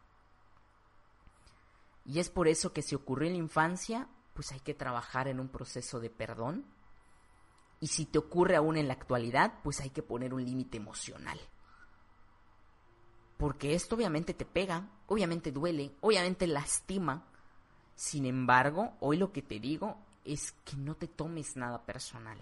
Y 2.03 2.19
es 2.19 2.29
por 2.29 2.47
eso 2.47 2.73
que 2.73 2.81
si 2.81 2.95
ocurrió 2.95 3.27
en 3.27 3.33
la 3.33 3.43
infancia, 3.43 4.07
pues 4.33 4.51
hay 4.51 4.59
que 4.59 4.73
trabajar 4.73 5.27
en 5.27 5.39
un 5.39 5.49
proceso 5.49 5.99
de 5.99 6.09
perdón. 6.09 6.65
Y 7.79 7.87
si 7.87 8.05
te 8.05 8.17
ocurre 8.17 8.55
aún 8.55 8.77
en 8.77 8.87
la 8.87 8.93
actualidad, 8.93 9.53
pues 9.63 9.81
hay 9.81 9.91
que 9.91 10.01
poner 10.01 10.33
un 10.33 10.43
límite 10.43 10.77
emocional. 10.77 11.39
Porque 13.37 13.75
esto 13.75 13.95
obviamente 13.95 14.33
te 14.33 14.45
pega, 14.45 14.89
obviamente 15.07 15.51
duele, 15.51 15.91
obviamente 16.01 16.47
lastima. 16.47 17.23
Sin 17.93 18.25
embargo, 18.25 18.93
hoy 18.99 19.17
lo 19.17 19.31
que 19.31 19.43
te 19.43 19.59
digo 19.59 19.97
es 20.27 20.53
que 20.65 20.75
no 20.75 20.95
te 20.95 21.07
tomes 21.07 21.55
nada 21.55 21.85
personal. 21.85 22.37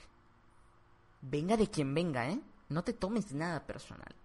Venga 1.22 1.58
de 1.58 1.70
quien 1.70 1.94
venga, 1.94 2.30
¿eh? 2.30 2.42
No 2.70 2.84
te 2.84 2.94
tomes 2.94 3.32
nada 3.32 3.66
personal. 3.66 4.16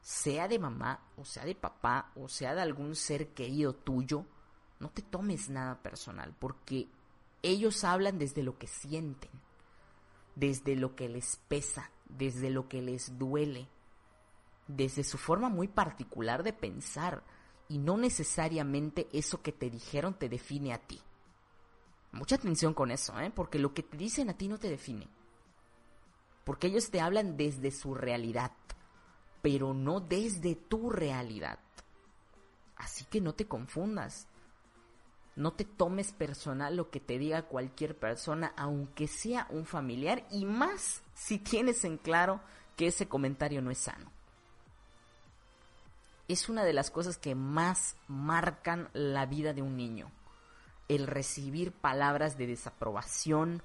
Sea 0.00 0.48
de 0.48 0.58
mamá, 0.58 1.00
o 1.16 1.24
sea 1.24 1.44
de 1.44 1.54
papá, 1.54 2.12
o 2.14 2.28
sea 2.28 2.54
de 2.54 2.62
algún 2.62 2.94
ser 2.94 3.34
querido 3.34 3.74
tuyo, 3.74 4.24
no 4.78 4.90
te 4.90 5.02
tomes 5.02 5.50
nada 5.50 5.82
personal, 5.82 6.34
porque 6.38 6.88
ellos 7.42 7.84
hablan 7.84 8.18
desde 8.18 8.42
lo 8.42 8.58
que 8.58 8.68
sienten, 8.68 9.30
desde 10.36 10.76
lo 10.76 10.94
que 10.94 11.08
les 11.08 11.36
pesa, 11.48 11.90
desde 12.08 12.50
lo 12.50 12.68
que 12.68 12.80
les 12.80 13.18
duele, 13.18 13.68
desde 14.68 15.02
su 15.02 15.18
forma 15.18 15.48
muy 15.48 15.66
particular 15.66 16.42
de 16.42 16.52
pensar, 16.52 17.24
y 17.68 17.78
no 17.78 17.96
necesariamente 17.96 19.08
eso 19.12 19.42
que 19.42 19.52
te 19.52 19.68
dijeron 19.68 20.14
te 20.14 20.28
define 20.28 20.72
a 20.72 20.78
ti. 20.78 21.00
Mucha 22.12 22.36
atención 22.36 22.74
con 22.74 22.90
eso, 22.90 23.18
¿eh? 23.20 23.30
porque 23.34 23.58
lo 23.58 23.74
que 23.74 23.82
te 23.82 23.96
dicen 23.96 24.30
a 24.30 24.34
ti 24.34 24.48
no 24.48 24.58
te 24.58 24.70
define. 24.70 25.08
Porque 26.44 26.68
ellos 26.68 26.90
te 26.90 27.00
hablan 27.00 27.36
desde 27.36 27.70
su 27.70 27.94
realidad, 27.94 28.52
pero 29.42 29.74
no 29.74 30.00
desde 30.00 30.54
tu 30.54 30.90
realidad. 30.90 31.58
Así 32.76 33.04
que 33.04 33.20
no 33.20 33.34
te 33.34 33.46
confundas. 33.46 34.26
No 35.36 35.52
te 35.52 35.64
tomes 35.64 36.12
personal 36.12 36.74
lo 36.76 36.90
que 36.90 36.98
te 36.98 37.18
diga 37.18 37.42
cualquier 37.42 37.96
persona, 37.96 38.54
aunque 38.56 39.06
sea 39.06 39.46
un 39.50 39.66
familiar, 39.66 40.26
y 40.30 40.46
más 40.46 41.02
si 41.14 41.38
tienes 41.38 41.84
en 41.84 41.98
claro 41.98 42.40
que 42.76 42.88
ese 42.88 43.08
comentario 43.08 43.62
no 43.62 43.70
es 43.70 43.78
sano. 43.78 44.10
Es 46.26 46.48
una 46.48 46.64
de 46.64 46.72
las 46.72 46.90
cosas 46.90 47.18
que 47.18 47.34
más 47.34 47.96
marcan 48.08 48.90
la 48.92 49.26
vida 49.26 49.52
de 49.52 49.62
un 49.62 49.76
niño. 49.76 50.10
El 50.88 51.06
recibir 51.06 51.72
palabras 51.72 52.38
de 52.38 52.46
desaprobación 52.46 53.62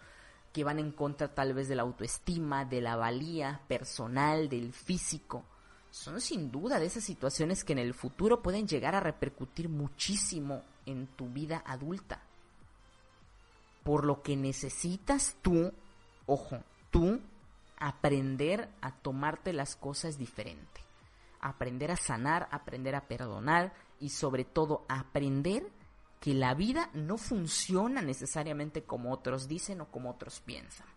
que 0.51 0.63
van 0.63 0.80
en 0.80 0.91
contra 0.91 1.34
tal 1.34 1.53
vez 1.53 1.67
de 1.67 1.76
la 1.76 1.82
autoestima, 1.82 2.65
de 2.65 2.82
la 2.82 2.95
valía 2.95 3.61
personal, 3.67 4.49
del 4.49 4.74
físico 4.74 5.45
son 5.93 6.19
sin 6.21 6.51
duda 6.51 6.80
de 6.80 6.88
esas 6.88 7.03
situaciones 7.03 7.63
que 7.63 7.74
en 7.74 7.78
el 7.78 7.93
futuro 7.93 8.41
pueden 8.41 8.67
llegar 8.67 8.95
a 8.95 8.99
repercutir 8.99 9.69
muchísimo 9.69 10.63
en 10.88 11.05
tu 11.05 11.30
vida 11.30 11.61
adulta. 11.67 12.19
Por 13.84 14.03
lo 14.03 14.24
que 14.24 14.36
necesitas 14.36 15.36
tú, 15.43 15.71
ojo, 16.26 16.63
tú 16.89 17.21
aprender 17.78 18.69
a 18.82 18.91
tomarte 18.91 19.53
las 19.53 19.76
cosas 19.76 20.17
diferente. 20.17 20.82
Aprender 21.39 21.91
a 21.91 21.97
sanar, 21.97 22.47
aprender 22.49 22.95
a 22.95 23.07
perdonar 23.07 23.71
y 23.99 24.09
sobre 24.09 24.45
todo 24.45 24.86
aprender 24.89 25.69
que 26.24 26.34
la 26.34 26.53
vida 26.53 26.89
no 26.93 27.17
funciona 27.17 28.01
necesariamente 28.01 28.86
como 28.86 29.11
otros 29.11 29.49
dicen 29.49 29.82
o 29.82 29.91
como 29.91 30.09
otros 30.09 30.39
piensan. 30.39 30.88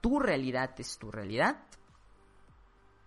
Tu 0.00 0.18
realidad 0.18 0.72
es 0.78 0.98
tu 0.98 1.12
realidad 1.12 1.62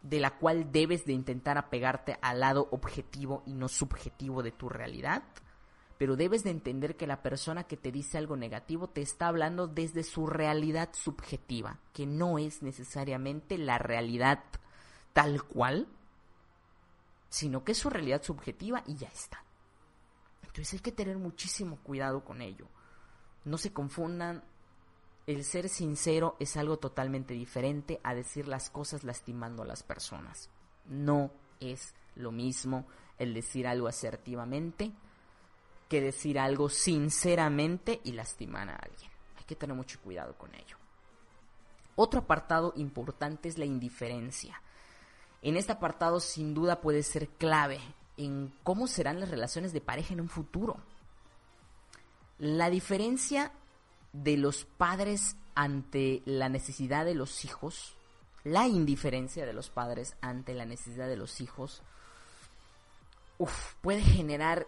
de 0.03 0.21
la 0.21 0.37
cual 0.37 0.71
debes 0.71 1.03
de 1.03 1.11
intentar 1.11 1.57
apegarte 1.57 2.17
al 2.21 2.39
lado 2.39 2.69
objetivo 2.71 3.43
y 3.45 3.55
no 3.55 3.67
subjetivo 3.67 4.41
de 4.41 4.53
tu 4.53 4.69
realidad, 4.69 5.23
pero 5.97 6.15
debes 6.15 6.45
de 6.45 6.51
entender 6.51 6.95
que 6.95 7.07
la 7.07 7.21
persona 7.21 7.65
que 7.65 7.75
te 7.75 7.91
dice 7.91 8.17
algo 8.17 8.37
negativo 8.37 8.87
te 8.87 9.01
está 9.01 9.27
hablando 9.27 9.67
desde 9.67 10.03
su 10.03 10.27
realidad 10.27 10.91
subjetiva, 10.93 11.77
que 11.91 12.05
no 12.05 12.39
es 12.39 12.63
necesariamente 12.63 13.57
la 13.57 13.79
realidad 13.79 14.45
tal 15.11 15.43
cual, 15.43 15.89
sino 17.27 17.65
que 17.65 17.73
es 17.73 17.79
su 17.79 17.89
realidad 17.89 18.23
subjetiva 18.23 18.81
y 18.87 18.95
ya 18.95 19.09
está. 19.09 19.42
Entonces 20.43 20.73
hay 20.73 20.79
que 20.79 20.91
tener 20.91 21.17
muchísimo 21.17 21.77
cuidado 21.77 22.23
con 22.23 22.41
ello. 22.41 22.67
No 23.45 23.57
se 23.57 23.73
confundan 23.73 24.43
el 25.25 25.45
ser 25.45 25.69
sincero 25.69 26.35
es 26.39 26.57
algo 26.57 26.77
totalmente 26.77 27.33
diferente 27.33 28.01
a 28.03 28.13
decir 28.13 28.47
las 28.47 28.69
cosas 28.69 29.03
lastimando 29.03 29.63
a 29.63 29.65
las 29.65 29.81
personas. 29.81 30.49
No 30.85 31.31
es 31.61 31.93
lo 32.15 32.31
mismo 32.31 32.85
el 33.17 33.33
decir 33.33 33.67
algo 33.67 33.87
asertivamente 33.87 34.91
que 35.87 36.01
decir 36.01 36.39
algo 36.39 36.69
sinceramente 36.69 38.01
y 38.03 38.11
lastimar 38.13 38.69
a 38.69 38.75
alguien. 38.75 39.11
Hay 39.37 39.43
que 39.45 39.55
tener 39.55 39.75
mucho 39.75 40.01
cuidado 40.01 40.37
con 40.37 40.53
ello. 40.55 40.77
Otro 41.95 42.21
apartado 42.21 42.73
importante 42.75 43.47
es 43.47 43.57
la 43.57 43.65
indiferencia. 43.65 44.61
En 45.41 45.55
este 45.55 45.71
apartado 45.71 46.19
sin 46.19 46.53
duda 46.53 46.81
puede 46.81 47.03
ser 47.03 47.29
clave 47.29 47.79
en 48.17 48.53
cómo 48.63 48.87
serán 48.87 49.19
las 49.19 49.29
relaciones 49.29 49.73
de 49.73 49.81
pareja 49.81 50.13
en 50.13 50.21
un 50.21 50.29
futuro. 50.29 50.77
La 52.39 52.69
diferencia 52.69 53.51
de 54.11 54.37
los 54.37 54.65
padres 54.65 55.35
ante 55.55 56.21
la 56.25 56.49
necesidad 56.49 57.05
de 57.05 57.15
los 57.15 57.45
hijos, 57.45 57.95
la 58.43 58.67
indiferencia 58.67 59.45
de 59.45 59.53
los 59.53 59.69
padres 59.69 60.15
ante 60.21 60.53
la 60.53 60.65
necesidad 60.65 61.07
de 61.07 61.17
los 61.17 61.41
hijos, 61.41 61.81
puede 63.81 64.01
generar 64.01 64.67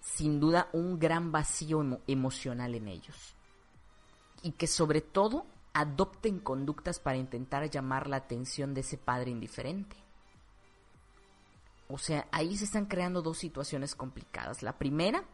sin 0.00 0.40
duda 0.40 0.68
un 0.72 0.98
gran 0.98 1.32
vacío 1.32 2.00
emocional 2.06 2.74
en 2.74 2.88
ellos. 2.88 3.34
Y 4.42 4.52
que 4.52 4.66
sobre 4.66 5.00
todo 5.00 5.46
adopten 5.72 6.38
conductas 6.38 7.00
para 7.00 7.18
intentar 7.18 7.68
llamar 7.68 8.08
la 8.08 8.16
atención 8.16 8.72
de 8.72 8.80
ese 8.80 8.96
padre 8.96 9.30
indiferente. 9.30 9.96
O 11.88 11.98
sea, 11.98 12.26
ahí 12.32 12.56
se 12.56 12.64
están 12.64 12.86
creando 12.86 13.22
dos 13.22 13.38
situaciones 13.38 13.94
complicadas. 13.94 14.62
La 14.62 14.76
primera, 14.76 15.24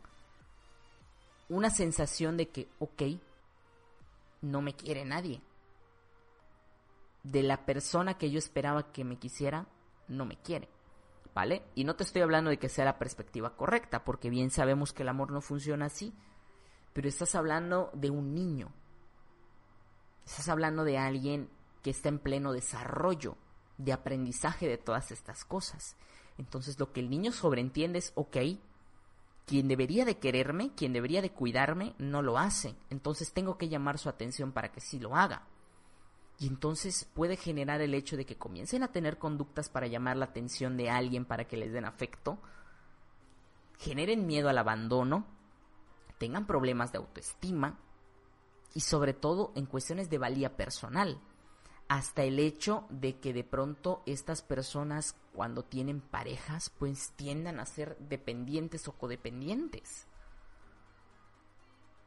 una 1.49 1.71
sensación 1.71 2.37
de 2.37 2.49
que, 2.49 2.69
ok, 2.79 3.03
no 4.43 4.61
me 4.61 4.75
quiere 4.75 5.05
nadie. 5.05 5.41
De 7.23 7.43
la 7.43 7.65
persona 7.65 8.19
que 8.19 8.31
yo 8.31 8.39
esperaba 8.39 8.93
que 8.93 9.05
me 9.05 9.19
quisiera, 9.19 9.67
no 10.09 10.25
me 10.27 10.37
quiere. 10.37 10.69
¿Vale? 11.35 11.63
Y 11.75 11.85
no 11.85 11.97
te 11.97 12.03
estoy 12.03 12.21
hablando 12.21 12.51
de 12.51 12.59
que 12.59 12.69
sea 12.69 12.85
la 12.85 12.99
perspectiva 12.99 13.57
correcta, 13.57 14.05
porque 14.05 14.29
bien 14.29 14.51
sabemos 14.51 14.93
que 14.93 15.03
el 15.03 15.09
amor 15.09 15.31
no 15.31 15.41
funciona 15.41 15.87
así, 15.87 16.13
pero 16.93 17.09
estás 17.09 17.35
hablando 17.35 17.91
de 17.95 18.11
un 18.11 18.35
niño. 18.35 18.71
Estás 20.27 20.51
hablando 20.51 20.85
de 20.85 20.99
alguien 20.99 21.49
que 21.83 21.91
está 21.91 22.11
en 22.11 22.19
pleno 22.19 22.53
desarrollo, 22.53 23.39
de 23.79 23.95
aprendizaje 23.95 24.69
de 24.69 24.77
todas 24.77 25.11
estas 25.11 25.45
cosas. 25.47 25.97
Entonces 26.39 26.79
lo 26.79 26.93
que 26.93 27.01
el 27.01 27.11
niño 27.11 27.33
sobreentiende 27.33 27.99
es, 27.99 28.13
ok, 28.15 28.37
quien 29.47 29.69
debería 29.69 30.05
de 30.05 30.19
quererme, 30.19 30.71
quien 30.75 30.93
debería 30.93 31.23
de 31.23 31.33
cuidarme, 31.33 31.95
no 31.99 32.23
lo 32.23 32.39
hace. 32.39 32.75
Entonces 32.91 33.33
tengo 33.33 33.59
que 33.59 33.69
llamar 33.69 33.99
su 33.99 34.09
atención 34.09 34.53
para 34.53 34.73
que 34.73 34.81
sí 34.81 34.99
lo 34.99 35.17
haga. 35.17 35.43
Y 36.39 36.47
entonces 36.47 37.09
puede 37.15 37.37
generar 37.37 37.81
el 37.81 37.95
hecho 37.95 38.17
de 38.17 38.25
que 38.25 38.37
comiencen 38.37 38.83
a 38.83 38.93
tener 38.93 39.19
conductas 39.19 39.69
para 39.69 39.87
llamar 39.87 40.17
la 40.17 40.27
atención 40.27 40.77
de 40.77 40.91
alguien 40.91 41.25
para 41.25 41.47
que 41.47 41.57
les 41.57 41.73
den 41.73 41.85
afecto, 41.85 42.39
generen 43.79 44.27
miedo 44.27 44.49
al 44.49 44.59
abandono, 44.59 45.27
tengan 46.19 46.47
problemas 46.47 46.93
de 46.93 46.99
autoestima 46.99 47.79
y 48.75 48.81
sobre 48.81 49.13
todo 49.13 49.53
en 49.55 49.67
cuestiones 49.67 50.09
de 50.09 50.19
valía 50.19 50.57
personal 50.57 51.21
hasta 51.93 52.23
el 52.23 52.39
hecho 52.39 52.87
de 52.89 53.21
que 53.21 53.35
de 53.35 53.45
pronto 53.45 54.03
estas 54.07 54.41
personas 54.41 55.15
cuando 55.35 55.63
tienen 55.63 56.01
parejas 56.01 56.71
pues 56.79 57.13
tiendan 57.17 57.61
a 57.61 57.67
ser 57.67 57.99
dependientes 57.99 58.89
o 58.89 58.93
codependientes. 58.93 60.07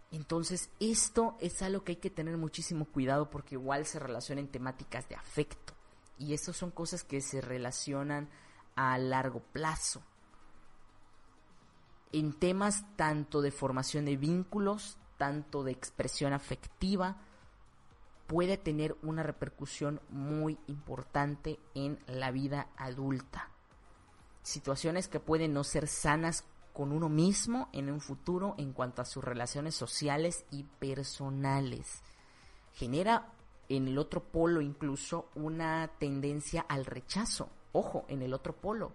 Entonces 0.09 0.71
esto 0.79 1.38
es 1.39 1.61
algo 1.61 1.83
que 1.83 1.91
hay 1.91 1.95
que 1.97 2.09
tener 2.09 2.36
muchísimo 2.36 2.86
cuidado 2.86 3.29
porque 3.29 3.53
igual 3.53 3.86
se 3.86 3.99
relaciona 3.99 4.41
en 4.41 4.47
temáticas 4.47 5.07
de 5.07 5.17
afecto 5.17 5.75
y 6.17 6.33
estas 6.33 6.57
son 6.57 6.71
cosas 6.71 7.03
que 7.03 7.21
se 7.21 7.39
relacionan 7.39 8.27
a 8.75 8.97
largo 8.97 9.41
plazo. 9.53 10.01
En 12.11 12.33
temas 12.33 12.86
tanto 12.95 13.39
de 13.43 13.51
formación 13.51 14.05
de 14.05 14.17
vínculos, 14.17 14.97
tanto 15.17 15.63
de 15.63 15.73
expresión 15.73 16.33
afectiva, 16.33 17.21
puede 18.28 18.57
tener 18.57 18.95
una 19.03 19.23
repercusión 19.23 20.01
muy 20.09 20.57
importante 20.67 21.59
en 21.73 21.99
la 22.07 22.32
vida 22.32 22.67
adulta. 22.78 23.49
Situaciones 24.41 25.07
que 25.07 25.19
pueden 25.19 25.53
no 25.53 25.63
ser 25.63 25.88
sanas 25.88 26.45
con 26.73 26.91
uno 26.91 27.07
mismo 27.07 27.69
en 27.71 27.89
un 27.89 28.01
futuro 28.01 28.55
en 28.57 28.73
cuanto 28.73 29.01
a 29.01 29.05
sus 29.05 29.23
relaciones 29.23 29.76
sociales 29.76 30.45
y 30.51 30.63
personales. 30.63 32.01
Genera 32.73 33.32
en 33.69 33.88
el 33.88 33.97
otro 33.97 34.23
polo 34.23 34.61
incluso 34.61 35.30
una 35.36 35.89
tendencia 35.99 36.65
al 36.67 36.86
rechazo, 36.86 37.49
ojo, 37.71 38.05
en 38.09 38.21
el 38.21 38.34
otro 38.34 38.55
polo. 38.55 38.91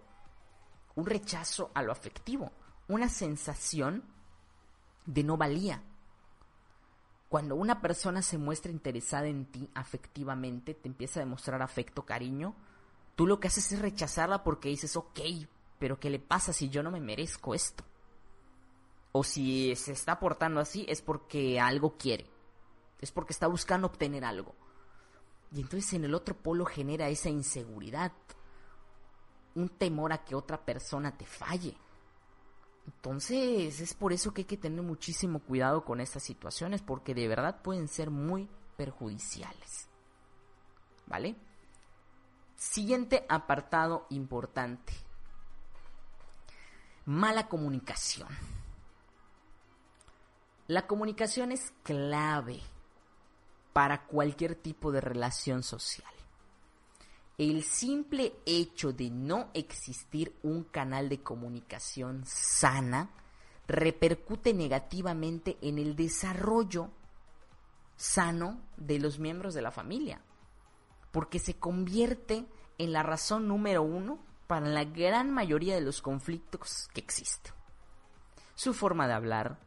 Un 0.95 1.05
rechazo 1.05 1.71
a 1.73 1.81
lo 1.81 1.91
afectivo, 1.91 2.51
una 2.87 3.09
sensación 3.09 4.03
de 5.05 5.23
no 5.23 5.37
valía. 5.37 5.81
Cuando 7.31 7.55
una 7.55 7.79
persona 7.79 8.21
se 8.21 8.37
muestra 8.37 8.73
interesada 8.73 9.25
en 9.25 9.45
ti 9.45 9.69
afectivamente, 9.73 10.73
te 10.73 10.89
empieza 10.89 11.21
a 11.21 11.23
demostrar 11.23 11.61
afecto, 11.61 12.05
cariño, 12.05 12.53
tú 13.15 13.25
lo 13.25 13.39
que 13.39 13.47
haces 13.47 13.71
es 13.71 13.79
rechazarla 13.79 14.43
porque 14.43 14.67
dices, 14.67 14.97
ok, 14.97 15.17
pero 15.79 15.97
¿qué 15.97 16.09
le 16.09 16.19
pasa 16.19 16.51
si 16.51 16.67
yo 16.67 16.83
no 16.83 16.91
me 16.91 16.99
merezco 16.99 17.55
esto? 17.55 17.85
O 19.13 19.23
si 19.23 19.73
se 19.77 19.93
está 19.93 20.19
portando 20.19 20.59
así 20.59 20.85
es 20.89 21.01
porque 21.01 21.57
algo 21.57 21.95
quiere, 21.97 22.29
es 22.99 23.13
porque 23.13 23.31
está 23.31 23.47
buscando 23.47 23.87
obtener 23.87 24.25
algo. 24.25 24.53
Y 25.53 25.61
entonces 25.61 25.93
en 25.93 26.03
el 26.03 26.13
otro 26.13 26.35
polo 26.35 26.65
genera 26.65 27.07
esa 27.07 27.29
inseguridad, 27.29 28.11
un 29.55 29.69
temor 29.69 30.11
a 30.11 30.25
que 30.25 30.35
otra 30.35 30.65
persona 30.65 31.17
te 31.17 31.25
falle. 31.25 31.77
Entonces 32.95 33.79
es 33.79 33.93
por 33.93 34.13
eso 34.13 34.33
que 34.33 34.41
hay 34.41 34.45
que 34.45 34.57
tener 34.57 34.81
muchísimo 34.83 35.39
cuidado 35.39 35.83
con 35.83 36.01
estas 36.01 36.23
situaciones 36.23 36.81
porque 36.81 37.15
de 37.15 37.27
verdad 37.27 37.61
pueden 37.61 37.87
ser 37.87 38.11
muy 38.11 38.49
perjudiciales. 38.77 39.87
¿Vale? 41.07 41.35
Siguiente 42.55 43.25
apartado 43.27 44.05
importante. 44.09 44.93
Mala 47.05 47.47
comunicación. 47.47 48.29
La 50.67 50.85
comunicación 50.85 51.51
es 51.51 51.73
clave 51.83 52.61
para 53.73 54.05
cualquier 54.05 54.55
tipo 54.55 54.91
de 54.91 55.01
relación 55.01 55.63
social 55.63 56.13
el 57.41 57.63
simple 57.63 58.35
hecho 58.45 58.93
de 58.93 59.09
no 59.09 59.49
existir 59.55 60.37
un 60.43 60.63
canal 60.63 61.09
de 61.09 61.23
comunicación 61.23 62.21
sana 62.23 63.09
repercute 63.67 64.53
negativamente 64.53 65.57
en 65.63 65.79
el 65.79 65.95
desarrollo 65.95 66.91
sano 67.95 68.61
de 68.77 68.99
los 68.99 69.17
miembros 69.17 69.55
de 69.55 69.63
la 69.63 69.71
familia, 69.71 70.21
porque 71.11 71.39
se 71.39 71.55
convierte 71.55 72.45
en 72.77 72.93
la 72.93 73.01
razón 73.01 73.47
número 73.47 73.81
uno 73.81 74.19
para 74.45 74.67
la 74.67 74.83
gran 74.83 75.31
mayoría 75.31 75.73
de 75.73 75.81
los 75.81 76.03
conflictos 76.03 76.89
que 76.93 77.01
existen. 77.01 77.53
Su 78.53 78.75
forma 78.75 79.07
de 79.07 79.13
hablar, 79.13 79.57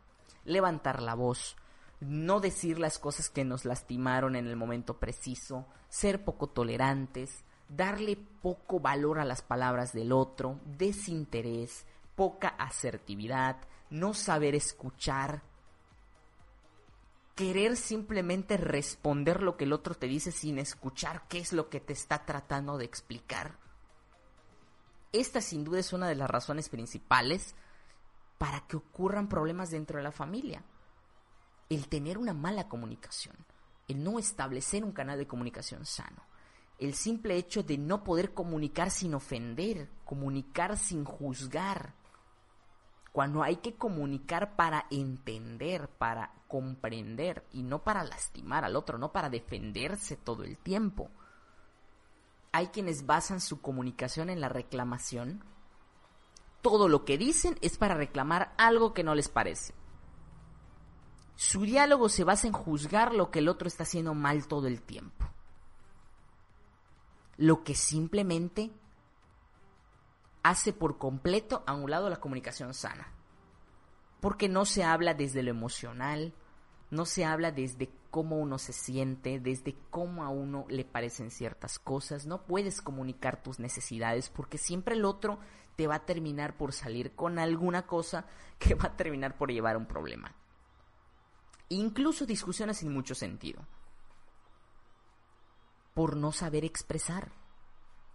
levantar 0.45 1.03
la 1.03 1.15
voz, 1.15 1.57
no 1.99 2.39
decir 2.39 2.79
las 2.79 3.01
cosas 3.01 3.31
que 3.31 3.45
nos 3.45 3.65
lastimaron 3.65 4.37
en 4.37 4.47
el 4.47 4.55
momento 4.55 5.01
preciso, 5.01 5.67
ser 5.89 6.25
poco 6.25 6.47
tolerantes, 6.49 7.43
darle 7.77 8.17
poco 8.17 8.81
valor 8.81 9.19
a 9.19 9.25
las 9.25 9.43
palabras 9.43 9.93
del 9.93 10.13
otro, 10.13 10.61
desinterés, 10.65 11.87
poca 12.15 12.49
asertividad, 12.49 13.57
no 13.91 14.15
saber 14.15 14.55
escuchar, 14.55 15.43
querer 17.35 17.77
simplemente 17.77 18.57
responder 18.57 19.43
lo 19.43 19.57
que 19.57 19.65
el 19.65 19.73
otro 19.73 19.95
te 19.95 20.07
dice 20.07 20.31
sin 20.31 20.59
escuchar 20.59 21.27
qué 21.29 21.39
es 21.39 21.53
lo 21.53 21.69
que 21.69 21.81
te 21.81 21.93
está 21.93 22.25
tratando 22.25 22.79
de 22.79 22.85
explicar. 22.85 23.59
Esta 25.13 25.41
sin 25.41 25.65
duda 25.65 25.81
es 25.81 25.93
una 25.93 26.09
de 26.09 26.17
las 26.17 26.31
razones 26.31 26.69
principales 26.69 27.55
para 28.39 28.67
que 28.67 28.77
ocurran 28.77 29.29
problemas 29.29 29.71
dentro 29.71 29.97
de 29.97 30.05
la 30.05 30.13
familia. 30.13 30.63
El 31.71 31.89
tener 31.89 32.19
una 32.19 32.35
mala 32.35 32.69
comunicación, 32.69 33.37
el 33.89 34.03
no 34.03 34.19
establecer 34.19 34.85
un 34.85 34.93
canal 34.93 35.19
de 35.19 35.27
comunicación 35.27 35.87
sano 35.87 36.34
el 36.79 36.95
simple 36.95 37.37
hecho 37.37 37.63
de 37.63 37.79
no 37.79 38.03
poder 38.03 38.35
comunicar 38.35 38.91
sin 38.91 39.15
ofender, 39.15 39.89
comunicar 40.05 40.77
sin 40.77 41.05
juzgar. 41.05 41.95
Cuando 43.13 43.45
hay 43.45 43.57
que 43.57 43.75
comunicar 43.75 44.57
para 44.57 44.87
entender, 44.91 45.89
para 45.89 46.33
comprender 46.49 47.47
y 47.53 47.63
no 47.63 47.85
para 47.85 48.03
lastimar 48.03 48.65
al 48.65 48.75
otro, 48.75 48.99
no 48.99 49.13
para 49.13 49.31
defenderse 49.31 50.17
todo 50.17 50.43
el 50.43 50.59
tiempo. 50.59 51.11
Hay 52.51 52.69
quienes 52.69 53.07
basan 53.07 53.41
su 53.41 53.61
comunicación 53.61 54.31
en 54.31 54.41
la 54.41 54.49
reclamación. 54.49 55.45
Todo 56.61 56.89
lo 56.89 57.05
que 57.05 57.19
dicen 57.19 57.57
es 57.61 57.79
para 57.79 57.95
reclamar 57.95 58.53
algo 58.59 58.95
que 58.95 59.05
no 59.05 59.15
les 59.15 59.29
parece. 59.29 59.75
Su 61.37 61.63
diálogo 61.63 62.09
se 62.09 62.25
basa 62.25 62.47
en 62.47 62.53
juzgar 62.53 63.15
lo 63.15 63.31
que 63.31 63.41
el 63.41 63.49
otro 63.49 63.69
está 63.69 63.85
haciendo 63.85 64.15
mal 64.15 64.47
todo 64.49 64.67
el 64.67 64.83
tiempo 64.83 65.24
lo 67.37 67.65
que 67.65 67.75
simplemente 67.75 68.71
hace 70.43 70.73
por 70.73 70.99
completo 70.99 71.65
a 71.67 71.75
un 71.75 71.91
lado 71.91 72.11
la 72.11 72.21
comunicación 72.21 72.75
sana. 72.75 73.09
Porque 74.21 74.49
no 74.49 74.65
se 74.65 74.85
habla 74.85 75.15
desde 75.15 75.43
lo 75.43 75.51
emocional, 75.51 76.35
no 76.91 77.07
se 77.07 77.25
habla 77.25 77.51
desde 77.51 77.91
cómo 78.11 78.39
uno 78.39 78.59
se 78.59 78.73
siente, 78.73 79.41
desde 79.41 79.75
cómo 79.91 80.23
a 80.23 80.29
uno 80.29 80.67
le 80.69 80.85
parecen 80.85 81.31
ciertas 81.31 81.79
cosas, 81.79 82.27
no 82.27 82.47
puedes 82.47 82.81
comunicar 82.81 83.43
tus 83.43 83.59
necesidades 83.59 84.31
porque 84.31 84.59
siempre 84.59 84.95
el 84.95 85.05
otro 85.05 85.41
te 85.77 85.87
va 85.87 85.97
a 85.97 86.07
terminar 86.07 86.57
por 86.57 86.73
salir 86.73 87.17
con 87.17 87.39
alguna 87.39 87.87
cosa 87.87 88.27
que 88.59 88.75
va 88.75 88.87
a 88.87 88.97
terminar 88.97 89.37
por 89.37 89.51
llevar 89.51 89.77
un 89.77 89.87
problema. 89.87 90.35
Incluso 91.71 92.27
discusiones 92.27 92.77
sin 92.79 92.93
mucho 92.93 93.15
sentido 93.15 93.67
por 95.95 96.17
no 96.17 96.33
saber 96.33 96.65
expresar, 96.65 97.31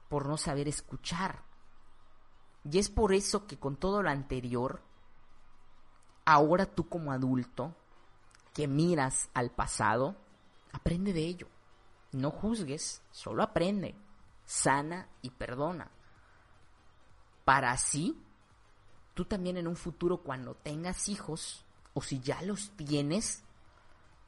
por 0.10 0.28
no 0.28 0.38
saber 0.38 0.68
escuchar. 0.68 1.42
Y 2.70 2.78
es 2.78 2.90
por 2.90 3.14
eso 3.14 3.48
que 3.48 3.58
con 3.58 3.78
todo 3.78 4.04
lo 4.04 4.10
anterior, 4.10 4.82
ahora 6.26 6.66
tú 6.66 6.90
como 6.90 7.14
adulto, 7.14 7.74
que 8.54 8.68
miras 8.68 9.30
al 9.34 9.52
pasado, 9.52 10.18
aprende 10.74 11.14
de 11.14 11.22
ello. 11.22 11.48
No 12.12 12.32
juzgues, 12.32 13.02
solo 13.12 13.44
aprende, 13.44 13.96
sana 14.46 15.08
y 15.22 15.30
perdona. 15.30 15.90
Para 17.46 17.72
así, 17.72 18.22
tú 19.14 19.24
también 19.24 19.56
en 19.56 19.68
un 19.68 19.78
futuro 19.78 20.18
cuando 20.18 20.56
tengas 20.56 21.08
hijos, 21.08 21.64
o 21.94 22.02
si 22.02 22.20
ya 22.20 22.42
los 22.42 22.72
tienes, 22.72 23.44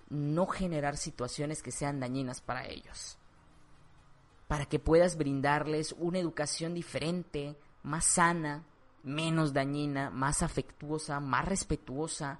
no 0.10 0.48
generar 0.48 0.96
situaciones 0.96 1.62
que 1.62 1.72
sean 1.72 2.00
dañinas 2.00 2.40
para 2.42 2.66
ellos 2.66 3.18
para 4.52 4.66
que 4.66 4.80
puedas 4.80 5.16
brindarles 5.16 5.96
una 5.98 6.20
educación 6.20 6.74
diferente, 6.74 7.56
más 7.84 8.04
sana, 8.04 8.66
menos 9.02 9.54
dañina, 9.54 10.10
más 10.10 10.44
afectuosa, 10.44 11.22
más 11.22 11.46
respetuosa 11.46 12.38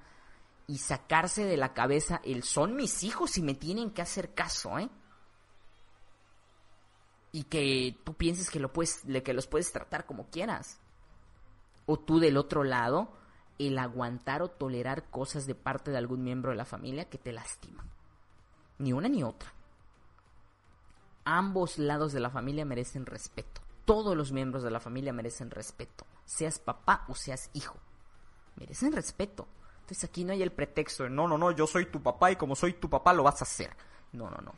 y 0.68 0.80
sacarse 0.80 1.46
de 1.46 1.56
la 1.56 1.74
cabeza 1.74 2.20
el 2.26 2.44
son 2.44 2.76
mis 2.76 3.04
hijos 3.04 3.38
y 3.38 3.42
me 3.42 3.54
tienen 3.54 3.92
que 3.92 4.02
hacer 4.02 4.34
caso, 4.34 4.78
¿eh? 4.78 4.90
Y 7.32 7.46
que 7.46 7.98
tú 8.04 8.14
pienses 8.14 8.50
que, 8.50 8.60
lo 8.60 8.74
puedes, 8.74 9.04
que 9.24 9.34
los 9.34 9.48
puedes 9.48 9.72
tratar 9.72 10.06
como 10.06 10.30
quieras. 10.30 10.82
O 11.86 11.98
tú 11.98 12.20
del 12.20 12.36
otro 12.36 12.66
lado, 12.66 13.14
el 13.58 13.80
aguantar 13.80 14.42
o 14.42 14.50
tolerar 14.50 15.10
cosas 15.10 15.48
de 15.48 15.56
parte 15.56 15.92
de 15.92 15.98
algún 15.98 16.26
miembro 16.26 16.52
de 16.52 16.58
la 16.58 16.66
familia 16.66 17.06
que 17.06 17.18
te 17.18 17.32
lastiman. 17.32 17.90
Ni 18.80 18.92
una 18.92 19.08
ni 19.08 19.24
otra 19.24 19.54
ambos 21.26 21.78
lados 21.78 22.14
de 22.14 22.20
la 22.20 22.30
familia 22.30 22.66
merecen 22.66 23.06
respeto. 23.06 23.62
Todos 23.86 24.16
los 24.16 24.32
miembros 24.32 24.64
de 24.64 24.72
la 24.72 24.80
familia 24.80 25.14
merecen 25.14 25.52
respeto. 25.52 26.06
Seas 26.26 26.60
papá 26.60 27.06
o 27.08 27.16
seas 27.16 27.50
hijo. 27.54 27.78
Merecen 28.56 28.92
respeto. 28.92 29.48
Entonces 29.82 30.04
aquí 30.04 30.24
no 30.24 30.32
hay 30.32 30.42
el 30.42 30.52
pretexto 30.52 31.04
de 31.04 31.10
no, 31.10 31.28
no, 31.28 31.38
no, 31.38 31.52
yo 31.52 31.68
soy 31.68 31.88
tu 31.88 32.02
papá 32.02 32.32
y 32.32 32.36
como 32.36 32.56
soy 32.56 32.74
tu 32.74 32.90
papá 32.90 33.14
lo 33.14 33.24
vas 33.24 33.42
a 33.42 33.46
hacer. 33.46 33.76
No, 34.14 34.30
no, 34.30 34.38
no. 34.38 34.54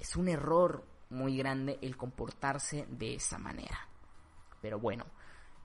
Es 0.00 0.16
un 0.16 0.28
error 0.28 0.84
muy 1.10 1.36
grande 1.36 1.78
el 1.82 1.96
comportarse 1.96 2.86
de 2.88 3.14
esa 3.14 3.38
manera. 3.38 3.88
Pero 4.60 4.78
bueno, 4.78 5.04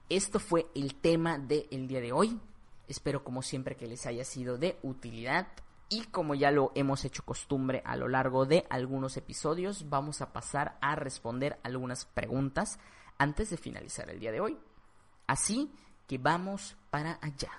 esto 0.08 0.38
fue 0.38 0.66
el 0.74 0.94
tema 0.96 1.38
del 1.38 1.88
día 1.88 2.00
de 2.00 2.12
hoy. 2.12 2.40
Espero 2.88 3.24
como 3.24 3.42
siempre 3.42 3.76
que 3.76 3.86
les 3.86 4.06
haya 4.06 4.24
sido 4.24 4.58
de 4.58 4.78
utilidad. 4.82 5.48
Y 5.92 6.04
como 6.04 6.36
ya 6.36 6.52
lo 6.52 6.70
hemos 6.76 7.04
hecho 7.04 7.24
costumbre 7.24 7.82
a 7.84 7.96
lo 7.96 8.06
largo 8.06 8.46
de 8.46 8.64
algunos 8.70 9.16
episodios, 9.16 9.90
vamos 9.90 10.22
a 10.22 10.32
pasar 10.32 10.78
a 10.80 10.94
responder 10.94 11.58
algunas 11.64 12.04
preguntas 12.04 12.78
antes 13.18 13.50
de 13.50 13.56
finalizar 13.56 14.08
el 14.08 14.20
día 14.20 14.30
de 14.30 14.40
hoy. 14.40 14.56
Así 15.26 15.74
que 16.06 16.16
vamos 16.18 16.76
para 16.90 17.18
allá. 17.20 17.50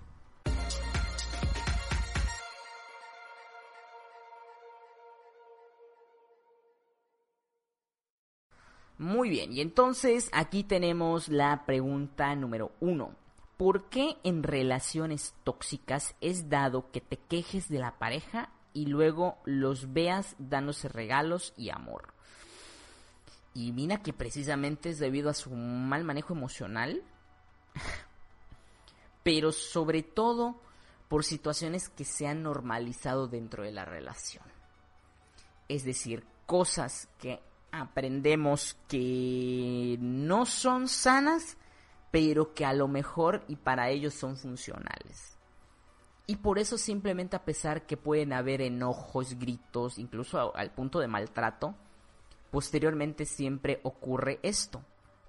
Muy 8.98 9.30
bien, 9.30 9.52
y 9.52 9.60
entonces 9.60 10.30
aquí 10.32 10.64
tenemos 10.64 11.28
la 11.28 11.66
pregunta 11.66 12.34
número 12.36 12.72
uno. 12.80 13.16
¿Por 13.62 13.90
qué 13.90 14.18
en 14.24 14.42
relaciones 14.42 15.36
tóxicas 15.44 16.16
es 16.20 16.50
dado 16.50 16.90
que 16.90 17.00
te 17.00 17.18
quejes 17.18 17.70
de 17.70 17.78
la 17.78 18.00
pareja 18.00 18.50
y 18.74 18.88
luego 18.88 19.38
los 19.46 19.94
veas 19.94 20.36
dándose 20.40 20.90
regalos 20.90 21.54
y 21.58 21.70
amor? 21.70 22.12
Y 23.54 23.72
mira 23.72 24.02
que 24.02 24.14
precisamente 24.14 24.90
es 24.90 24.98
debido 24.98 25.30
a 25.30 25.36
su 25.36 25.52
mal 25.52 26.04
manejo 26.04 26.34
emocional, 26.34 27.04
pero 29.24 29.52
sobre 29.52 30.02
todo 30.02 30.60
por 31.08 31.24
situaciones 31.24 31.88
que 31.88 32.04
se 32.04 32.26
han 32.26 32.42
normalizado 32.42 33.28
dentro 33.28 33.64
de 33.64 33.74
la 33.74 33.86
relación. 33.86 34.46
Es 35.68 35.84
decir, 35.84 36.26
cosas 36.48 37.10
que 37.20 37.40
aprendemos 37.72 38.76
que 38.88 40.00
no 40.00 40.48
son 40.48 40.88
sanas, 40.88 41.58
pero 42.12 42.54
que 42.54 42.66
a 42.66 42.74
lo 42.74 42.88
mejor 42.88 43.44
y 43.48 43.56
para 43.56 43.90
ellos 43.90 44.14
son 44.14 44.36
funcionales. 44.36 45.38
Y 46.28 46.38
por 46.38 46.60
eso 46.60 46.78
simplemente 46.78 47.36
a 47.36 47.44
pesar 47.44 47.86
que 47.86 47.98
pueden 47.98 48.34
haber 48.34 48.62
enojos, 48.62 49.38
gritos, 49.40 49.98
incluso 49.98 50.56
al 50.56 50.72
punto 50.72 51.00
de 51.00 51.08
maltrato, 51.08 51.76
posteriormente 52.52 53.26
siempre 53.26 53.80
ocurre 53.84 54.40
esto, 54.44 54.84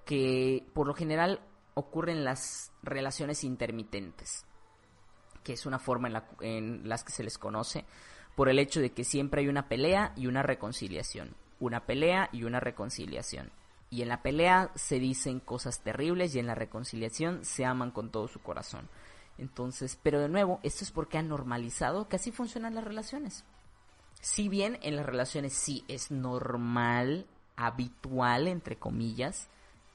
que 0.05 0.65
por 0.73 0.87
lo 0.87 0.93
general 0.93 1.41
ocurre 1.73 2.11
en 2.11 2.23
las 2.23 2.71
relaciones 2.83 3.43
intermitentes, 3.43 4.45
que 5.43 5.53
es 5.53 5.65
una 5.65 5.79
forma 5.79 6.07
en, 6.07 6.13
la, 6.13 6.27
en 6.41 6.87
las 6.87 7.03
que 7.03 7.11
se 7.11 7.23
les 7.23 7.37
conoce, 7.37 7.85
por 8.35 8.49
el 8.49 8.59
hecho 8.59 8.81
de 8.81 8.91
que 8.91 9.03
siempre 9.03 9.41
hay 9.41 9.47
una 9.47 9.67
pelea 9.67 10.13
y 10.15 10.27
una 10.27 10.43
reconciliación, 10.43 11.35
una 11.59 11.85
pelea 11.85 12.29
y 12.31 12.43
una 12.43 12.59
reconciliación. 12.59 13.51
Y 13.93 14.01
en 14.01 14.07
la 14.07 14.23
pelea 14.23 14.71
se 14.73 14.97
dicen 14.97 15.39
cosas 15.39 15.81
terribles 15.81 16.33
y 16.33 16.39
en 16.39 16.47
la 16.47 16.55
reconciliación 16.55 17.45
se 17.45 17.63
aman 17.63 17.91
con 17.91 18.09
todo 18.09 18.27
su 18.27 18.41
corazón. 18.41 18.89
Entonces, 19.37 19.99
pero 20.01 20.19
de 20.19 20.29
nuevo, 20.29 20.59
esto 20.63 20.83
es 20.83 20.89
porque 20.89 21.19
han 21.19 21.27
normalizado 21.27 22.07
que 22.09 22.15
así 22.15 22.31
funcionan 22.31 22.73
las 22.73 22.83
relaciones. 22.83 23.45
Si 24.19 24.49
bien 24.49 24.79
en 24.81 24.95
las 24.95 25.05
relaciones 25.05 25.53
sí 25.53 25.85
es 25.87 26.09
normal, 26.09 27.27
habitual, 27.55 28.47
entre 28.47 28.77
comillas, 28.77 29.47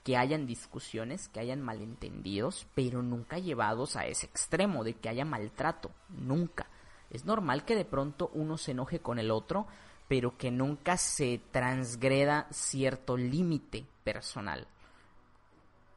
que 0.05 0.15
hayan 0.15 0.47
discusiones, 0.47 1.27
que 1.27 1.41
hayan 1.41 1.61
malentendidos, 1.61 2.67
pero 2.75 3.01
nunca 3.01 3.37
llevados 3.37 3.97
a 3.97 4.05
ese 4.05 4.27
extremo 4.27 4.85
de 4.85 4.93
que 4.93 5.09
haya 5.09 5.25
maltrato, 5.25 5.91
nunca. 6.07 6.67
Es 7.09 7.25
normal 7.25 7.65
que 7.65 7.75
de 7.75 7.83
pronto 7.83 8.31
uno 8.33 8.57
se 8.57 8.71
enoje 8.71 8.99
con 9.01 9.19
el 9.19 9.29
otro, 9.29 9.67
pero 10.09 10.37
que 10.37 10.51
nunca 10.51 10.97
se 10.97 11.39
transgreda 11.51 12.47
cierto 12.51 13.15
límite 13.15 13.85
personal. 14.03 14.67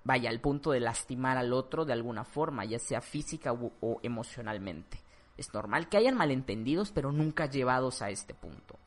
Vaya, 0.04 0.30
al 0.30 0.40
punto 0.40 0.70
de 0.70 0.80
lastimar 0.80 1.38
al 1.38 1.52
otro 1.52 1.84
de 1.84 1.94
alguna 1.94 2.22
forma, 2.22 2.64
ya 2.64 2.78
sea 2.78 3.00
física 3.00 3.52
o 3.52 3.98
emocionalmente. 4.02 5.00
Es 5.36 5.52
normal 5.54 5.88
que 5.88 5.96
hayan 5.96 6.16
malentendidos, 6.16 6.92
pero 6.92 7.10
nunca 7.10 7.46
llevados 7.46 8.02
a 8.02 8.10
este 8.10 8.34
punto. 8.34 8.78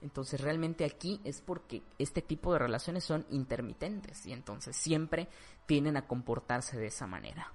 Entonces 0.00 0.40
realmente 0.40 0.84
aquí 0.84 1.20
es 1.24 1.40
porque 1.40 1.82
este 1.98 2.22
tipo 2.22 2.52
de 2.52 2.60
relaciones 2.60 3.02
son 3.02 3.26
intermitentes 3.30 4.26
y 4.26 4.32
entonces 4.32 4.76
siempre 4.76 5.28
tienen 5.66 5.96
a 5.96 6.06
comportarse 6.06 6.78
de 6.78 6.86
esa 6.86 7.06
manera. 7.06 7.52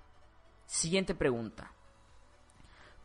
Siguiente 0.65 1.15
pregunta. 1.15 1.71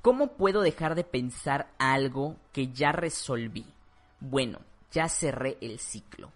¿Cómo 0.02 0.32
puedo 0.32 0.62
dejar 0.62 0.96
de 0.96 1.04
pensar 1.04 1.72
algo 1.78 2.36
que 2.52 2.72
ya 2.72 2.90
resolví? 2.90 3.64
Bueno, 4.20 4.60
ya 4.90 5.08
cerré 5.08 5.58
el 5.60 5.78
ciclo. 5.78 6.32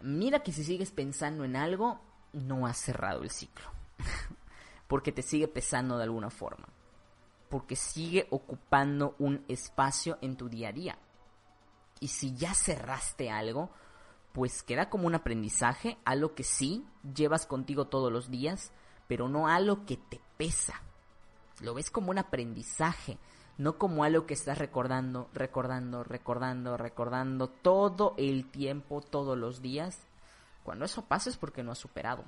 Mira 0.00 0.42
que 0.42 0.52
si 0.52 0.64
sigues 0.64 0.90
pensando 0.90 1.44
en 1.44 1.56
algo, 1.56 2.00
no 2.32 2.66
has 2.66 2.78
cerrado 2.78 3.22
el 3.22 3.30
ciclo. 3.30 3.66
porque 4.92 5.12
te 5.12 5.22
sigue 5.22 5.48
pesando 5.48 5.96
de 5.96 6.04
alguna 6.04 6.30
forma. 6.30 6.68
Porque 7.48 7.76
sigue 7.76 8.26
ocupando 8.30 9.14
un 9.18 9.44
espacio 9.48 10.18
en 10.20 10.36
tu 10.36 10.48
día 10.48 10.68
a 10.68 10.72
día. 10.72 10.98
Y 12.00 12.08
si 12.08 12.34
ya 12.34 12.52
cerraste 12.52 13.30
algo, 13.30 13.70
pues 14.32 14.62
queda 14.62 14.90
como 14.90 15.06
un 15.06 15.14
aprendizaje, 15.14 15.98
algo 16.04 16.34
que 16.34 16.42
sí 16.42 16.84
llevas 17.14 17.46
contigo 17.46 17.86
todos 17.86 18.12
los 18.12 18.30
días, 18.30 18.72
pero 19.06 19.28
no 19.28 19.48
algo 19.48 19.86
que 19.86 19.96
te 19.96 20.20
pesa. 20.36 20.82
Lo 21.60 21.74
ves 21.74 21.90
como 21.90 22.10
un 22.10 22.18
aprendizaje, 22.18 23.18
no 23.58 23.78
como 23.78 24.04
algo 24.04 24.26
que 24.26 24.34
estás 24.34 24.58
recordando, 24.58 25.28
recordando, 25.34 26.04
recordando, 26.04 26.76
recordando 26.76 27.48
todo 27.48 28.14
el 28.16 28.50
tiempo, 28.50 29.00
todos 29.00 29.36
los 29.36 29.62
días. 29.62 29.98
Cuando 30.64 30.84
eso 30.84 31.04
pasa 31.04 31.30
es 31.30 31.36
porque 31.36 31.62
no 31.62 31.72
has 31.72 31.78
superado. 31.78 32.24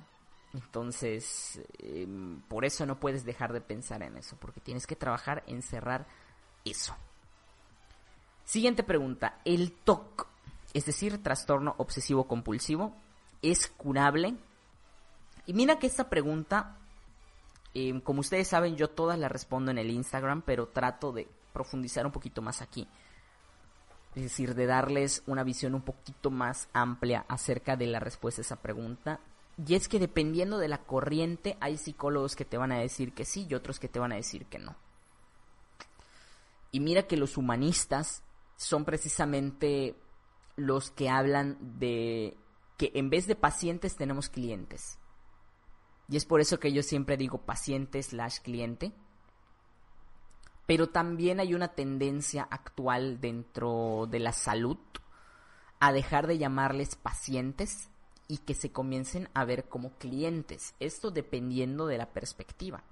Entonces, 0.53 1.59
em, 1.79 2.39
por 2.41 2.63
eso 2.63 2.85
no 2.85 2.99
puedes 2.99 3.25
dejar 3.25 3.51
de 3.51 3.61
pensar 3.61 4.03
en 4.03 4.15
eso, 4.17 4.37
porque 4.39 4.61
tienes 4.61 4.87
que 4.87 4.95
trabajar 4.95 5.43
en 5.47 5.61
cerrar 5.61 6.07
eso. 6.63 6.95
Siguiente 8.45 8.83
pregunta, 8.83 9.41
¿el 9.43 9.73
TOC, 9.73 10.27
es 10.73 10.85
decir, 10.85 11.21
trastorno 11.21 11.75
obsesivo 11.77 12.27
compulsivo, 12.27 12.95
es 13.41 13.67
curable? 13.67 14.35
Y 15.45 15.53
mira 15.53 15.77
que 15.77 15.87
esta 15.87 16.09
pregunta 16.09 16.77
Em, 17.77 17.99
como 17.99 18.21
ustedes 18.21 18.47
saben, 18.47 18.77
yo 18.77 18.89
todas 18.89 19.19
las 19.19 19.29
respondo 19.29 19.69
en 19.69 19.77
el 19.77 19.89
Instagram, 19.89 20.41
pero 20.43 20.69
trato 20.69 21.11
de 21.11 21.27
profundizar 21.51 22.05
un 22.05 22.13
poquito 22.13 22.41
más 22.41 22.61
aquí. 22.61 22.87
Es 24.15 24.23
decir, 24.23 24.55
de 24.55 24.65
darles 24.65 25.23
una 25.27 25.43
visión 25.43 25.75
un 25.75 25.81
poquito 25.81 26.31
más 26.31 26.69
amplia 26.71 27.25
acerca 27.27 27.75
de 27.75 27.87
la 27.87 27.99
respuesta 27.99 28.39
a 28.39 28.43
esa 28.43 28.61
pregunta. 28.61 29.19
Y 29.67 29.75
es 29.75 29.89
que 29.89 29.99
dependiendo 29.99 30.57
de 30.57 30.69
la 30.69 30.83
corriente, 30.83 31.57
hay 31.59 31.75
psicólogos 31.75 32.37
que 32.37 32.45
te 32.45 32.57
van 32.57 32.71
a 32.71 32.79
decir 32.79 33.11
que 33.11 33.25
sí 33.25 33.45
y 33.49 33.55
otros 33.55 33.77
que 33.77 33.89
te 33.89 33.99
van 33.99 34.13
a 34.13 34.15
decir 34.15 34.45
que 34.45 34.57
no. 34.57 34.77
Y 36.71 36.79
mira 36.79 37.07
que 37.07 37.17
los 37.17 37.35
humanistas 37.35 38.23
son 38.55 38.85
precisamente 38.85 39.95
los 40.55 40.91
que 40.91 41.09
hablan 41.09 41.57
de 41.77 42.37
que 42.77 42.91
en 42.95 43.09
vez 43.09 43.27
de 43.27 43.35
pacientes 43.35 43.97
tenemos 43.97 44.29
clientes. 44.29 44.97
Y 46.07 46.17
es 46.17 46.25
por 46.25 46.41
eso 46.41 46.59
que 46.59 46.71
yo 46.71 46.83
siempre 46.83 47.17
digo 47.17 47.39
paciente 47.39 48.01
slash 48.01 48.39
cliente. 48.41 48.91
Pero 50.65 50.89
también 50.89 51.39
hay 51.39 51.53
una 51.53 51.69
tendencia 51.69 52.47
actual 52.49 53.19
dentro 53.21 54.07
de 54.09 54.19
la 54.19 54.31
salud 54.31 54.77
a 55.79 55.91
dejar 55.91 56.27
de 56.27 56.37
llamarles 56.37 56.95
pacientes 56.95 57.89
y 58.27 58.39
que 58.39 58.55
se 58.55 58.71
comiencen 58.71 59.29
a 59.33 59.45
ver 59.45 59.67
como 59.67 59.91
clientes. 59.97 60.73
Esto 60.79 61.11
dependiendo 61.11 61.85
de 61.85 61.97
la 61.97 62.11
perspectiva. 62.11 62.83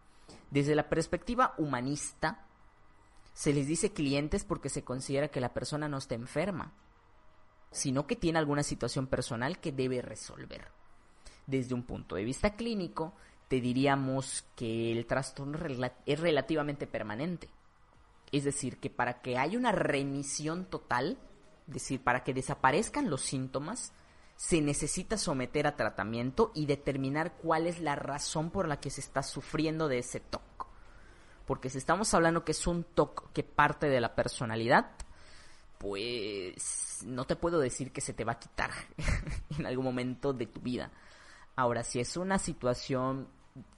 Desde 0.51 0.76
la 0.76 0.89
perspectiva 0.89 1.55
humanista, 1.57 2.45
se 3.34 3.53
les 3.53 3.66
dice 3.66 3.93
clientes 3.93 4.43
porque 4.43 4.70
se 4.70 4.84
considera 4.84 5.30
que 5.30 5.41
la 5.41 5.53
persona 5.53 5.88
no 5.88 5.97
está 5.97 6.14
enferma, 6.14 6.74
sino 7.72 8.05
que 8.05 8.16
tiene 8.16 8.38
alguna 8.38 8.61
situación 8.61 9.07
personal 9.07 9.59
que 9.59 9.72
debe 9.72 10.03
resolver 10.03 10.82
desde 11.47 11.73
un 11.73 11.83
punto 11.83 12.15
de 12.15 12.23
vista 12.23 12.55
clínico, 12.55 13.13
te 13.47 13.61
diríamos 13.61 14.45
que 14.55 14.91
el 14.91 15.05
trastorno 15.05 15.59
es 16.05 16.19
relativamente 16.19 16.87
permanente. 16.87 17.49
Es 18.31 18.43
decir, 18.43 18.77
que 18.77 18.89
para 18.89 19.21
que 19.21 19.37
haya 19.37 19.57
una 19.57 19.71
remisión 19.71 20.65
total, 20.65 21.17
es 21.67 21.73
decir, 21.73 22.01
para 22.01 22.23
que 22.23 22.33
desaparezcan 22.33 23.09
los 23.09 23.21
síntomas, 23.21 23.93
se 24.35 24.61
necesita 24.61 25.17
someter 25.17 25.67
a 25.67 25.75
tratamiento 25.75 26.51
y 26.55 26.65
determinar 26.65 27.33
cuál 27.33 27.67
es 27.67 27.79
la 27.79 27.95
razón 27.95 28.49
por 28.49 28.67
la 28.67 28.79
que 28.79 28.89
se 28.89 29.01
está 29.01 29.21
sufriendo 29.21 29.87
de 29.87 29.99
ese 29.99 30.19
TOC. 30.19 30.67
Porque 31.45 31.69
si 31.69 31.77
estamos 31.77 32.13
hablando 32.13 32.43
que 32.43 32.53
es 32.53 32.67
un 32.67 32.83
TOC 32.83 33.31
que 33.33 33.43
parte 33.43 33.87
de 33.87 34.01
la 34.01 34.15
personalidad, 34.15 34.91
pues 35.77 37.03
no 37.05 37.25
te 37.25 37.35
puedo 37.35 37.59
decir 37.59 37.91
que 37.91 38.01
se 38.01 38.13
te 38.13 38.23
va 38.23 38.33
a 38.33 38.39
quitar 38.39 38.71
en 39.59 39.65
algún 39.65 39.85
momento 39.85 40.33
de 40.33 40.47
tu 40.47 40.61
vida. 40.61 40.91
Ahora, 41.55 41.83
si 41.83 41.99
es 41.99 42.17
una 42.17 42.39
situación 42.39 43.27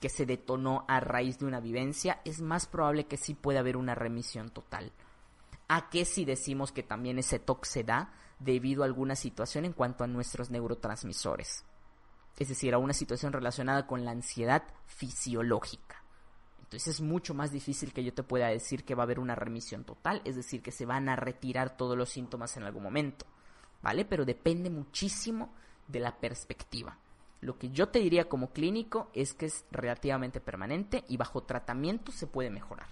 que 0.00 0.08
se 0.08 0.24
detonó 0.24 0.84
a 0.88 1.00
raíz 1.00 1.38
de 1.38 1.46
una 1.46 1.60
vivencia, 1.60 2.20
es 2.24 2.40
más 2.40 2.66
probable 2.66 3.06
que 3.06 3.16
sí 3.16 3.34
pueda 3.34 3.60
haber 3.60 3.76
una 3.76 3.94
remisión 3.94 4.50
total. 4.50 4.92
¿A 5.68 5.90
qué 5.90 6.04
si 6.04 6.24
decimos 6.24 6.72
que 6.72 6.82
también 6.82 7.18
ese 7.18 7.38
TOC 7.38 7.64
se 7.64 7.84
da 7.84 8.12
debido 8.38 8.82
a 8.82 8.86
alguna 8.86 9.16
situación 9.16 9.64
en 9.64 9.72
cuanto 9.72 10.04
a 10.04 10.06
nuestros 10.06 10.50
neurotransmisores? 10.50 11.64
Es 12.38 12.48
decir, 12.48 12.72
a 12.74 12.78
una 12.78 12.92
situación 12.92 13.32
relacionada 13.32 13.86
con 13.86 14.04
la 14.04 14.12
ansiedad 14.12 14.62
fisiológica. 14.86 16.02
Entonces 16.58 16.94
es 16.94 17.00
mucho 17.00 17.32
más 17.34 17.52
difícil 17.52 17.92
que 17.92 18.04
yo 18.04 18.12
te 18.12 18.22
pueda 18.22 18.48
decir 18.48 18.84
que 18.84 18.94
va 18.94 19.02
a 19.02 19.04
haber 19.04 19.20
una 19.20 19.34
remisión 19.34 19.84
total, 19.84 20.20
es 20.24 20.36
decir, 20.36 20.62
que 20.62 20.72
se 20.72 20.84
van 20.84 21.08
a 21.08 21.16
retirar 21.16 21.76
todos 21.76 21.96
los 21.96 22.10
síntomas 22.10 22.56
en 22.56 22.64
algún 22.64 22.82
momento, 22.82 23.24
¿vale? 23.82 24.04
Pero 24.04 24.24
depende 24.24 24.68
muchísimo 24.68 25.54
de 25.86 26.00
la 26.00 26.16
perspectiva. 26.18 26.98
Lo 27.46 27.56
que 27.56 27.70
yo 27.70 27.90
te 27.90 28.00
diría 28.00 28.28
como 28.28 28.50
clínico 28.50 29.08
es 29.14 29.32
que 29.32 29.46
es 29.46 29.64
relativamente 29.70 30.40
permanente 30.40 31.04
y 31.06 31.16
bajo 31.16 31.44
tratamiento 31.44 32.10
se 32.10 32.26
puede 32.26 32.50
mejorar. 32.50 32.88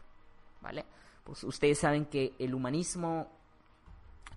¿Vale? 0.61 0.85
Pues 1.25 1.43
ustedes 1.43 1.81
saben 1.81 2.07
que 2.07 2.35
el 2.39 2.55
humanismo 2.55 3.33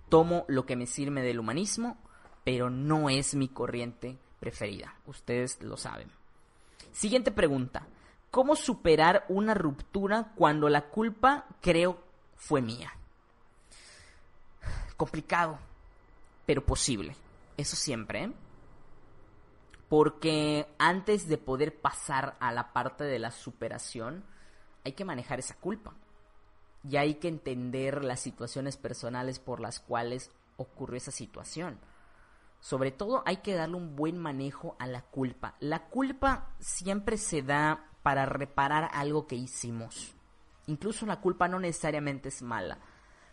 tomo 0.08 0.44
lo 0.48 0.66
que 0.66 0.74
me 0.74 0.86
sirve 0.86 1.22
del 1.22 1.38
humanismo, 1.38 1.96
pero 2.42 2.68
no 2.68 3.08
es 3.08 3.36
mi 3.36 3.46
corriente 3.46 4.18
preferida. 4.40 4.92
Ustedes 5.06 5.62
lo 5.62 5.76
saben. 5.76 6.10
Siguiente 6.90 7.30
pregunta. 7.30 7.86
¿Cómo 8.32 8.56
superar 8.56 9.24
una 9.28 9.54
ruptura 9.54 10.32
cuando 10.34 10.68
la 10.68 10.86
culpa 10.88 11.46
creo 11.60 12.02
fue 12.34 12.60
mía? 12.60 12.92
Complicado, 14.96 15.60
pero 16.44 16.66
posible. 16.66 17.14
Eso 17.56 17.76
siempre, 17.76 18.24
¿eh? 18.24 18.32
Porque 19.88 20.66
antes 20.78 21.28
de 21.28 21.38
poder 21.38 21.80
pasar 21.80 22.36
a 22.40 22.52
la 22.52 22.72
parte 22.72 23.04
de 23.04 23.18
la 23.18 23.30
superación, 23.30 24.24
hay 24.84 24.92
que 24.92 25.04
manejar 25.04 25.38
esa 25.38 25.54
culpa. 25.54 25.94
Y 26.88 26.96
hay 26.96 27.14
que 27.14 27.28
entender 27.28 28.04
las 28.04 28.20
situaciones 28.20 28.76
personales 28.76 29.38
por 29.38 29.60
las 29.60 29.80
cuales 29.80 30.30
ocurrió 30.56 30.96
esa 30.96 31.10
situación. 31.10 31.78
Sobre 32.60 32.90
todo 32.90 33.22
hay 33.24 33.38
que 33.38 33.54
darle 33.54 33.76
un 33.76 33.96
buen 33.96 34.18
manejo 34.18 34.76
a 34.78 34.86
la 34.86 35.02
culpa. 35.02 35.54
La 35.60 35.86
culpa 35.88 36.50
siempre 36.58 37.16
se 37.16 37.42
da 37.42 37.88
para 38.02 38.26
reparar 38.26 38.90
algo 38.92 39.26
que 39.26 39.36
hicimos. 39.36 40.14
Incluso 40.66 41.06
la 41.06 41.20
culpa 41.20 41.48
no 41.48 41.58
necesariamente 41.58 42.28
es 42.28 42.42
mala, 42.42 42.78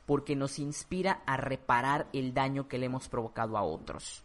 porque 0.05 0.35
nos 0.35 0.59
inspira 0.59 1.23
a 1.25 1.37
reparar 1.37 2.07
el 2.13 2.33
daño 2.33 2.67
que 2.67 2.77
le 2.77 2.85
hemos 2.85 3.09
provocado 3.09 3.57
a 3.57 3.63
otros. 3.63 4.23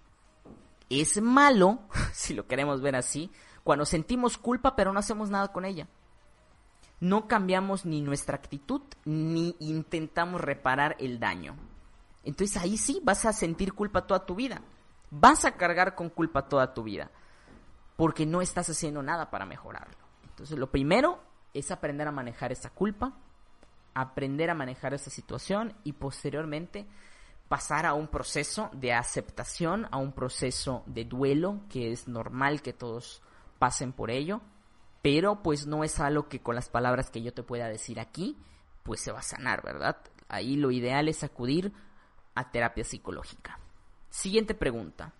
Es 0.90 1.22
malo, 1.22 1.78
si 2.12 2.34
lo 2.34 2.46
queremos 2.46 2.82
ver 2.82 2.96
así, 2.96 3.30
cuando 3.64 3.86
sentimos 3.86 4.36
culpa 4.36 4.76
pero 4.76 4.92
no 4.92 4.98
hacemos 4.98 5.30
nada 5.30 5.48
con 5.52 5.64
ella. 5.64 5.88
No 6.98 7.28
cambiamos 7.28 7.86
ni 7.86 8.02
nuestra 8.02 8.36
actitud 8.36 8.82
ni 9.06 9.56
intentamos 9.58 10.40
reparar 10.40 10.96
el 10.98 11.18
daño. 11.18 11.56
Entonces 12.24 12.58
ahí 12.58 12.76
sí 12.76 13.00
vas 13.02 13.24
a 13.24 13.32
sentir 13.32 13.72
culpa 13.72 14.06
toda 14.06 14.26
tu 14.26 14.34
vida. 14.34 14.60
Vas 15.10 15.46
a 15.46 15.52
cargar 15.52 15.94
con 15.94 16.10
culpa 16.10 16.48
toda 16.48 16.74
tu 16.74 16.82
vida. 16.82 17.10
Porque 17.96 18.26
no 18.26 18.42
estás 18.42 18.68
haciendo 18.68 19.02
nada 19.02 19.30
para 19.30 19.46
mejorarlo. 19.46 19.96
Entonces 20.28 20.58
lo 20.58 20.70
primero 20.70 21.20
es 21.54 21.70
aprender 21.70 22.06
a 22.06 22.12
manejar 22.12 22.52
esa 22.52 22.70
culpa, 22.70 23.14
aprender 23.94 24.50
a 24.50 24.54
manejar 24.54 24.94
esa 24.94 25.10
situación 25.10 25.74
y 25.84 25.94
posteriormente 25.94 26.86
pasar 27.50 27.84
a 27.84 27.92
un 27.92 28.08
proceso 28.08 28.70
de 28.72 28.94
aceptación, 28.94 29.86
a 29.90 29.98
un 29.98 30.12
proceso 30.12 30.84
de 30.86 31.04
duelo, 31.04 31.60
que 31.68 31.92
es 31.92 32.08
normal 32.08 32.62
que 32.62 32.72
todos 32.72 33.20
pasen 33.58 33.92
por 33.92 34.10
ello, 34.10 34.40
pero 35.02 35.42
pues 35.42 35.66
no 35.66 35.84
es 35.84 36.00
algo 36.00 36.28
que 36.28 36.40
con 36.40 36.54
las 36.54 36.70
palabras 36.70 37.10
que 37.10 37.20
yo 37.20 37.34
te 37.34 37.42
pueda 37.42 37.68
decir 37.68 38.00
aquí, 38.00 38.38
pues 38.84 39.00
se 39.00 39.12
va 39.12 39.18
a 39.18 39.22
sanar, 39.22 39.62
¿verdad? 39.62 39.98
Ahí 40.28 40.56
lo 40.56 40.70
ideal 40.70 41.08
es 41.08 41.24
acudir 41.24 41.72
a 42.34 42.50
terapia 42.50 42.84
psicológica. 42.84 43.58
Siguiente 44.08 44.54
pregunta. 44.54 45.12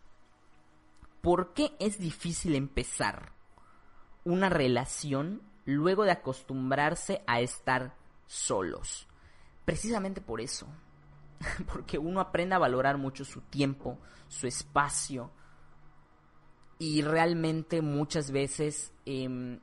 ¿Por 1.21 1.53
qué 1.53 1.77
es 1.81 1.99
difícil 1.99 2.55
empezar 2.55 3.33
una 4.25 4.49
relación 4.49 5.43
luego 5.65 6.05
de 6.05 6.13
acostumbrarse 6.13 7.23
a 7.27 7.41
estar 7.41 7.95
solos. 8.27 9.09
Precisamente 9.65 10.21
por 10.21 10.41
eso, 10.41 10.67
porque 11.73 11.99
uno 11.99 12.21
aprende 12.21 12.55
a 12.55 12.59
valorar 12.59 12.99
mucho 12.99 13.25
su 13.25 13.41
tiempo, 13.43 13.99
su 14.29 14.47
espacio, 14.47 15.31
y 16.79 17.03
realmente 17.03 17.83
muchas 17.83 18.31
veces 18.31 18.93
em, 19.05 19.61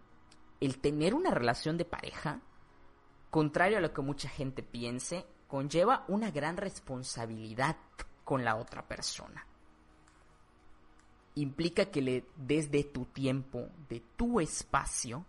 el 0.60 0.80
tener 0.80 1.16
una 1.16 1.32
relación 1.32 1.78
de 1.78 1.86
pareja, 1.86 2.42
contrario 3.32 3.80
a 3.80 3.82
lo 3.82 3.92
que 3.92 4.02
mucha 4.02 4.30
gente 4.30 4.62
piense, 4.62 5.26
conlleva 5.48 6.06
una 6.08 6.30
gran 6.30 6.58
responsabilidad 6.58 7.78
con 8.24 8.44
la 8.46 8.56
otra 8.56 8.88
persona. 8.88 9.48
Implica 11.36 11.86
que 11.86 12.02
le 12.02 12.26
des 12.36 12.70
de 12.70 12.84
tu 12.84 13.06
tiempo, 13.06 13.70
de 13.90 14.04
tu 14.16 14.40
espacio, 14.40 15.26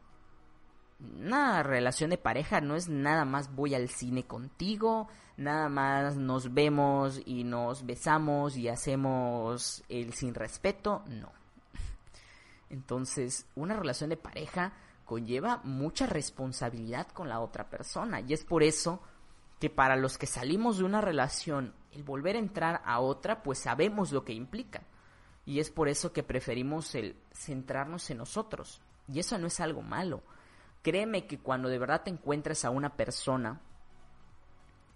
una 1.00 1.62
relación 1.62 2.10
de 2.10 2.18
pareja 2.18 2.60
no 2.60 2.74
es 2.74 2.88
nada 2.88 3.24
más 3.24 3.54
voy 3.54 3.74
al 3.74 3.88
cine 3.88 4.24
contigo, 4.26 5.08
nada 5.36 5.68
más 5.68 6.16
nos 6.16 6.52
vemos 6.52 7.20
y 7.24 7.44
nos 7.44 7.86
besamos 7.86 8.56
y 8.56 8.68
hacemos 8.68 9.84
el 9.88 10.12
sin 10.14 10.34
respeto, 10.34 11.04
no. 11.06 11.32
Entonces, 12.70 13.46
una 13.54 13.76
relación 13.76 14.10
de 14.10 14.16
pareja 14.16 14.72
conlleva 15.04 15.60
mucha 15.64 16.06
responsabilidad 16.06 17.06
con 17.08 17.28
la 17.28 17.40
otra 17.40 17.70
persona 17.70 18.20
y 18.20 18.32
es 18.32 18.44
por 18.44 18.62
eso 18.62 19.00
que 19.60 19.70
para 19.70 19.96
los 19.96 20.18
que 20.18 20.26
salimos 20.26 20.78
de 20.78 20.84
una 20.84 21.00
relación, 21.00 21.74
el 21.92 22.02
volver 22.02 22.36
a 22.36 22.40
entrar 22.40 22.82
a 22.84 23.00
otra, 23.00 23.42
pues 23.42 23.58
sabemos 23.60 24.12
lo 24.12 24.24
que 24.24 24.32
implica. 24.32 24.82
Y 25.46 25.60
es 25.60 25.70
por 25.70 25.88
eso 25.88 26.12
que 26.12 26.22
preferimos 26.22 26.94
el 26.94 27.16
centrarnos 27.32 28.10
en 28.10 28.18
nosotros. 28.18 28.82
Y 29.08 29.18
eso 29.18 29.38
no 29.38 29.46
es 29.46 29.58
algo 29.60 29.80
malo 29.80 30.22
créeme 30.82 31.26
que 31.26 31.38
cuando 31.38 31.68
de 31.68 31.78
verdad 31.78 32.02
te 32.02 32.10
encuentres 32.10 32.64
a 32.64 32.70
una 32.70 32.96
persona 32.96 33.60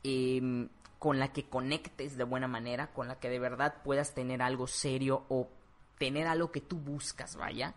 em, 0.03 0.69
con 0.99 1.19
la 1.19 1.33
que 1.33 1.49
conectes 1.49 2.17
de 2.17 2.25
buena 2.25 2.49
manera, 2.49 2.93
con 2.93 3.09
la 3.09 3.19
que 3.19 3.29
de 3.29 3.39
verdad 3.39 3.83
puedas 3.83 4.15
tener 4.15 4.43
algo 4.43 4.67
serio 4.67 5.25
o 5.29 5.49
tener 5.99 6.27
algo 6.27 6.51
que 6.51 6.61
tú 6.61 6.79
buscas, 6.79 7.37
vaya, 7.37 7.75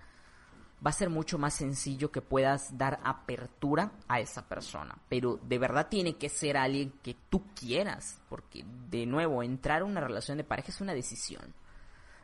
va 0.86 0.90
a 0.90 0.94
ser 0.94 1.10
mucho 1.10 1.38
más 1.38 1.56
sencillo 1.56 2.12
que 2.12 2.22
puedas 2.22 2.78
dar 2.78 3.00
apertura 3.04 3.92
a 4.08 4.20
esa 4.20 4.48
persona. 4.48 4.98
Pero 5.10 5.40
de 5.42 5.58
verdad 5.58 5.88
tiene 5.90 6.18
que 6.18 6.30
ser 6.30 6.58
alguien 6.58 6.94
que 7.02 7.16
tú 7.30 7.44
quieras, 7.54 8.20
porque 8.30 8.64
de 8.90 9.06
nuevo, 9.06 9.42
entrar 9.42 9.82
a 9.82 9.86
una 9.86 10.02
relación 10.02 10.38
de 10.38 10.44
pareja 10.44 10.70
es 10.70 10.82
una 10.82 10.94
decisión. 10.94 11.54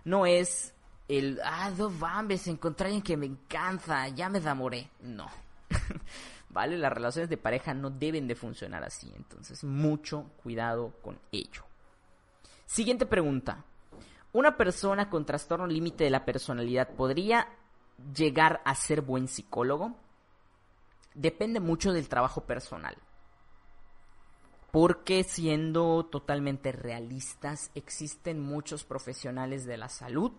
No 0.04 0.26
es 0.26 0.74
el, 1.08 1.40
ah, 1.44 1.72
dos 1.72 1.98
bambes, 2.00 2.48
encontré 2.48 2.86
a 2.86 2.88
alguien 2.88 3.04
que 3.04 3.18
me 3.18 3.26
encanta, 3.26 4.08
ya 4.10 4.30
me 4.30 4.40
enamoré. 4.40 4.90
No, 5.02 5.28
¿Vale? 6.50 6.78
Las 6.78 6.92
relaciones 6.92 7.30
de 7.30 7.38
pareja 7.38 7.74
no 7.74 7.90
deben 7.90 8.28
de 8.28 8.36
funcionar 8.36 8.84
así. 8.84 9.12
Entonces, 9.16 9.64
mucho 9.64 10.32
cuidado 10.44 10.94
con 11.02 11.18
ello. 11.32 11.64
Siguiente 12.66 13.06
pregunta. 13.06 13.64
¿Una 14.34 14.56
persona 14.56 15.10
con 15.10 15.26
trastorno 15.26 15.68
límite 15.68 16.06
de 16.06 16.10
la 16.10 16.24
personalidad 16.24 16.90
podría 16.90 17.48
llegar 18.16 18.62
a 18.64 18.76
ser 18.76 19.02
buen 19.02 19.28
psicólogo? 19.28 19.96
Depende 21.14 21.60
mucho 21.60 21.92
del 21.92 22.08
trabajo 22.08 22.42
personal. 22.42 22.98
Porque 24.72 25.26
siendo 25.26 26.06
totalmente 26.06 26.72
realistas, 26.72 27.72
existen 27.76 28.40
muchos 28.40 28.86
profesionales 28.86 29.66
de 29.66 29.76
la 29.76 29.90
salud 29.90 30.32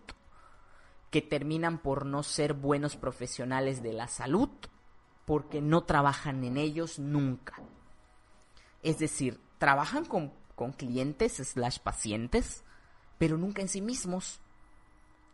que 1.11 1.21
terminan 1.21 1.77
por 1.79 2.07
no 2.07 2.23
ser 2.23 2.55
buenos 2.55 2.97
profesionales 2.97 3.83
de 3.83 3.93
la 3.93 4.09
salud 4.09 4.49
porque 5.25 5.61
no 5.61 5.85
trabajan 5.85 6.45
en 6.45 6.57
ellos 6.57 6.99
nunca. 6.99 7.61
Es 8.83 8.99
decir, 8.99 9.41
trabajan 9.59 10.05
con, 10.05 10.33
clientes 10.77 11.35
slash 11.35 11.81
pacientes, 11.81 12.63
pero 13.19 13.37
nunca 13.37 13.63
en 13.63 13.69
sí 13.69 13.81
mismos. 13.81 14.41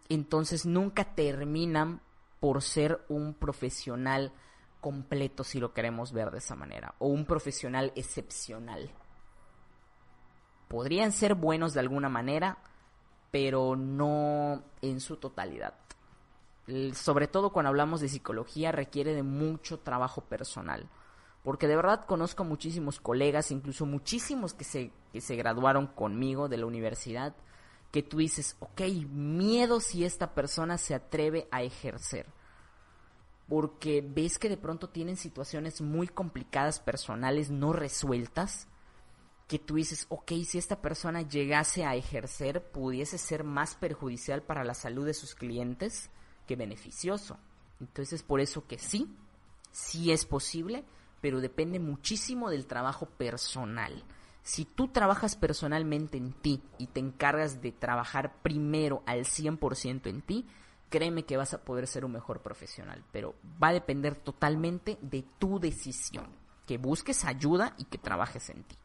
Entonces 0.09 0.65
nunca 0.65 1.15
terminan 1.15 2.01
por 2.41 2.63
ser 2.63 3.05
un 3.09 3.35
profesional 3.35 4.33
completo, 4.81 5.45
si 5.45 5.61
lo 5.61 5.75
queremos 5.75 6.13
ver 6.13 6.31
de 6.31 6.39
esa 6.39 6.55
manera, 6.55 6.95
o 6.99 7.09
un 7.09 7.27
profesional 7.27 7.93
excepcional. 7.95 8.91
Podrían 10.69 11.13
ser 11.13 11.35
buenos 11.35 11.75
de 11.75 11.81
alguna 11.81 12.09
manera, 12.09 12.59
pero 13.31 13.77
no 13.77 14.63
en 14.81 15.01
su 15.01 15.17
totalidad 15.17 15.75
sobre 16.95 17.29
todo 17.29 17.51
cuando 17.51 17.71
hablamos 17.71 18.01
de 18.01 18.09
psicología, 18.09 18.73
requiere 18.73 19.15
de 19.15 19.23
mucho 19.23 19.79
trabajo 19.79 20.23
personal. 20.23 20.89
Porque 21.43 21.67
de 21.67 21.77
verdad 21.77 22.05
conozco 22.05 22.45
muchísimos 22.45 23.01
colegas, 23.01 23.51
incluso 23.51 23.87
muchísimos 23.87 24.53
que 24.55 24.65
se, 24.65 24.93
que 25.13 25.21
se 25.21 25.37
graduaron 25.37 25.87
conmigo 25.87 26.49
de 26.49 26.59
la 26.59 26.67
universidad, 26.67 27.35
que 27.91 28.03
tú 28.03 28.19
dices, 28.19 28.57
ok, 28.61 28.83
miedo 29.09 29.81
si 29.81 30.05
esta 30.05 30.35
persona 30.35 30.77
se 30.77 30.95
atreve 30.95 31.49
a 31.51 31.63
ejercer. 31.63 32.27
Porque 33.49 34.05
ves 34.07 34.39
que 34.39 34.51
de 34.51 34.59
pronto 34.59 34.91
tienen 34.91 35.17
situaciones 35.17 35.81
muy 35.81 36.07
complicadas 36.07 36.81
personales 36.81 37.51
no 37.51 37.73
resueltas, 37.73 38.69
que 39.47 39.59
tú 39.59 39.77
dices, 39.77 40.05
ok, 40.11 40.33
si 40.45 40.59
esta 40.59 40.83
persona 40.83 41.23
llegase 41.23 41.87
a 41.87 41.95
ejercer, 41.95 42.71
pudiese 42.71 43.17
ser 43.17 43.45
más 43.45 43.75
perjudicial 43.75 44.43
para 44.43 44.65
la 44.65 44.75
salud 44.75 45.07
de 45.07 45.15
sus 45.15 45.35
clientes 45.35 46.11
que 46.49 46.57
beneficioso. 46.57 47.39
Entonces, 47.79 48.25
por 48.25 48.41
eso 48.41 48.67
que 48.67 48.79
sí, 48.79 49.07
sí 49.71 50.11
es 50.11 50.25
posible, 50.25 50.83
pero 51.21 51.41
depende 51.41 51.79
muchísimo 51.79 52.51
del 52.51 52.67
trabajo 52.67 53.07
personal. 53.07 54.03
Si 54.43 54.65
tú 54.65 54.89
trabajas 54.89 55.37
personalmente 55.37 56.17
en 56.17 56.33
ti 56.33 56.63
y 56.79 56.87
te 56.87 57.01
encargas 57.01 57.61
de 57.61 57.71
trabajar 57.71 58.41
primero 58.43 59.03
al 59.07 59.21
100% 59.21 60.09
en 60.09 60.23
ti, 60.23 60.47
créeme 60.89 61.25
que 61.25 61.37
vas 61.37 61.53
a 61.53 61.63
poder 61.63 61.87
ser 61.87 62.05
un 62.05 62.13
mejor 62.13 62.41
profesional, 62.41 63.05
pero 63.13 63.35
va 63.63 63.69
a 63.69 63.75
depender 63.75 64.15
totalmente 64.17 64.97
de 65.03 65.23
tu 65.39 65.61
decisión, 65.61 66.27
que 66.67 66.79
busques 66.79 67.27
ayuda 67.27 67.75
y 67.77 67.85
que 67.85 67.99
trabajes 67.99 68.49
en 68.49 68.65
ti. 68.65 68.77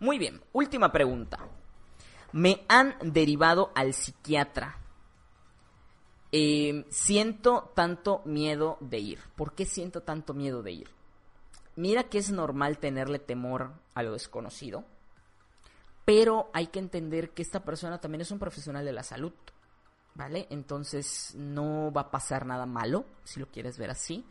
Muy 0.00 0.18
bien, 0.18 0.40
última 0.52 0.90
pregunta. 0.90 1.38
Me 2.32 2.64
han 2.68 2.96
derivado 3.02 3.72
al 3.74 3.92
psiquiatra 3.92 4.78
eh, 6.36 6.84
siento 6.90 7.72
tanto 7.74 8.22
miedo 8.24 8.76
de 8.80 8.98
ir. 8.98 9.20
¿Por 9.36 9.54
qué 9.54 9.64
siento 9.64 10.02
tanto 10.02 10.34
miedo 10.34 10.62
de 10.62 10.72
ir? 10.72 10.90
Mira 11.76 12.04
que 12.04 12.18
es 12.18 12.30
normal 12.30 12.78
tenerle 12.78 13.18
temor 13.18 13.72
a 13.94 14.02
lo 14.02 14.12
desconocido, 14.12 14.84
pero 16.04 16.50
hay 16.52 16.66
que 16.66 16.78
entender 16.78 17.30
que 17.30 17.42
esta 17.42 17.64
persona 17.64 18.00
también 18.00 18.22
es 18.22 18.30
un 18.30 18.38
profesional 18.38 18.84
de 18.84 18.92
la 18.92 19.02
salud. 19.02 19.32
¿vale? 20.16 20.46
Entonces 20.50 21.34
no 21.36 21.92
va 21.92 22.02
a 22.02 22.10
pasar 22.10 22.46
nada 22.46 22.66
malo, 22.66 23.04
si 23.24 23.38
lo 23.38 23.46
quieres 23.46 23.78
ver 23.78 23.90
así. 23.90 24.24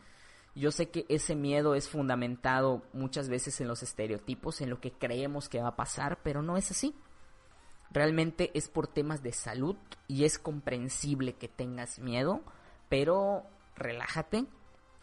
Yo 0.54 0.72
sé 0.72 0.90
que 0.90 1.06
ese 1.08 1.34
miedo 1.34 1.74
es 1.74 1.88
fundamentado 1.88 2.82
muchas 2.92 3.28
veces 3.28 3.60
en 3.60 3.68
los 3.68 3.82
estereotipos, 3.82 4.60
en 4.60 4.70
lo 4.70 4.80
que 4.80 4.92
creemos 4.92 5.48
que 5.48 5.60
va 5.60 5.68
a 5.68 5.76
pasar, 5.76 6.18
pero 6.22 6.42
no 6.42 6.56
es 6.56 6.70
así. 6.70 6.94
Realmente 7.90 8.50
es 8.54 8.68
por 8.68 8.88
temas 8.88 9.22
de 9.22 9.32
salud 9.32 9.76
y 10.08 10.24
es 10.24 10.38
comprensible 10.38 11.34
que 11.34 11.48
tengas 11.48 11.98
miedo, 11.98 12.42
pero 12.88 13.44
relájate, 13.76 14.46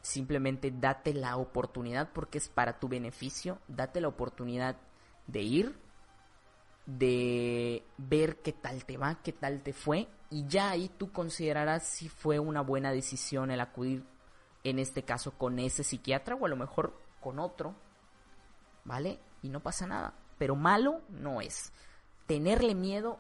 simplemente 0.02 0.72
date 0.72 1.14
la 1.14 1.38
oportunidad 1.38 2.10
porque 2.14 2.38
es 2.38 2.50
para 2.50 2.80
tu 2.80 2.88
beneficio, 2.90 3.60
date 3.68 4.02
la 4.02 4.10
oportunidad 4.10 4.78
de 5.28 5.42
ir, 5.42 5.80
de 6.86 7.84
ver 7.98 8.42
qué 8.42 8.52
tal 8.52 8.86
te 8.86 8.98
va, 8.98 9.16
qué 9.24 9.32
tal 9.32 9.62
te 9.62 9.72
fue 9.72 10.10
y 10.30 10.46
ya 10.48 10.72
ahí 10.72 10.90
tú 10.90 11.12
considerarás 11.12 11.88
si 11.88 12.10
fue 12.10 12.40
una 12.40 12.62
buena 12.62 12.92
decisión 12.92 13.52
el 13.52 13.62
acudir 13.62 14.04
en 14.64 14.80
este 14.80 15.04
caso 15.04 15.32
con 15.38 15.60
ese 15.60 15.84
psiquiatra 15.84 16.36
o 16.36 16.46
a 16.46 16.50
lo 16.50 16.56
mejor 16.56 17.00
con 17.22 17.40
otro, 17.40 17.76
¿vale? 18.84 19.20
Y 19.42 19.50
no 19.50 19.62
pasa 19.62 19.88
nada, 19.88 20.14
pero 20.38 20.56
malo 20.56 21.02
no 21.10 21.42
es. 21.42 21.72
Tenerle 22.28 22.76
miedo 22.76 23.20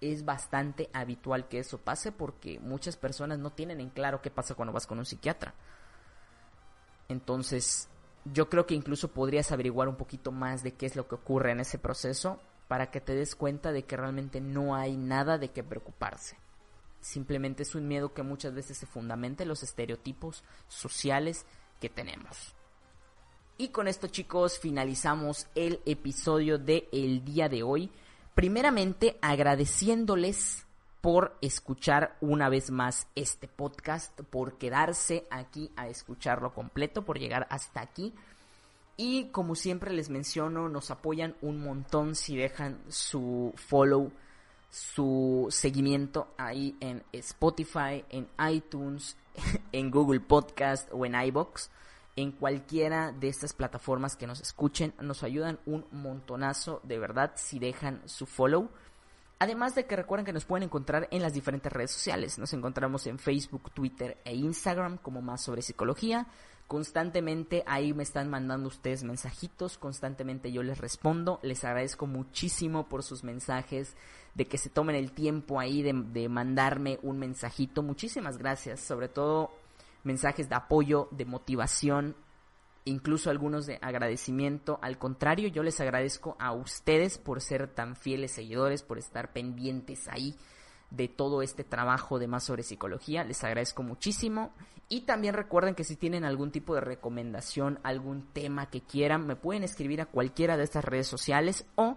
es 0.00 0.24
bastante 0.24 0.90
habitual 0.92 1.48
que 1.48 1.58
eso 1.58 1.78
pase 1.78 2.12
porque 2.12 2.58
muchas 2.60 2.96
personas 2.96 3.38
no 3.38 3.50
tienen 3.50 3.80
en 3.80 3.90
claro 3.90 4.20
qué 4.20 4.30
pasa 4.30 4.54
cuando 4.54 4.72
vas 4.72 4.86
con 4.86 4.98
un 4.98 5.06
psiquiatra. 5.06 5.54
Entonces, 7.08 7.88
yo 8.24 8.48
creo 8.48 8.66
que 8.66 8.74
incluso 8.74 9.08
podrías 9.08 9.52
averiguar 9.52 9.88
un 9.88 9.96
poquito 9.96 10.32
más 10.32 10.62
de 10.62 10.72
qué 10.72 10.86
es 10.86 10.96
lo 10.96 11.06
que 11.08 11.16
ocurre 11.16 11.52
en 11.52 11.60
ese 11.60 11.78
proceso 11.78 12.40
para 12.68 12.90
que 12.90 13.00
te 13.00 13.14
des 13.14 13.34
cuenta 13.34 13.72
de 13.72 13.84
que 13.84 13.96
realmente 13.96 14.40
no 14.40 14.74
hay 14.74 14.96
nada 14.96 15.38
de 15.38 15.50
qué 15.50 15.62
preocuparse. 15.62 16.36
Simplemente 17.00 17.62
es 17.62 17.74
un 17.74 17.86
miedo 17.86 18.14
que 18.14 18.22
muchas 18.22 18.54
veces 18.54 18.78
se 18.78 18.86
fundamenta 18.86 19.42
en 19.42 19.50
los 19.50 19.62
estereotipos 19.62 20.42
sociales 20.68 21.44
que 21.80 21.90
tenemos. 21.90 22.54
Y 23.58 23.68
con 23.68 23.86
esto 23.86 24.08
chicos 24.08 24.58
finalizamos 24.58 25.46
el 25.54 25.80
episodio 25.84 26.58
de 26.58 26.88
el 26.92 27.24
día 27.24 27.48
de 27.48 27.62
hoy. 27.62 27.92
Primeramente 28.34 29.18
agradeciéndoles 29.22 30.66
por 31.00 31.36
escuchar 31.40 32.16
una 32.20 32.48
vez 32.48 32.70
más 32.70 33.06
este 33.14 33.46
podcast, 33.46 34.18
por 34.22 34.58
quedarse 34.58 35.26
aquí 35.30 35.70
a 35.76 35.88
escucharlo 35.88 36.54
completo, 36.54 37.04
por 37.04 37.18
llegar 37.18 37.46
hasta 37.50 37.80
aquí. 37.80 38.14
Y 38.96 39.26
como 39.26 39.54
siempre 39.54 39.92
les 39.92 40.08
menciono, 40.08 40.68
nos 40.68 40.90
apoyan 40.90 41.36
un 41.42 41.60
montón 41.60 42.14
si 42.14 42.36
dejan 42.36 42.80
su 42.88 43.52
follow 43.56 44.12
su 44.74 45.46
seguimiento 45.50 46.34
ahí 46.36 46.76
en 46.80 47.04
Spotify, 47.12 48.04
en 48.10 48.28
iTunes, 48.50 49.16
en 49.72 49.90
Google 49.92 50.18
Podcast 50.18 50.88
o 50.92 51.06
en 51.06 51.14
iBox. 51.14 51.70
En 52.16 52.30
cualquiera 52.30 53.10
de 53.10 53.28
estas 53.28 53.52
plataformas 53.52 54.14
que 54.14 54.28
nos 54.28 54.40
escuchen, 54.40 54.94
nos 55.00 55.24
ayudan 55.24 55.58
un 55.66 55.84
montonazo, 55.90 56.80
de 56.84 56.98
verdad, 56.98 57.32
si 57.34 57.58
dejan 57.58 58.00
su 58.06 58.26
follow. 58.26 58.70
Además 59.40 59.74
de 59.74 59.84
que 59.86 59.96
recuerden 59.96 60.24
que 60.24 60.32
nos 60.32 60.44
pueden 60.44 60.62
encontrar 60.62 61.08
en 61.10 61.22
las 61.22 61.34
diferentes 61.34 61.72
redes 61.72 61.90
sociales. 61.90 62.38
Nos 62.38 62.52
encontramos 62.52 63.06
en 63.08 63.18
Facebook, 63.18 63.72
Twitter 63.72 64.16
e 64.24 64.34
Instagram 64.36 64.96
como 64.98 65.22
más 65.22 65.42
sobre 65.42 65.62
psicología. 65.62 66.28
Constantemente 66.68 67.64
ahí 67.66 67.92
me 67.92 68.04
están 68.04 68.30
mandando 68.30 68.68
ustedes 68.68 69.02
mensajitos, 69.02 69.76
constantemente 69.76 70.52
yo 70.52 70.62
les 70.62 70.78
respondo. 70.78 71.40
Les 71.42 71.64
agradezco 71.64 72.06
muchísimo 72.06 72.88
por 72.88 73.02
sus 73.02 73.24
mensajes, 73.24 73.96
de 74.34 74.46
que 74.46 74.56
se 74.56 74.70
tomen 74.70 74.96
el 74.96 75.10
tiempo 75.10 75.58
ahí 75.58 75.82
de, 75.82 75.92
de 75.92 76.28
mandarme 76.28 77.00
un 77.02 77.18
mensajito. 77.18 77.82
Muchísimas 77.82 78.38
gracias, 78.38 78.80
sobre 78.80 79.08
todo 79.08 79.50
mensajes 80.04 80.48
de 80.48 80.54
apoyo, 80.54 81.08
de 81.10 81.24
motivación, 81.24 82.16
incluso 82.84 83.30
algunos 83.30 83.66
de 83.66 83.78
agradecimiento. 83.82 84.78
Al 84.82 84.98
contrario, 84.98 85.48
yo 85.48 85.62
les 85.62 85.80
agradezco 85.80 86.36
a 86.38 86.52
ustedes 86.52 87.18
por 87.18 87.40
ser 87.40 87.68
tan 87.68 87.96
fieles 87.96 88.32
seguidores, 88.32 88.82
por 88.82 88.98
estar 88.98 89.32
pendientes 89.32 90.06
ahí 90.08 90.36
de 90.90 91.08
todo 91.08 91.42
este 91.42 91.64
trabajo 91.64 92.18
de 92.18 92.28
más 92.28 92.44
sobre 92.44 92.62
psicología. 92.62 93.24
Les 93.24 93.42
agradezco 93.42 93.82
muchísimo. 93.82 94.52
Y 94.88 95.02
también 95.02 95.34
recuerden 95.34 95.74
que 95.74 95.84
si 95.84 95.96
tienen 95.96 96.24
algún 96.24 96.50
tipo 96.50 96.74
de 96.74 96.82
recomendación, 96.82 97.80
algún 97.82 98.26
tema 98.32 98.66
que 98.66 98.82
quieran, 98.82 99.26
me 99.26 99.34
pueden 99.34 99.64
escribir 99.64 100.02
a 100.02 100.06
cualquiera 100.06 100.56
de 100.56 100.64
estas 100.64 100.84
redes 100.84 101.06
sociales 101.06 101.64
o 101.74 101.96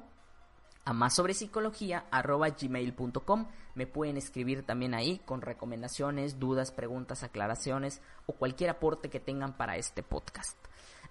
a 0.88 0.94
más 0.94 1.16
sobre 1.16 1.34
psicología 1.34 2.06
gmail.com. 2.12 3.48
Me 3.76 3.88
pueden 3.88 4.16
escribir 4.16 4.66
también 4.66 4.94
ahí 4.94 5.20
con 5.26 5.42
recomendaciones, 5.42 6.40
dudas, 6.40 6.72
preguntas, 6.72 7.24
aclaraciones 7.24 8.02
o 8.26 8.34
cualquier 8.34 8.70
aporte 8.70 9.10
que 9.10 9.20
tengan 9.20 9.58
para 9.58 9.76
este 9.76 10.02
podcast. 10.02 10.58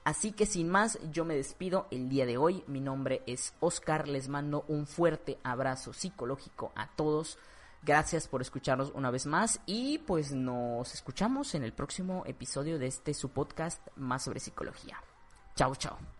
Así 0.02 0.32
que 0.32 0.46
sin 0.46 0.70
más, 0.70 0.98
yo 1.12 1.26
me 1.26 1.36
despido 1.36 1.88
el 1.90 2.08
día 2.08 2.24
de 2.24 2.38
hoy. 2.38 2.64
Mi 2.66 2.80
nombre 2.80 3.22
es 3.26 3.52
Oscar. 3.60 4.08
Les 4.08 4.28
mando 4.28 4.64
un 4.66 4.86
fuerte 4.86 5.38
abrazo 5.44 5.92
psicológico 5.92 6.72
a 6.74 6.88
todos. 6.96 7.38
Gracias 7.82 8.28
por 8.28 8.40
escucharnos 8.40 8.92
una 8.94 9.10
vez 9.10 9.26
más 9.26 9.60
y 9.66 9.98
pues 9.98 10.32
nos 10.32 10.94
escuchamos 10.94 11.54
en 11.54 11.64
el 11.64 11.74
próximo 11.74 12.22
episodio 12.24 12.78
de 12.78 12.86
este 12.86 13.12
su 13.12 13.28
podcast 13.28 13.86
más 13.96 14.24
sobre 14.24 14.40
psicología. 14.40 14.96
Chao, 15.54 15.74
chao. 15.74 16.15